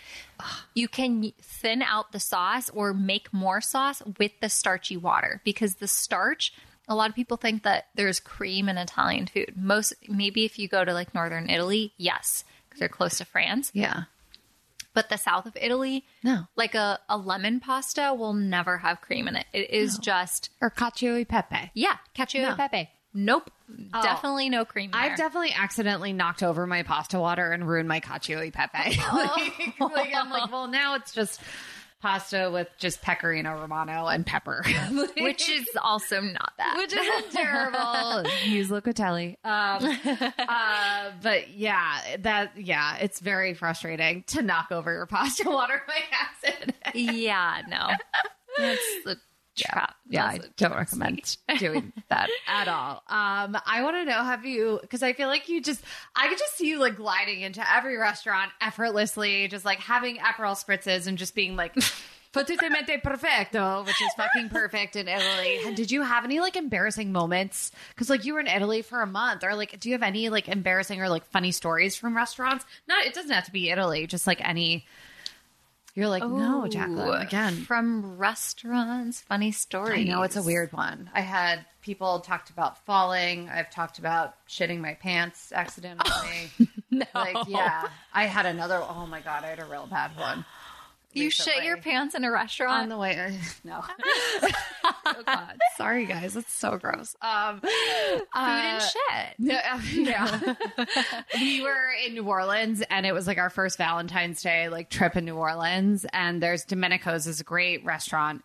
You 0.74 0.88
can 0.88 1.32
thin 1.42 1.82
out 1.82 2.12
the 2.12 2.20
sauce 2.20 2.70
or 2.70 2.94
make 2.94 3.34
more 3.34 3.62
sauce 3.62 4.02
with 4.20 4.34
the 4.42 4.50
starchy 4.50 4.98
water 4.98 5.42
because 5.44 5.76
the 5.76 5.88
starch, 5.88 6.54
a 6.88 6.94
lot 6.96 7.10
of 7.10 7.16
people 7.16 7.38
think 7.38 7.64
that 7.64 7.88
there's 7.96 8.20
cream 8.20 8.70
in 8.70 8.78
Italian 8.78 9.26
food. 9.28 9.54
Most, 9.56 9.94
maybe 10.08 10.46
if 10.46 10.60
you 10.60 10.68
go 10.68 10.86
to 10.86 10.94
like 10.94 11.16
northern 11.16 11.50
Italy, 11.50 11.94
yes, 11.98 12.44
because 12.68 12.80
they're 12.80 12.90
close 12.90 13.18
to 13.18 13.26
France. 13.26 13.72
yeah. 13.74 14.04
But 14.94 15.10
the 15.10 15.18
south 15.18 15.46
of 15.46 15.58
Italy, 15.60 16.06
No. 16.24 16.48
like 16.56 16.74
a, 16.74 17.02
a 17.10 17.18
lemon 17.18 17.60
pasta 17.60 18.14
will 18.18 18.32
never 18.34 18.78
have 18.78 19.02
cream 19.02 19.28
in 19.28 19.36
it. 19.36 19.46
It 19.52 19.70
is 19.72 19.98
just, 19.98 20.52
Or 20.62 20.70
cacio 20.72 21.20
e 21.20 21.26
pepe. 21.26 21.70
yeah, 21.74 21.98
cacio 22.16 22.44
No. 22.44 22.54
e 22.54 22.56
pepe. 22.56 22.90
Nope. 23.16 23.50
Definitely 24.04 24.50
no 24.50 24.66
cream. 24.66 24.92
There. 24.92 25.02
I've 25.02 25.18
definitely 25.18 25.54
accidentally 25.54 26.12
knocked 26.12 26.44
over 26.44 26.68
my 26.68 26.84
pasta 26.84 27.18
water 27.18 27.52
and 27.52 27.68
ruined 27.68 27.88
my 27.88 28.02
cacio 28.02 28.46
e 28.46 28.52
pepe. 28.52 29.00
like, 29.14 29.80
like, 29.96 30.14
I'm 30.14 30.30
like, 30.30 30.52
well, 30.52 30.68
now 30.68 30.96
it's 30.96 31.14
just 31.14 31.40
pasta 32.02 32.52
with 32.52 32.68
just 32.78 33.02
pecorino 33.02 33.58
romano 33.60 34.06
and 34.08 34.26
pepper, 34.26 34.64
which 35.18 35.50
is 35.50 35.66
also 35.82 36.20
not 36.20 36.52
that. 36.58 36.76
which 36.78 36.94
isn't 36.94 37.32
terrible. 37.32 38.30
Use 38.44 38.70
Locatelli. 38.70 39.38
Um, 39.46 39.98
uh, 40.38 41.12
but 41.24 41.50
yeah, 41.52 42.18
that 42.20 42.52
yeah, 42.58 42.98
it's 42.98 43.22
very 43.22 43.54
frustrating 43.54 44.24
to 44.28 44.42
knock 44.42 44.72
over 44.72 44.92
your 44.92 45.06
pasta 45.06 45.50
water 45.50 45.82
by 45.88 45.96
accident. 46.12 46.76
yeah, 46.94 47.62
no. 47.70 47.88
That's 48.58 49.04
the 49.06 49.18
trap. 49.56 49.96
Yeah, 50.08 50.26
I 50.26 50.40
don't 50.58 50.76
recommend 50.76 51.38
doing 51.60 51.94
that 52.10 52.30
at 52.48 52.68
all. 52.68 53.04
Um, 53.08 53.58
I 53.66 53.82
want 53.84 53.96
to 53.98 54.06
know 54.06 54.24
have 54.24 54.46
you 54.46 54.80
because 54.82 55.04
I 55.04 55.14
feel 55.14 55.28
like 55.28 55.50
you 55.50 55.62
just 55.62 55.84
I 56.16 56.28
could 56.28 56.38
just 56.38 56.58
see 56.58 56.68
you 56.68 56.80
like 56.80 56.98
gliding 56.98 57.42
into 57.42 57.64
every 57.72 57.98
restaurant 57.98 58.52
effortlessly, 58.62 59.48
just 59.48 59.66
like 59.66 59.80
having 59.80 60.18
Aperol 60.18 60.56
spritzes 60.56 61.08
and 61.08 61.18
just 61.18 61.36
being 61.36 61.56
like 61.56 61.76
Potutamente 62.36 63.02
perfecto, 63.02 63.84
which 63.86 64.02
is 64.02 64.12
fucking 64.18 64.50
perfect 64.50 64.98
in 64.98 65.08
Italy. 65.08 65.74
Did 65.74 65.90
you 65.90 66.02
have 66.02 66.26
any 66.26 66.42
like 66.42 66.58
embarrassing 66.58 67.14
moments? 67.14 67.72
Because 67.90 68.10
like 68.10 68.26
you 68.26 68.34
were 68.34 68.42
in 68.42 68.48
Italy 68.48 68.82
for 68.82 69.02
a 69.02 69.08
month, 69.08 69.46
or 69.46 69.56
like 69.56 69.80
do 69.80 69.88
you 69.88 69.94
have 69.96 70.04
any 70.04 70.28
like 70.28 70.50
embarrassing 70.50 71.02
or 71.02 71.08
like 71.08 71.26
funny 71.28 71.54
stories 71.54 71.96
from 71.96 72.14
restaurants? 72.14 72.66
Not 72.90 73.06
it 73.06 73.14
doesn't 73.14 73.32
have 73.32 73.46
to 73.46 73.54
be 73.54 73.70
Italy, 73.70 74.06
just 74.06 74.28
like 74.28 74.46
any. 74.46 74.86
You're 75.96 76.10
like 76.10 76.24
no, 76.24 76.68
Jaclyn. 76.70 77.08
Oh, 77.08 77.12
again, 77.14 77.54
from 77.56 78.18
restaurants, 78.18 79.22
funny 79.22 79.54
stories. 79.54 79.98
I 79.98 80.04
know 80.04 80.24
it's 80.24 80.36
a 80.36 80.44
weird 80.44 80.74
one. 80.74 81.10
I 81.14 81.22
had 81.22 81.66
people 81.82 82.20
talked 82.20 82.50
about 82.50 82.84
falling. 82.86 83.48
I've 83.48 83.70
talked 83.72 83.98
about 83.98 84.36
shitting 84.48 84.82
my 84.82 84.94
pants 84.96 85.52
accidentally. 85.54 86.12
No. 86.92 87.06
Like, 87.14 87.36
yeah. 87.50 87.90
I 88.14 88.26
had 88.26 88.46
another. 88.46 88.82
Oh 88.82 89.06
my 89.06 89.20
god, 89.20 89.44
I 89.44 89.48
had 89.48 89.60
a 89.60 89.66
real 89.66 89.86
bad 89.86 90.16
one. 90.18 90.46
You 91.16 91.30
shit 91.30 91.64
your 91.64 91.78
pants 91.78 92.14
in 92.14 92.24
a 92.24 92.32
restaurant 92.32 92.84
on 92.84 92.90
the 92.90 92.98
way. 92.98 93.16
No. 93.64 93.84
oh 94.84 95.24
god, 95.26 95.58
sorry 95.78 96.06
guys, 96.06 96.34
that's 96.34 96.54
so 96.54 96.78
gross. 96.78 97.16
Um, 97.22 97.62
Food 97.62 98.22
and 98.36 98.84
shit. 98.84 99.36
no, 99.40 99.56
uh, 99.56 99.80
yeah. 99.94 100.56
we 101.36 101.62
were 101.62 101.92
in 102.06 102.14
New 102.14 102.24
Orleans 102.24 102.84
and 102.90 103.06
it 103.06 103.14
was 103.14 103.26
like 103.26 103.38
our 103.38 103.50
first 103.50 103.78
Valentine's 103.78 104.42
Day 104.42 104.70
like 104.70 104.90
trip 104.90 105.16
in 105.16 105.26
New 105.26 105.36
Orleans 105.36 106.06
and 106.14 106.44
there's 106.44 106.66
Domenica's 106.66 107.26
is 107.26 107.40
a 107.40 107.44
great 107.44 107.84
restaurant 107.86 108.44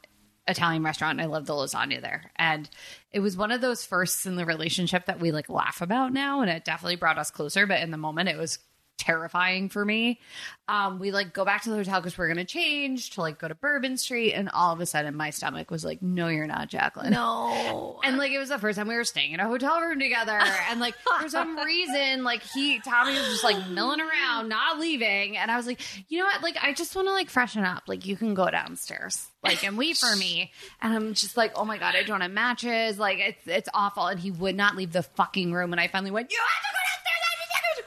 Italian 0.48 0.82
restaurant 0.82 1.18
and 1.18 1.22
I 1.22 1.30
love 1.30 1.46
the 1.46 1.52
lasagna 1.54 2.00
there. 2.00 2.30
And 2.36 2.68
it 3.12 3.20
was 3.20 3.36
one 3.36 3.52
of 3.52 3.60
those 3.60 3.84
firsts 3.84 4.24
in 4.26 4.36
the 4.36 4.46
relationship 4.46 5.06
that 5.06 5.20
we 5.20 5.32
like 5.32 5.48
laugh 5.48 5.82
about 5.82 6.12
now 6.12 6.40
and 6.40 6.50
it 6.50 6.64
definitely 6.64 6.96
brought 6.96 7.18
us 7.18 7.30
closer 7.30 7.66
but 7.66 7.80
in 7.80 7.90
the 7.90 7.98
moment 7.98 8.28
it 8.28 8.38
was 8.38 8.58
terrifying 9.00 9.68
for 9.68 9.84
me. 9.84 10.20
Um, 10.68 11.00
we 11.00 11.10
like 11.10 11.32
go 11.32 11.44
back 11.44 11.62
to 11.62 11.70
the 11.70 11.76
hotel 11.76 12.00
because 12.00 12.16
we're 12.16 12.28
gonna 12.28 12.44
change 12.44 13.10
to 13.10 13.22
like 13.22 13.38
go 13.38 13.48
to 13.48 13.54
Bourbon 13.56 13.96
Street, 13.96 14.34
and 14.34 14.48
all 14.50 14.72
of 14.72 14.80
a 14.80 14.86
sudden 14.86 15.16
my 15.16 15.30
stomach 15.30 15.70
was 15.70 15.84
like, 15.84 16.00
"No, 16.00 16.28
you're 16.28 16.46
not, 16.46 16.70
Jaclyn." 16.70 17.10
No. 17.10 17.98
And 18.04 18.16
like 18.16 18.32
it 18.32 18.38
was 18.38 18.48
the 18.48 18.58
first 18.58 18.78
time 18.78 18.88
we 18.88 18.94
were 18.94 19.04
staying 19.04 19.32
in 19.32 19.40
a 19.40 19.46
hotel 19.48 19.80
room 19.80 19.98
together, 19.98 20.38
and 20.70 20.78
like 20.80 20.94
for 20.96 21.28
some 21.28 21.56
reason, 21.64 22.22
like 22.24 22.42
he 22.42 22.78
Tommy 22.80 23.12
was 23.12 23.24
just 23.26 23.44
like 23.44 23.68
milling 23.68 24.00
around, 24.00 24.48
not 24.48 24.78
leaving, 24.78 25.36
and 25.36 25.50
I 25.50 25.56
was 25.56 25.66
like, 25.66 25.80
you 26.08 26.18
know 26.18 26.24
what, 26.26 26.42
like 26.42 26.56
I 26.62 26.72
just 26.72 26.94
want 26.94 27.08
to 27.08 27.12
like 27.12 27.30
freshen 27.30 27.64
up. 27.64 27.84
Like 27.88 28.06
you 28.06 28.16
can 28.16 28.34
go 28.34 28.48
downstairs, 28.50 29.26
like 29.42 29.64
and 29.64 29.76
wait 29.76 29.96
for 29.96 30.14
me. 30.16 30.52
And 30.80 30.94
I'm 30.94 31.14
just 31.14 31.36
like, 31.36 31.52
oh 31.56 31.64
my 31.64 31.78
god, 31.78 31.94
I 31.96 32.02
don't 32.04 32.20
have 32.20 32.30
matches. 32.30 32.98
Like 32.98 33.18
it's 33.18 33.46
it's 33.46 33.68
awful, 33.74 34.06
and 34.06 34.20
he 34.20 34.30
would 34.30 34.56
not 34.56 34.76
leave 34.76 34.92
the 34.92 35.02
fucking 35.02 35.52
room. 35.52 35.72
And 35.72 35.80
I 35.80 35.88
finally 35.88 36.10
went, 36.12 36.30
you 36.30 36.38
have 36.38 36.62
to 36.62 36.68
go. 36.72 36.79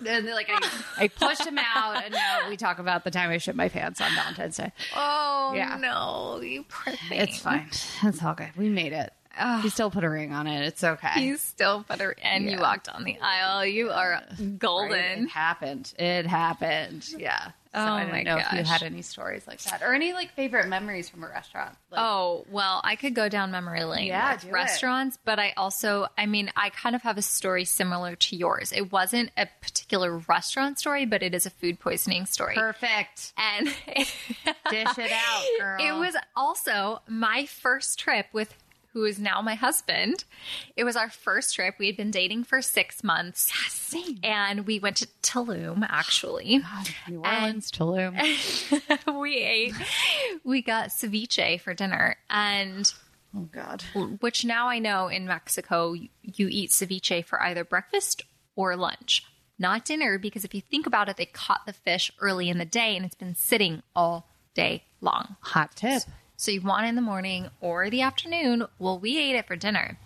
And 0.08 0.26
like 0.28 0.50
I, 0.50 0.60
I 1.04 1.08
pushed 1.08 1.46
him 1.46 1.58
out, 1.58 2.04
and 2.04 2.14
now 2.14 2.50
we 2.50 2.58
talk 2.58 2.80
about 2.80 3.04
the 3.04 3.12
time 3.12 3.30
I 3.30 3.38
shit 3.38 3.56
my 3.56 3.70
pants 3.70 4.02
on 4.02 4.14
Valentine's 4.16 4.58
Day. 4.58 4.72
oh 4.96 5.54
Yeah. 5.56 5.78
no, 5.80 6.42
you 6.42 6.64
poor 6.70 6.94
thing. 6.94 7.20
It's 7.20 7.40
fine. 7.40 7.70
It's 8.04 8.24
all 8.24 8.34
good. 8.34 8.50
We 8.58 8.70
made 8.70 8.94
it. 8.94 9.14
He 9.62 9.70
still 9.70 9.90
put 9.92 10.04
a 10.04 10.10
ring 10.10 10.32
on 10.32 10.48
it. 10.48 10.66
It's 10.66 10.84
okay. 10.84 11.22
You 11.24 11.38
still 11.38 11.84
put 11.84 12.00
a 12.02 12.08
ring. 12.08 12.18
and 12.22 12.50
you 12.50 12.60
walked 12.60 12.88
on 12.90 13.04
the 13.04 13.18
aisle. 13.22 13.66
You 13.66 13.90
are 13.92 14.22
Right? 14.40 14.60
golden. 14.60 15.24
It 15.24 15.30
happened. 15.30 15.94
It 15.98 16.26
happened. 16.28 17.08
Yeah. 17.18 17.52
So 17.74 17.80
Oh 17.80 17.94
I 17.94 18.02
don't 18.04 18.12
my 18.12 18.22
know 18.22 18.38
if 18.38 18.54
you 18.54 18.62
had 18.64 18.84
any 18.84 19.02
stories 19.02 19.48
like 19.48 19.60
that 19.64 19.82
or 19.82 19.96
any 19.96 20.14
like 20.14 20.32
favorite 20.36 20.68
memories 20.68 21.10
from 21.10 21.24
a 21.24 21.28
restaurant. 21.28 21.76
Like, 21.90 22.02
Oh, 22.02 22.46
well, 22.52 22.80
I 22.84 22.96
could 22.96 23.16
go 23.16 23.30
down 23.30 23.50
memory 23.50 23.84
lane 23.84 24.06
Yeah, 24.06 24.34
with 24.34 24.42
do 24.44 24.50
it. 24.50 24.54
restaurants, 24.54 25.18
but 25.26 25.40
I 25.40 25.54
also, 25.58 26.06
I 26.16 26.28
mean, 26.28 26.52
I 26.56 26.70
kind 26.70 26.96
of 26.96 27.02
have 27.02 27.18
a 27.18 27.24
story 27.24 27.66
similar 27.66 28.16
to 28.16 28.36
yours. 28.36 28.72
It 28.72 28.92
wasn't 28.92 29.32
a 29.36 29.48
particular 29.60 30.20
restaurant 30.30 30.78
story, 30.78 31.08
but 31.08 31.24
it 31.24 31.34
is 31.34 31.48
a 31.48 31.50
food 31.50 31.80
poisoning 31.80 32.28
story. 32.28 32.54
perfect. 32.54 33.34
And 33.38 33.66
Dish 34.70 34.98
it 34.98 35.12
out, 35.12 35.44
girl. 35.60 35.82
it 35.84 35.98
was 36.00 36.16
also 36.36 37.02
my 37.08 37.48
first 37.48 37.98
trip 37.98 38.28
with 38.34 38.54
who 38.94 39.04
is 39.06 39.20
now 39.20 39.42
my 39.42 39.56
husband. 39.56 40.24
It 40.76 40.84
was 40.84 40.96
our 40.96 41.10
first 41.10 41.56
trip. 41.56 41.76
We 41.80 41.88
had 41.88 41.98
been 41.98 42.12
dating 42.12 42.44
for 42.46 42.62
six 42.62 43.04
months. 43.04 43.52
same. 43.70 44.20
And 44.24 44.66
we 44.68 44.80
went 44.80 44.98
to 44.98 45.08
Tulum, 45.22 45.86
actually. 45.90 46.62
Oh, 46.64 46.84
New 47.10 47.20
Orleans, 47.20 47.72
Tulum. 47.72 48.14
we 49.22 49.38
ate, 49.38 49.74
we 50.44 50.62
got 50.62 50.90
ceviche 50.90 51.60
for 51.60 51.74
dinner. 51.74 52.16
And 52.30 52.92
Oh 53.36 53.50
God. 53.52 53.84
which 54.20 54.46
now 54.46 54.68
I 54.68 54.78
know 54.80 55.08
in 55.08 55.26
Mexico, 55.26 55.94
you, 55.94 56.10
you 56.22 56.48
eat 56.50 56.70
ceviche 56.70 57.26
for 57.26 57.42
either 57.42 57.64
breakfast 57.64 58.24
or 58.56 58.76
lunch, 58.76 59.26
not 59.58 59.86
dinner, 59.86 60.20
because 60.20 60.46
if 60.46 60.54
you 60.54 60.62
think 60.62 60.86
about 60.86 61.10
it, 61.10 61.18
they 61.18 61.26
caught 61.26 61.66
the 61.66 61.74
fish 61.74 62.12
early 62.20 62.50
in 62.50 62.60
the 62.60 62.66
day 62.66 62.96
and 62.96 63.06
it's 63.06 63.16
been 63.16 63.34
sitting 63.36 63.82
all 63.96 64.30
day 64.54 64.84
long. 65.02 65.36
Hot 65.42 65.76
tip. 65.76 66.04
So 66.44 66.52
you 66.52 66.60
want 66.60 66.86
it 66.86 66.90
in 66.90 66.96
the 66.96 67.02
morning 67.02 67.48
or 67.62 67.90
the 67.90 68.02
afternoon. 68.02 68.66
Well, 68.78 69.00
we 69.00 69.18
ate 69.18 69.38
it 69.38 69.48
for 69.48 69.56
dinner. 69.56 69.98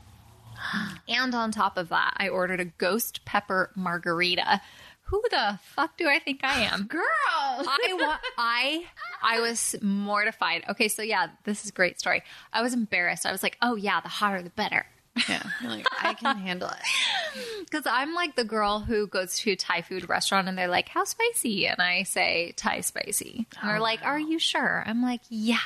And 1.07 1.33
on 1.33 1.51
top 1.51 1.77
of 1.77 1.89
that, 1.89 2.13
I 2.17 2.29
ordered 2.29 2.59
a 2.59 2.65
ghost 2.65 3.25
pepper 3.25 3.71
margarita. 3.75 4.61
Who 5.05 5.23
the 5.31 5.57
fuck 5.63 5.97
do 5.97 6.07
I 6.07 6.19
think 6.19 6.41
I 6.43 6.59
am? 6.65 6.83
Girl. 6.89 7.01
I 7.07 7.97
wa- 7.99 8.17
I 8.37 8.85
I 9.23 9.39
was 9.39 9.75
mortified. 9.81 10.63
Okay, 10.69 10.89
so 10.89 11.01
yeah, 11.01 11.29
this 11.45 11.63
is 11.63 11.71
a 11.71 11.73
great 11.73 11.99
story. 11.99 12.21
I 12.53 12.61
was 12.61 12.75
embarrassed. 12.75 13.25
I 13.25 13.31
was 13.31 13.41
like, 13.41 13.57
"Oh 13.63 13.75
yeah, 13.75 13.99
the 14.01 14.09
hotter 14.09 14.43
the 14.43 14.51
better." 14.51 14.85
yeah. 15.27 15.41
Like, 15.63 15.87
I 15.99 16.13
can 16.13 16.37
handle 16.47 16.69
it. 16.69 17.61
Because 17.61 17.87
I'm 17.87 18.13
like 18.13 18.35
the 18.35 18.43
girl 18.43 18.81
who 18.81 19.07
goes 19.07 19.39
to 19.39 19.53
a 19.53 19.55
Thai 19.55 19.81
food 19.81 20.07
restaurant 20.07 20.47
and 20.47 20.55
they're 20.55 20.67
like, 20.67 20.89
"How 20.89 21.03
spicy?" 21.03 21.65
and 21.65 21.81
I 21.81 22.03
say 22.03 22.53
Thai 22.57 22.81
spicy. 22.81 23.47
And 23.59 23.69
they're 23.69 23.77
oh, 23.77 23.81
like, 23.81 24.03
"Are 24.03 24.19
you 24.19 24.37
sure?" 24.37 24.83
I'm 24.85 25.01
like, 25.01 25.21
"Yeah, 25.29 25.65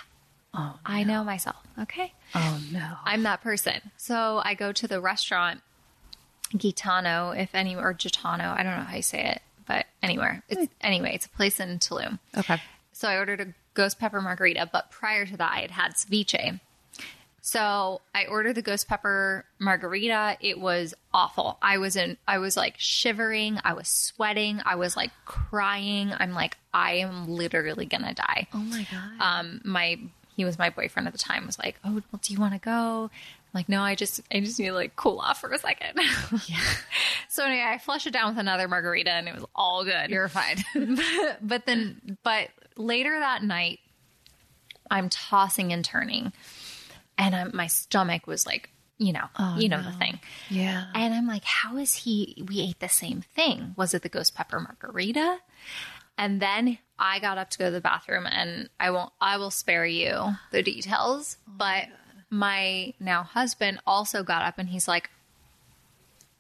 Oh, 0.54 0.78
I 0.86 1.04
know 1.04 1.24
myself." 1.24 1.56
Okay. 1.80 2.14
oh 2.36 2.62
no. 2.72 2.96
I'm 3.06 3.24
that 3.24 3.42
person. 3.42 3.80
So 3.98 4.42
I 4.44 4.54
go 4.54 4.72
to 4.72 4.88
the 4.88 5.00
restaurant, 5.02 5.62
Gitano, 6.54 7.38
if 7.38 7.54
any, 7.56 7.76
or 7.76 7.94
Gitano. 7.94 8.56
I 8.58 8.64
don't 8.64 8.76
know 8.78 8.84
how 8.84 8.96
you 8.96 9.02
say 9.02 9.24
it, 9.24 9.42
but 9.68 9.86
anywhere. 10.04 10.44
It's, 10.50 10.72
anyway, 10.82 11.12
it's 11.16 11.26
a 11.26 11.30
place 11.30 11.60
in 11.60 11.80
Tulum. 11.80 12.20
Okay. 12.38 12.62
So 12.94 13.08
I 13.08 13.18
ordered 13.18 13.40
a 13.42 13.48
ghost 13.74 14.00
pepper 14.00 14.22
margarita, 14.22 14.70
but 14.72 14.92
prior 14.92 15.26
to 15.26 15.38
that, 15.38 15.52
I 15.54 15.62
had 15.62 15.72
had 15.72 15.94
ceviche. 15.94 16.60
So 17.44 18.02
I 18.14 18.26
ordered 18.26 18.54
the 18.54 18.62
ghost 18.62 18.88
pepper 18.88 19.46
margarita. 19.58 20.38
It 20.42 20.60
was 20.60 20.94
awful. 21.14 21.58
I 21.62 21.80
was 21.80 21.96
in, 21.96 22.18
I 22.28 22.38
was 22.38 22.56
like 22.56 22.76
shivering. 22.78 23.60
I 23.64 23.74
was 23.74 23.88
sweating. 23.88 24.62
I 24.64 24.76
was 24.76 24.96
like 24.96 25.10
crying. 25.26 26.12
I'm 26.16 26.34
like, 26.34 26.58
I 26.74 26.96
am 26.96 27.28
literally 27.28 27.86
gonna 27.86 28.14
die 28.14 28.48
Oh 28.54 28.60
my 28.60 28.86
God. 28.92 29.12
um 29.20 29.62
my 29.66 30.00
he 30.42 30.46
was 30.46 30.58
my 30.58 30.72
boyfriend 30.72 31.08
at 31.08 31.14
the 31.14 31.20
time 31.20 31.46
was 31.46 31.60
like 31.60 31.80
oh 31.86 31.94
well 31.94 32.20
do 32.20 32.34
you 32.34 32.40
want 32.40 32.54
to 32.54 32.60
go 32.60 33.12
I'm 33.12 33.54
like 33.54 33.70
no 33.70 33.84
i 33.84 33.94
just 33.94 34.22
i 34.34 34.40
just 34.40 34.60
need 34.60 34.66
to 34.70 34.74
like 34.74 34.96
cool 34.96 35.20
off 35.20 35.40
for 35.40 35.52
a 35.52 35.60
second 35.60 35.94
yeah 36.48 36.58
so 37.30 37.46
anyway 37.46 37.64
i 37.68 37.78
flushed 37.78 38.08
it 38.08 38.12
down 38.14 38.30
with 38.30 38.40
another 38.40 38.68
margarita 38.68 39.12
and 39.12 39.28
it 39.28 39.36
was 39.36 39.46
all 39.56 39.84
good 39.84 40.10
You're 40.10 40.30
fine. 40.30 40.58
but 41.44 41.68
then 41.68 42.18
but 42.24 42.50
later 42.76 43.20
that 43.20 43.44
night 43.44 43.80
i'm 44.90 45.10
tossing 45.10 45.72
and 45.72 45.86
turning 45.86 46.34
and 47.20 47.36
I'm, 47.36 47.52
my 47.56 47.68
stomach 47.68 48.26
was 48.26 48.48
like 48.48 48.72
you 48.98 49.14
know 49.14 49.26
oh, 49.38 49.58
you 49.60 49.70
know 49.70 49.84
the 49.84 49.92
thing 49.92 50.20
yeah. 50.50 50.86
and 50.94 51.14
I'm 51.14 51.28
like, 51.28 51.46
how 51.46 51.78
is 51.78 51.96
he? 51.96 52.44
We 52.48 52.62
ate 52.62 52.80
the 52.80 52.90
same 52.90 53.22
thing. 53.22 53.74
Was 53.78 53.94
it 53.94 54.02
the 54.02 54.10
ghost 54.10 54.36
pepper 54.36 54.60
margarita? 54.60 55.40
And 56.22 56.40
then 56.40 56.78
I 57.00 57.18
got 57.18 57.40
up 57.40 57.50
to 57.50 57.58
go 57.58 57.66
to 57.66 57.72
the 57.72 57.82
bathroom, 57.82 58.28
and 58.28 58.70
I 58.80 58.92
won't. 58.92 59.12
I 59.20 59.38
will 59.38 59.50
spare 59.50 59.88
you 59.88 60.36
the 60.52 60.62
details. 60.62 61.38
Oh 61.48 61.54
but 61.58 61.86
my 62.30 62.94
now 63.00 63.24
husband 63.24 63.80
also 63.88 64.22
got 64.22 64.44
up, 64.44 64.60
and 64.60 64.70
he's 64.70 64.88
like, 64.88 65.10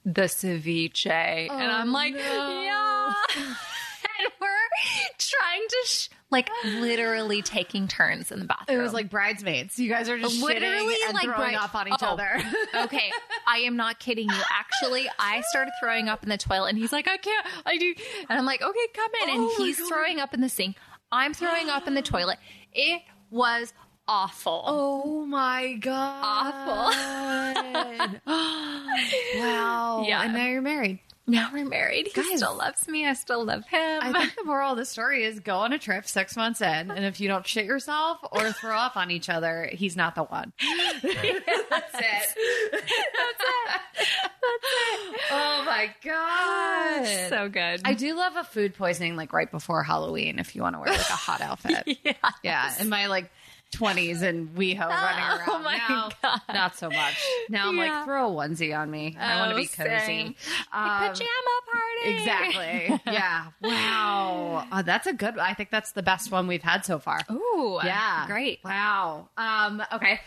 the 0.05 0.23
ceviche, 0.23 1.07
and 1.07 1.49
oh, 1.49 1.75
I'm 1.75 1.91
like, 1.91 2.13
yeah. 2.13 3.13
and 3.35 4.31
we're 4.39 4.69
trying 5.17 5.67
to 5.67 5.81
sh- 5.85 6.09
like 6.31 6.49
literally 6.65 7.41
taking 7.41 7.87
turns 7.87 8.31
in 8.31 8.39
the 8.39 8.45
bathroom. 8.45 8.79
It 8.79 8.81
was 8.81 8.93
like 8.93 9.09
bridesmaids. 9.09 9.77
You 9.77 9.89
guys 9.89 10.09
are 10.09 10.17
just 10.17 10.41
Literally, 10.41 10.95
and 11.05 11.13
like, 11.13 11.23
throwing 11.25 11.51
bride- 11.51 11.55
up 11.55 11.75
on 11.75 11.87
each 11.87 11.93
Oh. 12.01 12.07
other. 12.13 12.41
okay, 12.85 13.11
I 13.47 13.57
am 13.59 13.75
not 13.75 13.99
kidding 13.99 14.29
you. 14.29 14.41
Actually, 14.51 15.09
I 15.19 15.41
started 15.49 15.71
throwing 15.81 16.09
up 16.09 16.23
in 16.23 16.29
the 16.29 16.37
toilet, 16.37 16.69
and 16.69 16.77
he's 16.77 16.91
like, 16.91 17.07
"I 17.07 17.17
can't, 17.17 17.45
I 17.65 17.77
do," 17.77 17.93
and 18.29 18.39
I'm 18.39 18.45
like, 18.45 18.61
"Okay, 18.61 18.87
come 18.95 19.11
in." 19.23 19.29
And 19.35 19.39
Oh 19.41 19.55
my 19.59 19.65
he's 19.65 19.77
God. 19.79 19.87
throwing 19.89 20.19
up 20.19 20.33
in 20.33 20.41
the 20.41 20.49
sink. 20.49 20.77
I'm 21.11 21.33
throwing 21.33 21.69
up 21.69 21.87
in 21.87 21.93
the 21.93 22.01
toilet. 22.01 22.39
It 22.73 23.01
was 23.29 23.73
awful. 24.07 24.63
Oh 24.65 25.25
my 25.25 25.73
god! 25.73 26.23
Awful. 26.23 28.21
wow. 29.39 30.03
Yeah. 30.07 30.23
And 30.23 30.33
now 30.33 30.45
you're 30.47 30.61
married. 30.61 30.99
Now 31.31 31.49
we're 31.53 31.65
married. 31.65 32.07
He 32.13 32.21
Guys. 32.21 32.37
still 32.37 32.55
loves 32.55 32.87
me. 32.87 33.07
I 33.07 33.13
still 33.13 33.43
love 33.43 33.65
him. 33.67 33.99
I 34.01 34.11
think 34.11 34.35
the 34.35 34.43
moral 34.43 34.71
of 34.71 34.77
the 34.77 34.85
story 34.85 35.23
is 35.23 35.39
go 35.39 35.57
on 35.57 35.73
a 35.73 35.79
trip 35.79 36.05
six 36.05 36.35
months 36.35 36.61
in, 36.61 36.91
and 36.91 37.05
if 37.05 37.19
you 37.19 37.27
don't 37.27 37.47
shit 37.47 37.65
yourself 37.65 38.19
or 38.31 38.51
throw 38.51 38.75
up 38.75 38.97
on 38.97 39.09
each 39.11 39.29
other, 39.29 39.69
he's 39.71 39.95
not 39.95 40.15
the 40.15 40.23
one. 40.23 40.53
That's 41.01 41.03
it. 41.03 41.71
That's 41.71 41.93
it. 41.95 42.35
That's 42.35 43.43
it. 43.43 45.21
Oh 45.31 45.63
my 45.65 45.89
god. 46.03 47.05
so 47.29 47.49
good. 47.49 47.81
I 47.85 47.93
do 47.93 48.15
love 48.15 48.35
a 48.35 48.43
food 48.43 48.75
poisoning 48.75 49.15
like 49.15 49.33
right 49.33 49.49
before 49.49 49.83
Halloween 49.83 50.39
if 50.39 50.55
you 50.55 50.61
want 50.61 50.75
to 50.75 50.79
wear 50.79 50.89
like 50.89 50.99
a 50.99 51.13
hot 51.13 51.41
outfit. 51.41 51.97
yeah. 52.03 52.13
Yeah, 52.43 52.73
in 52.79 52.89
my 52.89 53.07
like 53.07 53.31
20s 53.71 54.21
and 54.21 54.49
WeHo 54.55 54.79
running 54.87 55.23
around. 55.23 55.41
Oh 55.47 55.59
my 55.63 55.77
now, 55.89 56.09
God. 56.21 56.41
Not 56.53 56.75
so 56.77 56.89
much. 56.89 57.23
Now 57.49 57.69
I'm 57.69 57.77
Yeah. 57.77 57.97
like, 57.97 58.05
throw 58.05 58.29
a 58.29 58.47
onesie 58.47 58.77
on 58.77 58.89
me. 58.91 59.15
I 59.19 59.37
want 59.37 59.49
to 59.51 59.55
Oh, 59.55 59.59
be 59.59 59.67
cozy. 59.67 60.35
Um, 60.71 60.99
Pajama 60.99 61.59
party. 61.71 62.13
Exactly. 62.17 63.01
Yeah. 63.11 63.47
Wow. 63.61 64.65
Oh, 64.71 64.81
that's 64.81 65.07
a 65.07 65.13
good. 65.13 65.37
I 65.37 65.53
think 65.53 65.69
that's 65.69 65.91
the 65.93 66.03
best 66.03 66.31
one 66.31 66.47
we've 66.47 66.61
had 66.63 66.85
so 66.85 66.99
far. 66.99 67.19
Ooh. 67.31 67.79
Yeah. 67.83 68.25
Great. 68.27 68.59
Wow. 68.63 69.29
Um, 69.37 69.81
okay. 69.93 70.19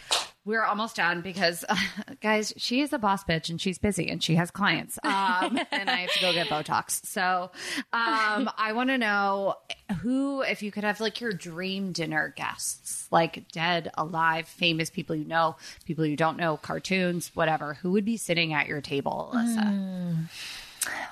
We're 0.46 0.62
almost 0.62 0.96
done 0.96 1.22
because, 1.22 1.64
uh, 1.68 1.74
guys, 2.20 2.52
she 2.58 2.82
is 2.82 2.92
a 2.92 2.98
boss 2.98 3.24
bitch 3.24 3.48
and 3.48 3.58
she's 3.58 3.78
busy 3.78 4.10
and 4.10 4.22
she 4.22 4.34
has 4.34 4.50
clients. 4.50 4.98
Um, 5.02 5.58
and 5.72 5.88
I 5.88 5.96
have 6.00 6.12
to 6.12 6.20
go 6.20 6.32
get 6.34 6.48
Botox. 6.48 7.04
So, 7.06 7.50
um, 7.94 8.50
I 8.58 8.72
want 8.74 8.90
to 8.90 8.98
know 8.98 9.54
who, 9.94 10.42
if 10.42 10.62
you 10.62 10.70
could 10.70 10.84
have 10.84 11.00
like 11.00 11.20
your 11.20 11.32
dream 11.32 11.92
dinner 11.92 12.32
guests, 12.36 13.08
like 13.10 13.48
dead, 13.52 13.90
alive, 13.96 14.48
famous 14.48 14.90
people 14.90 15.16
you 15.16 15.24
know, 15.24 15.56
people 15.84 16.04
you 16.06 16.16
don't 16.16 16.36
know, 16.36 16.56
cartoons, 16.56 17.30
whatever, 17.34 17.74
who 17.74 17.92
would 17.92 18.04
be 18.04 18.16
sitting 18.16 18.52
at 18.52 18.66
your 18.66 18.80
table, 18.80 19.30
Alyssa? 19.34 19.68
Hmm. 19.68 20.22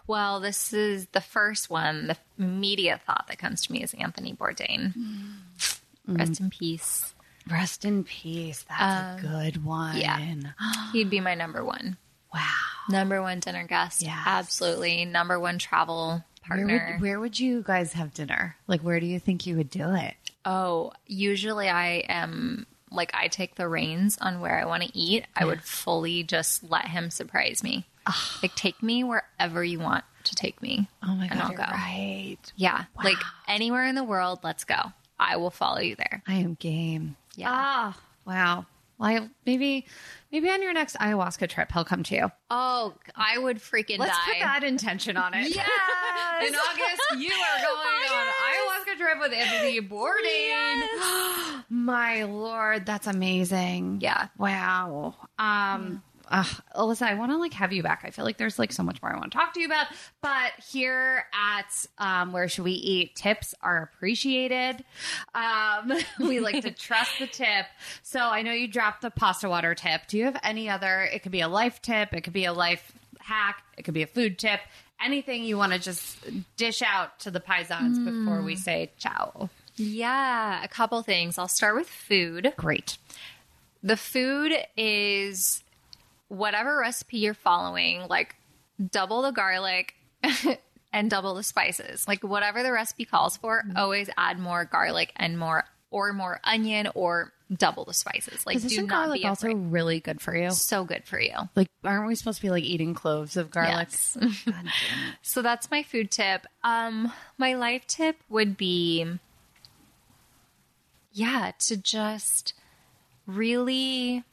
Well, 0.07 0.41
this 0.41 0.73
is 0.73 1.07
the 1.13 1.21
first 1.21 1.71
one. 1.71 2.09
The 2.09 2.17
immediate 2.39 3.01
thought 3.07 3.27
that 3.29 3.39
comes 3.39 3.67
to 3.67 3.73
me 3.73 3.83
is 3.83 3.95
Anthony 3.95 4.35
Bourdain. 4.35 4.93
Hmm. 4.93 6.17
Rest 6.17 6.41
in 6.41 6.51
peace. 6.51 7.15
Rest 7.51 7.85
in 7.85 8.05
peace. 8.05 8.65
That's 8.69 9.23
a 9.23 9.27
um, 9.27 9.43
good 9.43 9.65
one. 9.65 9.97
yeah. 9.97 10.19
He'd 10.93 11.11
be 11.11 11.21
my 11.21 11.35
number 11.35 11.65
one. 11.65 11.97
Wow. 12.33 12.41
Number 12.89 13.23
one 13.23 13.41
dinner 13.41 13.67
guest. 13.67 14.03
Yeah. 14.03 14.23
Absolutely. 14.27 15.05
Number 15.05 15.39
one 15.39 15.59
travel 15.59 16.25
Where 16.49 16.67
would, 16.67 17.01
where 17.03 17.21
would 17.21 17.39
you 17.41 17.63
guys 17.63 17.93
have 17.95 18.13
dinner? 18.13 18.57
Like, 18.67 18.81
where 18.83 19.01
do 19.01 19.07
you 19.07 19.19
think 19.21 19.47
you 19.47 19.57
would 19.57 19.71
do 19.71 19.95
it? 19.95 20.15
Oh, 20.45 20.93
usually 21.07 21.69
I 21.69 22.05
am 22.09 22.67
like 22.91 23.11
I 23.15 23.29
take 23.29 23.55
the 23.55 23.69
reins 23.69 24.19
on 24.21 24.41
where 24.41 24.59
I 24.59 24.65
want 24.65 24.83
to 24.83 24.91
eat. 24.99 25.25
I 25.37 25.45
would 25.45 25.63
fully 25.63 26.23
just 26.25 26.69
let 26.69 26.87
him 26.89 27.11
surprise 27.11 27.63
me. 27.63 27.87
Like 28.43 28.55
take 28.55 28.83
me 28.83 29.05
wherever 29.05 29.63
you 29.63 29.79
want 29.79 30.05
to 30.25 30.35
take 30.35 30.61
me. 30.61 30.89
Oh 31.03 31.15
my 31.15 31.29
And 31.31 31.41
I'll 31.41 31.53
go. 31.53 31.63
right. 31.63 32.37
Yeah, 32.57 32.85
like 33.03 33.19
anywhere 33.49 33.87
in 33.87 33.95
the 33.95 34.05
world, 34.05 34.41
let's 34.43 34.65
go. 34.65 34.93
I 35.19 35.37
will 35.37 35.51
follow 35.51 35.79
you 35.79 35.95
there. 35.97 36.23
I 36.27 36.35
am 36.35 36.55
game. 36.55 37.17
Yeah. 37.37 37.49
Ah, 37.51 38.01
wow. 38.27 38.67
Well, 39.03 39.11
I, 39.11 39.29
maybe, 39.45 39.87
maybe 40.31 40.49
on 40.49 40.63
your 40.63 40.73
next 40.73 40.97
ayahuasca 40.97 41.49
trip, 41.49 41.73
he'll 41.73 41.85
come 41.85 42.05
to 42.05 42.15
you. 42.15 42.31
Oh, 42.51 42.95
I 43.17 43.37
would 43.37 43.59
freaking 43.59 43.99
Let's 43.99 44.17
die. 44.17 44.25
put 44.27 44.41
that 44.41 44.63
intention 44.63 45.17
on 45.17 45.35
it. 45.35 45.55
Yes. 45.55 45.69
In 46.47 46.55
August, 46.55 47.03
you 47.19 47.33
are 47.33 47.59
going 47.63 48.13
on 48.13 48.27
ayahuasca 48.29 48.99
trip 48.99 49.19
with 49.21 49.33
Anthony 49.33 49.81
Bourdain. 49.81 51.63
My 51.69 52.23
lord, 52.25 52.87
that's 52.87 53.07
amazing. 53.09 53.99
Yeah. 54.01 54.29
Wow. 54.39 55.17
Um. 55.39 56.03
Uh, 56.29 56.45
Alyssa, 56.77 57.03
I 57.03 57.15
want 57.15 57.33
to 57.33 57.37
like 57.37 57.53
have 57.55 57.73
you 57.73 57.83
back. 57.83 58.03
I 58.05 58.11
feel 58.11 58.25
like 58.25 58.37
there's 58.37 58.59
like 58.59 58.73
so 58.73 58.83
much 58.83 59.03
more 59.03 59.13
I 59.13 59.19
want 59.19 59.33
to 59.33 59.39
talk 59.39 59.55
to 59.55 59.61
you 59.61 59.67
about. 59.67 59.87
But 60.23 60.53
here 60.71 61.25
at 61.33 61.87
um, 61.99 62.33
Where 62.33 62.49
Should 62.49 62.65
We 62.65 62.73
Eat, 62.73 63.17
tips 63.17 63.55
are 63.61 63.83
appreciated. 63.83 64.85
Um, 65.35 65.93
we 66.21 66.41
like 66.41 66.63
to 66.63 66.71
trust 66.75 67.19
the 67.19 67.27
tip. 67.27 67.67
So 68.03 68.21
I 68.21 68.43
know 68.43 68.53
you 68.53 68.69
dropped 68.69 69.03
the 69.03 69.11
pasta 69.11 69.49
water 69.49 69.75
tip. 69.75 70.03
Do 70.09 70.19
you 70.19 70.25
have 70.25 70.39
any 70.43 70.69
other? 70.69 71.03
It 71.03 71.23
could 71.23 71.33
be 71.33 71.41
a 71.41 71.49
life 71.49 71.83
tip. 71.83 72.13
It 72.13 72.23
could 72.23 72.33
be 72.33 72.45
a 72.45 72.53
life 72.53 72.93
hack. 73.19 73.63
It 73.77 73.83
could 73.83 73.95
be 73.95 74.03
a 74.03 74.07
food 74.07 74.39
tip. 74.39 74.61
Anything 75.05 75.45
you 75.45 75.57
want 75.57 75.73
to 75.73 75.79
just 75.79 76.19
dish 76.57 76.81
out 76.83 77.19
to 77.21 77.31
the 77.31 77.41
paisans 77.41 78.05
before 78.05 78.43
we 78.43 78.55
say 78.55 78.93
ciao. 78.99 79.51
Yeah, 79.75 80.63
a 80.63 80.69
couple 80.69 81.03
things. 81.03 81.39
I'll 81.39 81.49
start 81.49 81.75
with 81.75 81.89
food. 81.89 82.53
Great. 82.57 82.99
The 83.83 83.97
food 83.97 84.53
is 84.77 85.62
whatever 86.33 86.79
recipe 86.79 87.19
you're 87.19 87.35
following, 87.35 88.07
like 88.09 88.35
double 88.91 89.23
the 89.23 89.33
garlic 89.33 89.95
and 90.93 91.11
double 91.11 91.35
the 91.35 91.43
spices. 91.43 92.09
Like 92.09 92.25
whatever 92.25 92.63
the 92.63 92.73
recipe 92.73 93.05
calls 93.05 93.37
for, 93.37 93.63
always 93.77 94.09
add 94.17 94.39
more 94.39 94.65
garlic 94.65 95.13
and 95.17 95.39
more 95.39 95.65
or 95.91 96.13
more 96.15 96.41
onion 96.43 96.89
or 96.95 97.35
double 97.55 97.85
the 97.85 97.93
spices. 97.93 98.47
Like 98.47 98.63
do 98.63 98.81
not 98.81 98.89
garlic 98.89 99.21
be 99.21 99.29
also 99.29 99.53
really 99.53 100.01
good 100.01 100.23
for 100.23 100.35
you? 100.35 100.51
So 100.53 100.85
good 100.85 101.05
for 101.05 101.21
you. 101.21 101.35
Like, 101.55 101.69
aren't 101.85 102.09
we 102.09 102.15
supposed 102.15 102.39
to 102.39 102.43
be 102.43 102.51
like 102.51 102.65
eating 102.65 102.95
cloves 102.95 103.37
of 103.37 103.51
garlic? 103.51 103.89
Yes. 103.91 104.17
God 104.19 104.33
damn 104.47 104.67
it. 104.67 104.73
So 105.21 105.43
that's 105.43 105.71
my 105.71 105.83
food 105.83 106.11
tip. 106.11 106.47
Um, 106.65 107.13
my 107.37 107.55
life 107.55 107.87
tip 107.87 108.17
would 108.31 108.57
be, 108.57 109.07
yeah, 111.13 111.53
to 111.59 111.77
just 111.77 112.55
really 113.27 114.25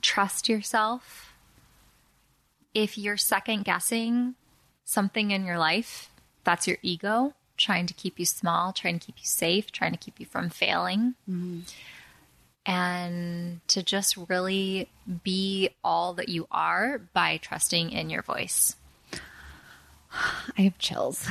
trust 0.00 0.48
yourself. 0.48 1.32
If 2.74 2.96
you're 2.96 3.16
second 3.16 3.64
guessing 3.64 4.34
something 4.84 5.30
in 5.30 5.44
your 5.44 5.58
life, 5.58 6.10
that's 6.44 6.66
your 6.66 6.78
ego 6.82 7.34
trying 7.60 7.86
to 7.86 7.94
keep 7.94 8.18
you 8.18 8.24
small, 8.24 8.72
trying 8.72 8.98
to 8.98 9.06
keep 9.06 9.16
you 9.18 9.26
safe, 9.26 9.70
trying 9.70 9.92
to 9.92 9.98
keep 9.98 10.18
you 10.18 10.26
from 10.26 10.48
failing. 10.48 11.14
Mm-hmm. 11.28 11.60
And 12.66 13.60
to 13.68 13.82
just 13.82 14.16
really 14.28 14.88
be 15.22 15.70
all 15.84 16.14
that 16.14 16.28
you 16.28 16.46
are 16.50 16.98
by 16.98 17.38
trusting 17.38 17.90
in 17.90 18.10
your 18.10 18.22
voice. 18.22 18.76
I 20.58 20.62
have 20.62 20.78
chills. 20.78 21.26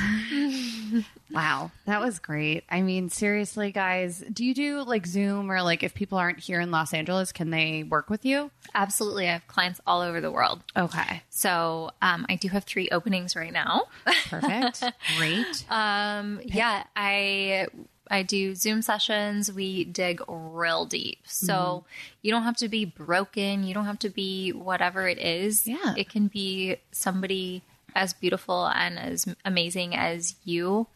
wow, 1.30 1.70
that 1.86 2.00
was 2.00 2.18
great. 2.18 2.64
I 2.70 2.82
mean, 2.82 3.08
seriously, 3.10 3.72
guys, 3.72 4.22
do 4.32 4.44
you 4.44 4.54
do 4.54 4.82
like 4.82 5.06
Zoom 5.06 5.50
or 5.50 5.62
like 5.62 5.82
if 5.82 5.94
people 5.94 6.18
aren't 6.18 6.40
here 6.40 6.60
in 6.60 6.70
Los 6.70 6.92
Angeles, 6.94 7.32
can 7.32 7.50
they 7.50 7.82
work 7.82 8.10
with 8.10 8.24
you? 8.24 8.50
Absolutely. 8.74 9.28
I 9.28 9.32
have 9.34 9.46
clients 9.46 9.80
all 9.86 10.00
over 10.00 10.20
the 10.20 10.30
world. 10.30 10.62
Okay, 10.76 11.22
So 11.30 11.90
um, 12.02 12.26
I 12.28 12.36
do 12.36 12.48
have 12.48 12.64
three 12.64 12.88
openings 12.90 13.36
right 13.36 13.52
now. 13.52 13.84
perfect. 14.28 14.82
great. 15.18 15.64
Um, 15.70 16.40
yeah, 16.44 16.84
I 16.96 17.66
I 18.10 18.22
do 18.24 18.54
Zoom 18.56 18.82
sessions. 18.82 19.52
We 19.52 19.84
dig 19.84 20.20
real 20.26 20.84
deep. 20.84 21.18
So 21.24 21.84
you 22.22 22.32
don't 22.32 22.42
have 22.42 22.56
to 22.56 22.68
be 22.68 22.84
broken. 22.84 23.62
You 23.62 23.72
don't 23.72 23.84
have 23.86 24.00
to 24.00 24.10
be 24.10 24.50
whatever 24.50 25.06
it 25.06 25.18
is. 25.18 25.66
Yeah. 25.66 25.94
It 25.96 26.08
can 26.08 26.26
be 26.26 26.76
somebody 26.90 27.62
as 27.94 28.12
beautiful 28.12 28.66
and 28.66 28.98
as 28.98 29.26
amazing 29.44 29.94
as 29.94 30.34
you 30.44 30.86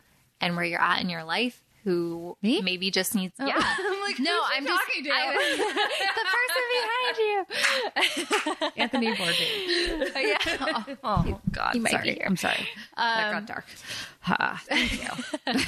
and 0.41 0.57
where 0.57 0.65
you're 0.65 0.81
at 0.81 1.01
in 1.01 1.09
your 1.09 1.25
life 1.25 1.61
who 1.85 2.35
Me? 2.41 2.63
maybe 2.63 2.91
just 2.91 3.15
needs 3.15 3.35
yeah. 3.39 3.53
I'm 3.79 4.01
like, 4.01 4.19
no, 4.19 4.41
I'm 4.55 4.65
just 4.65 4.83
talking 4.87 5.05
to? 5.05 5.11
I- 5.13 5.75
the 6.17 6.25
person 6.33 6.65
behind 6.81 8.67
you. 8.67 8.83
Anthony 8.83 9.15
Bourdain. 9.15 10.13
yeah. 10.17 10.95
Oh 11.05 11.41
God, 11.53 11.75
He 11.75 11.81
might 11.81 11.91
sorry. 11.91 12.25
I'm 12.25 12.37
sorry. 12.39 12.67
that 12.97 13.33
got 13.33 13.47
dark. 13.47 13.67
Ha, 14.21 14.63
thank 14.65 15.03
you. 15.03 15.61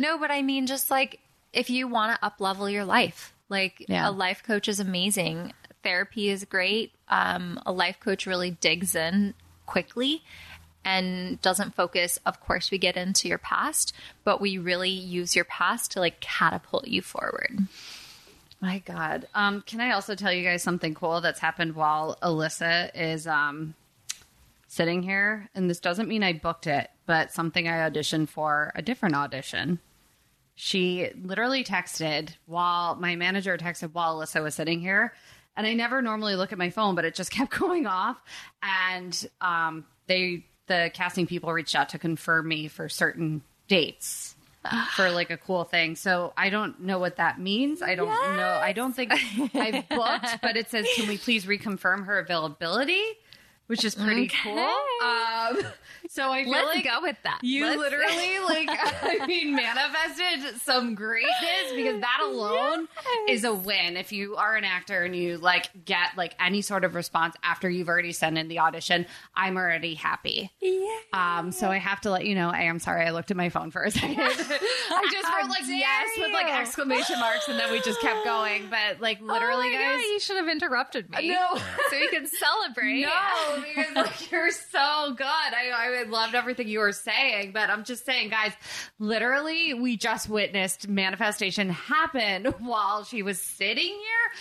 No, 0.00 0.18
but 0.18 0.32
I 0.32 0.42
mean, 0.42 0.66
just 0.66 0.90
like 0.90 1.20
if 1.52 1.70
you 1.70 1.86
want 1.86 2.18
to 2.18 2.26
up 2.26 2.40
level 2.40 2.68
your 2.68 2.84
life, 2.84 3.32
like 3.48 3.84
Yeah. 3.88 4.08
a 4.08 4.10
life 4.10 4.42
coach 4.42 4.66
is 4.66 4.80
amazing. 4.80 5.52
Therapy 5.84 6.30
is 6.30 6.44
great. 6.44 6.92
Um, 7.08 7.60
a 7.64 7.70
life 7.72 8.00
coach 8.00 8.26
really 8.26 8.50
digs 8.50 8.96
in 8.96 9.34
quickly 9.66 10.24
and 10.84 11.40
doesn't 11.40 11.74
focus. 11.74 12.18
Of 12.26 12.40
course, 12.40 12.70
we 12.70 12.78
get 12.78 12.96
into 12.96 13.28
your 13.28 13.38
past, 13.38 13.92
but 14.24 14.40
we 14.40 14.58
really 14.58 14.90
use 14.90 15.34
your 15.34 15.44
past 15.44 15.92
to 15.92 16.00
like 16.00 16.20
catapult 16.20 16.88
you 16.88 17.02
forward. 17.02 17.66
My 18.60 18.78
God. 18.78 19.28
Um, 19.34 19.62
can 19.66 19.80
I 19.80 19.90
also 19.90 20.14
tell 20.14 20.32
you 20.32 20.42
guys 20.42 20.62
something 20.62 20.94
cool 20.94 21.20
that's 21.20 21.40
happened 21.40 21.74
while 21.74 22.16
Alyssa 22.22 22.90
is 22.94 23.26
um, 23.26 23.74
sitting 24.68 25.02
here? 25.02 25.50
And 25.54 25.68
this 25.68 25.80
doesn't 25.80 26.08
mean 26.08 26.22
I 26.22 26.32
booked 26.32 26.66
it, 26.66 26.88
but 27.04 27.30
something 27.30 27.68
I 27.68 27.88
auditioned 27.88 28.30
for 28.30 28.72
a 28.74 28.80
different 28.80 29.16
audition. 29.16 29.80
She 30.54 31.10
literally 31.22 31.64
texted 31.64 32.36
while 32.46 32.94
my 32.94 33.16
manager 33.16 33.58
texted 33.58 33.92
while 33.92 34.18
Alyssa 34.18 34.42
was 34.42 34.54
sitting 34.54 34.80
here. 34.80 35.12
And 35.56 35.66
I 35.66 35.74
never 35.74 36.00
normally 36.00 36.34
look 36.34 36.52
at 36.52 36.58
my 36.58 36.70
phone, 36.70 36.94
but 36.94 37.04
it 37.04 37.14
just 37.14 37.30
kept 37.32 37.50
going 37.58 37.86
off. 37.86 38.16
And 38.62 39.28
um, 39.40 39.84
they, 40.06 40.46
the 40.66 40.90
casting 40.94 41.26
people 41.26 41.52
reached 41.52 41.74
out 41.74 41.90
to 41.90 41.98
confirm 41.98 42.48
me 42.48 42.68
for 42.68 42.88
certain 42.88 43.42
dates 43.68 44.34
for 44.96 45.10
like 45.10 45.30
a 45.30 45.36
cool 45.36 45.64
thing. 45.64 45.94
So 45.94 46.32
I 46.36 46.48
don't 46.48 46.80
know 46.80 46.98
what 46.98 47.16
that 47.16 47.38
means. 47.38 47.82
I 47.82 47.94
don't 47.94 48.08
know. 48.08 48.58
I 48.62 48.72
don't 48.72 48.94
think 48.94 49.12
I've 49.54 49.86
booked, 49.90 50.38
but 50.42 50.56
it 50.56 50.70
says, 50.70 50.86
can 50.96 51.06
we 51.06 51.18
please 51.18 51.44
reconfirm 51.44 52.06
her 52.06 52.18
availability? 52.18 53.02
which 53.66 53.82
is 53.82 53.94
pretty 53.94 54.24
Okay. 54.24 54.36
cool. 54.42 54.58
Um, 54.58 55.72
so 56.14 56.30
I 56.30 56.44
feel 56.44 56.52
Let's 56.52 56.74
like 56.76 56.84
go 56.84 57.02
with 57.02 57.16
that. 57.24 57.40
you 57.42 57.64
Let's- 57.66 57.78
literally 57.80 58.38
like 58.40 58.68
I 59.02 59.26
mean 59.26 59.54
manifested 59.56 60.60
some 60.62 60.94
greatness 60.94 61.72
because 61.74 62.00
that 62.00 62.20
alone 62.24 62.88
Yes. 63.26 63.38
is 63.38 63.44
a 63.44 63.54
win. 63.54 63.96
If 63.96 64.12
you 64.12 64.36
are 64.36 64.56
an 64.56 64.64
actor 64.64 65.02
and 65.02 65.14
you 65.14 65.38
like 65.38 65.68
get 65.84 66.16
like 66.16 66.34
any 66.40 66.62
sort 66.62 66.84
of 66.84 66.94
response 66.94 67.34
after 67.42 67.68
you've 67.68 67.88
already 67.88 68.12
sent 68.12 68.38
in 68.38 68.48
the 68.48 68.60
audition, 68.60 69.06
I'm 69.34 69.56
already 69.56 69.94
happy. 69.94 70.50
Yeah. 70.60 70.88
Um, 71.12 71.52
so 71.52 71.68
I 71.70 71.78
have 71.78 72.00
to 72.02 72.10
let 72.10 72.24
you 72.26 72.34
know. 72.34 72.48
I 72.50 72.62
am 72.62 72.78
sorry. 72.78 73.04
I 73.06 73.10
looked 73.10 73.30
at 73.30 73.36
my 73.36 73.48
phone 73.48 73.70
for 73.70 73.82
a 73.82 73.90
second. 73.90 74.18
I 74.20 75.08
just 75.12 75.28
wrote 75.32 75.48
like 75.48 75.62
yes 75.66 76.10
with 76.18 76.32
like 76.32 76.46
exclamation 76.52 77.18
marks, 77.20 77.48
and 77.48 77.58
then 77.58 77.70
we 77.72 77.80
just 77.80 78.00
kept 78.00 78.24
going. 78.24 78.68
But 78.70 79.00
like 79.00 79.20
literally, 79.20 79.68
oh 79.68 79.72
guys. 79.72 79.96
God, 79.96 80.00
you 80.12 80.20
should 80.20 80.36
have 80.36 80.48
interrupted 80.48 81.10
me. 81.10 81.28
No. 81.30 81.56
so 81.90 81.96
you 81.96 82.08
can 82.10 82.26
celebrate. 82.26 83.02
No, 83.02 83.62
because 83.66 83.94
like 83.96 84.30
you're 84.30 84.50
so 84.50 85.14
good. 85.16 85.24
I, 85.26 85.70
I 85.74 86.03
loved 86.08 86.34
everything 86.34 86.68
you 86.68 86.78
were 86.80 86.92
saying, 86.92 87.52
but 87.52 87.70
I'm 87.70 87.84
just 87.84 88.04
saying, 88.06 88.30
guys, 88.30 88.52
literally, 88.98 89.74
we 89.74 89.96
just 89.96 90.28
witnessed 90.28 90.88
manifestation 90.88 91.70
happen 91.70 92.44
while 92.60 93.04
she 93.04 93.22
was 93.22 93.40
sitting 93.40 93.96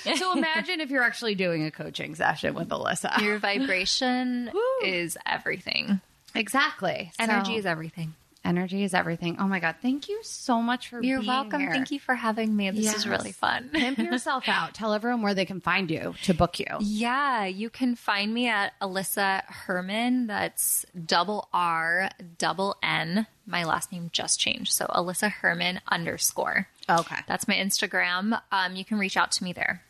here. 0.06 0.16
So 0.18 0.34
imagine 0.38 0.82
if 0.82 0.90
you're 0.90 1.04
actually 1.04 1.36
doing 1.36 1.66
a 1.66 1.72
coaching 1.72 2.16
session 2.16 2.54
with 2.54 2.70
Alyssa. 2.70 3.20
Your 3.22 3.40
vibration 3.40 4.52
is 4.84 5.18
everything. 5.26 6.00
exactly. 6.36 7.12
Energy 7.20 7.54
So- 7.54 7.58
is 7.60 7.66
everything. 7.66 8.14
Energy 8.46 8.84
is 8.84 8.94
everything. 8.94 9.38
Oh 9.40 9.48
my 9.48 9.60
god, 9.60 9.76
thank 9.82 10.10
you 10.10 10.20
so 10.22 10.62
much 10.62 10.90
for 10.90 11.02
You're 11.02 11.22
welcome. 11.22 11.62
here. 11.62 11.72
Thank 11.72 11.92
you 11.92 12.00
for 12.00 12.14
having 12.16 12.56
me. 12.56 12.70
This 12.72 12.94
is 12.94 13.08
really 13.08 13.32
fun. 13.32 13.70
Pimp 13.74 13.98
yourself 13.98 14.50
out. 14.50 14.74
Tell 14.74 14.94
everyone 14.94 15.22
where 15.22 15.34
they 15.34 15.46
can 15.46 15.62
find 15.62 15.90
you 15.90 16.14
to 16.24 16.34
book 16.34 16.60
you. 16.60 16.66
Yeah, 16.82 17.46
you 17.46 17.70
can 17.70 17.96
find 17.96 18.34
me 18.34 18.50
at 18.50 18.74
Alyssa 18.82 19.44
Herrmann. 19.46 20.28
That's 20.28 20.86
double 21.06 21.48
R, 21.54 22.10
double 22.38 22.76
N. 22.84 23.28
My 23.46 23.64
last 23.64 23.92
name 23.94 24.10
just 24.12 24.40
changed. 24.40 24.74
So 24.74 24.88
Alyssa 24.88 25.32
Herrmann 25.32 25.80
underscore. 25.88 26.68
Okay. 26.90 27.18
That's 27.28 27.48
my 27.48 27.56
Instagram. 27.56 28.42
Um, 28.52 28.76
you 28.76 28.84
can 28.84 28.98
reach 29.00 29.16
out 29.16 29.32
to 29.34 29.44
me 29.44 29.54
there. 29.54 29.84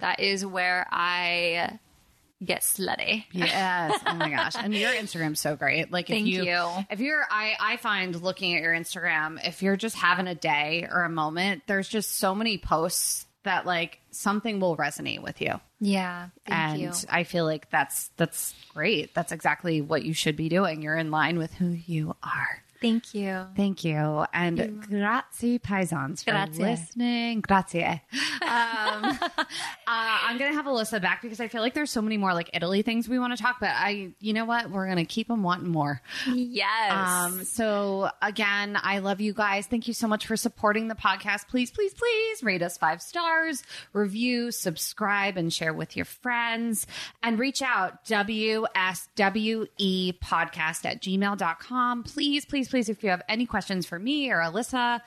That 0.00 0.20
is 0.20 0.44
where 0.44 0.86
I 0.90 1.78
get 2.44 2.62
slutty. 2.62 3.24
Yes. 3.32 4.00
Oh 4.06 4.14
my 4.14 4.30
gosh. 4.30 4.54
And 4.56 4.74
your 4.74 4.90
Instagram's 4.92 5.40
so 5.40 5.56
great. 5.56 5.90
Like 5.90 6.10
if 6.10 6.14
Thank 6.14 6.26
you, 6.26 6.44
you. 6.44 6.68
if 6.90 7.00
you're 7.00 7.24
I 7.30 7.54
I 7.60 7.76
find 7.76 8.20
looking 8.20 8.54
at 8.54 8.62
your 8.62 8.74
Instagram, 8.74 9.38
if 9.46 9.62
you're 9.62 9.76
just 9.76 9.96
having 9.96 10.26
a 10.26 10.34
day 10.34 10.86
or 10.90 11.04
a 11.04 11.10
moment, 11.10 11.62
there's 11.66 11.88
just 11.88 12.16
so 12.16 12.34
many 12.34 12.58
posts 12.58 13.26
that 13.44 13.66
like 13.66 13.98
something 14.10 14.60
will 14.60 14.76
resonate 14.76 15.22
with 15.22 15.40
you. 15.40 15.60
Yeah. 15.80 16.28
Thank 16.46 16.72
and 16.72 16.80
you. 16.80 16.92
I 17.08 17.24
feel 17.24 17.44
like 17.44 17.70
that's 17.70 18.10
that's 18.16 18.54
great. 18.72 19.14
That's 19.14 19.32
exactly 19.32 19.80
what 19.80 20.04
you 20.04 20.14
should 20.14 20.36
be 20.36 20.48
doing. 20.48 20.82
You're 20.82 20.96
in 20.96 21.10
line 21.10 21.38
with 21.38 21.52
who 21.54 21.68
you 21.68 22.16
are. 22.22 22.61
Thank 22.82 23.14
you. 23.14 23.46
Thank 23.56 23.84
you. 23.84 24.26
And 24.34 24.82
grazie 24.88 25.58
paisans 25.58 26.22
for 26.24 26.32
Grazie. 26.32 26.62
listening. 26.62 27.40
Grazie. 27.40 28.02
Um, 28.42 29.04
uh, 29.04 29.44
I'm 29.86 30.36
going 30.36 30.50
to 30.50 30.56
have 30.56 30.66
Alyssa 30.66 31.00
back 31.00 31.22
because 31.22 31.40
I 31.40 31.46
feel 31.48 31.62
like 31.62 31.74
there's 31.74 31.90
so 31.92 32.02
many 32.02 32.16
more 32.18 32.34
like 32.34 32.50
Italy 32.52 32.82
things 32.82 33.08
we 33.08 33.18
want 33.18 33.34
to 33.34 33.42
talk 33.42 33.56
about. 33.56 33.74
I, 33.76 34.10
you 34.20 34.32
know 34.32 34.44
what? 34.44 34.70
We're 34.70 34.86
going 34.86 34.98
to 34.98 35.04
keep 35.04 35.28
them 35.28 35.42
wanting 35.42 35.70
more. 35.70 36.02
Yes. 36.26 36.92
Um, 36.92 37.44
so 37.44 38.10
again, 38.20 38.76
I 38.82 38.98
love 38.98 39.20
you 39.20 39.32
guys. 39.32 39.66
Thank 39.68 39.86
you 39.88 39.94
so 39.94 40.06
much 40.08 40.26
for 40.26 40.36
supporting 40.36 40.88
the 40.88 40.94
podcast. 40.96 41.48
Please, 41.48 41.70
please, 41.70 41.94
please 41.94 42.42
rate 42.42 42.62
us 42.62 42.76
five 42.76 43.00
stars, 43.00 43.62
review, 43.92 44.50
subscribe, 44.50 45.36
and 45.38 45.52
share 45.52 45.72
with 45.72 45.96
your 45.96 46.04
friends. 46.04 46.86
And 47.22 47.38
reach 47.38 47.62
out, 47.62 48.04
WSWE 48.04 48.68
podcast 50.18 50.84
at 50.84 51.00
gmail.com. 51.00 52.02
Please, 52.04 52.44
please, 52.44 52.68
please, 52.72 52.88
if 52.88 53.04
you 53.04 53.10
have 53.10 53.20
any 53.28 53.44
questions 53.44 53.84
for 53.84 53.98
me 53.98 54.30
or 54.30 54.38
Alyssa, 54.38 55.02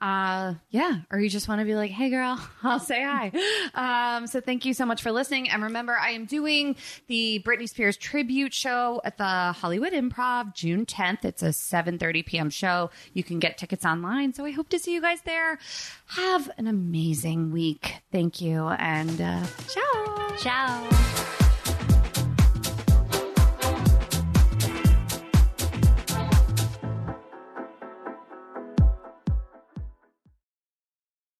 uh, 0.00 0.54
yeah, 0.70 1.00
or 1.10 1.18
you 1.18 1.28
just 1.28 1.48
want 1.48 1.60
to 1.60 1.64
be 1.64 1.74
like, 1.74 1.90
hey 1.90 2.10
girl, 2.10 2.40
I'll 2.62 2.78
say 2.78 3.02
hi. 3.02 3.32
Um, 3.74 4.28
so 4.28 4.40
thank 4.40 4.64
you 4.64 4.72
so 4.72 4.86
much 4.86 5.02
for 5.02 5.10
listening. 5.10 5.50
And 5.50 5.64
remember, 5.64 5.94
I 5.94 6.10
am 6.10 6.26
doing 6.26 6.76
the 7.08 7.42
Britney 7.44 7.68
Spears 7.68 7.96
tribute 7.96 8.54
show 8.54 9.00
at 9.04 9.18
the 9.18 9.24
Hollywood 9.24 9.92
Improv 9.92 10.54
June 10.54 10.86
10th. 10.86 11.24
It's 11.24 11.42
a 11.42 11.48
7:30 11.48 12.24
p.m. 12.24 12.50
show. 12.50 12.90
You 13.14 13.24
can 13.24 13.40
get 13.40 13.58
tickets 13.58 13.84
online. 13.84 14.32
So 14.32 14.44
I 14.44 14.52
hope 14.52 14.68
to 14.68 14.78
see 14.78 14.94
you 14.94 15.00
guys 15.00 15.20
there. 15.22 15.58
Have 16.06 16.48
an 16.56 16.68
amazing 16.68 17.50
week. 17.50 17.96
Thank 18.12 18.40
you. 18.40 18.68
And 18.68 19.20
uh, 19.20 19.44
ciao. 19.66 20.36
Ciao. 20.38 21.47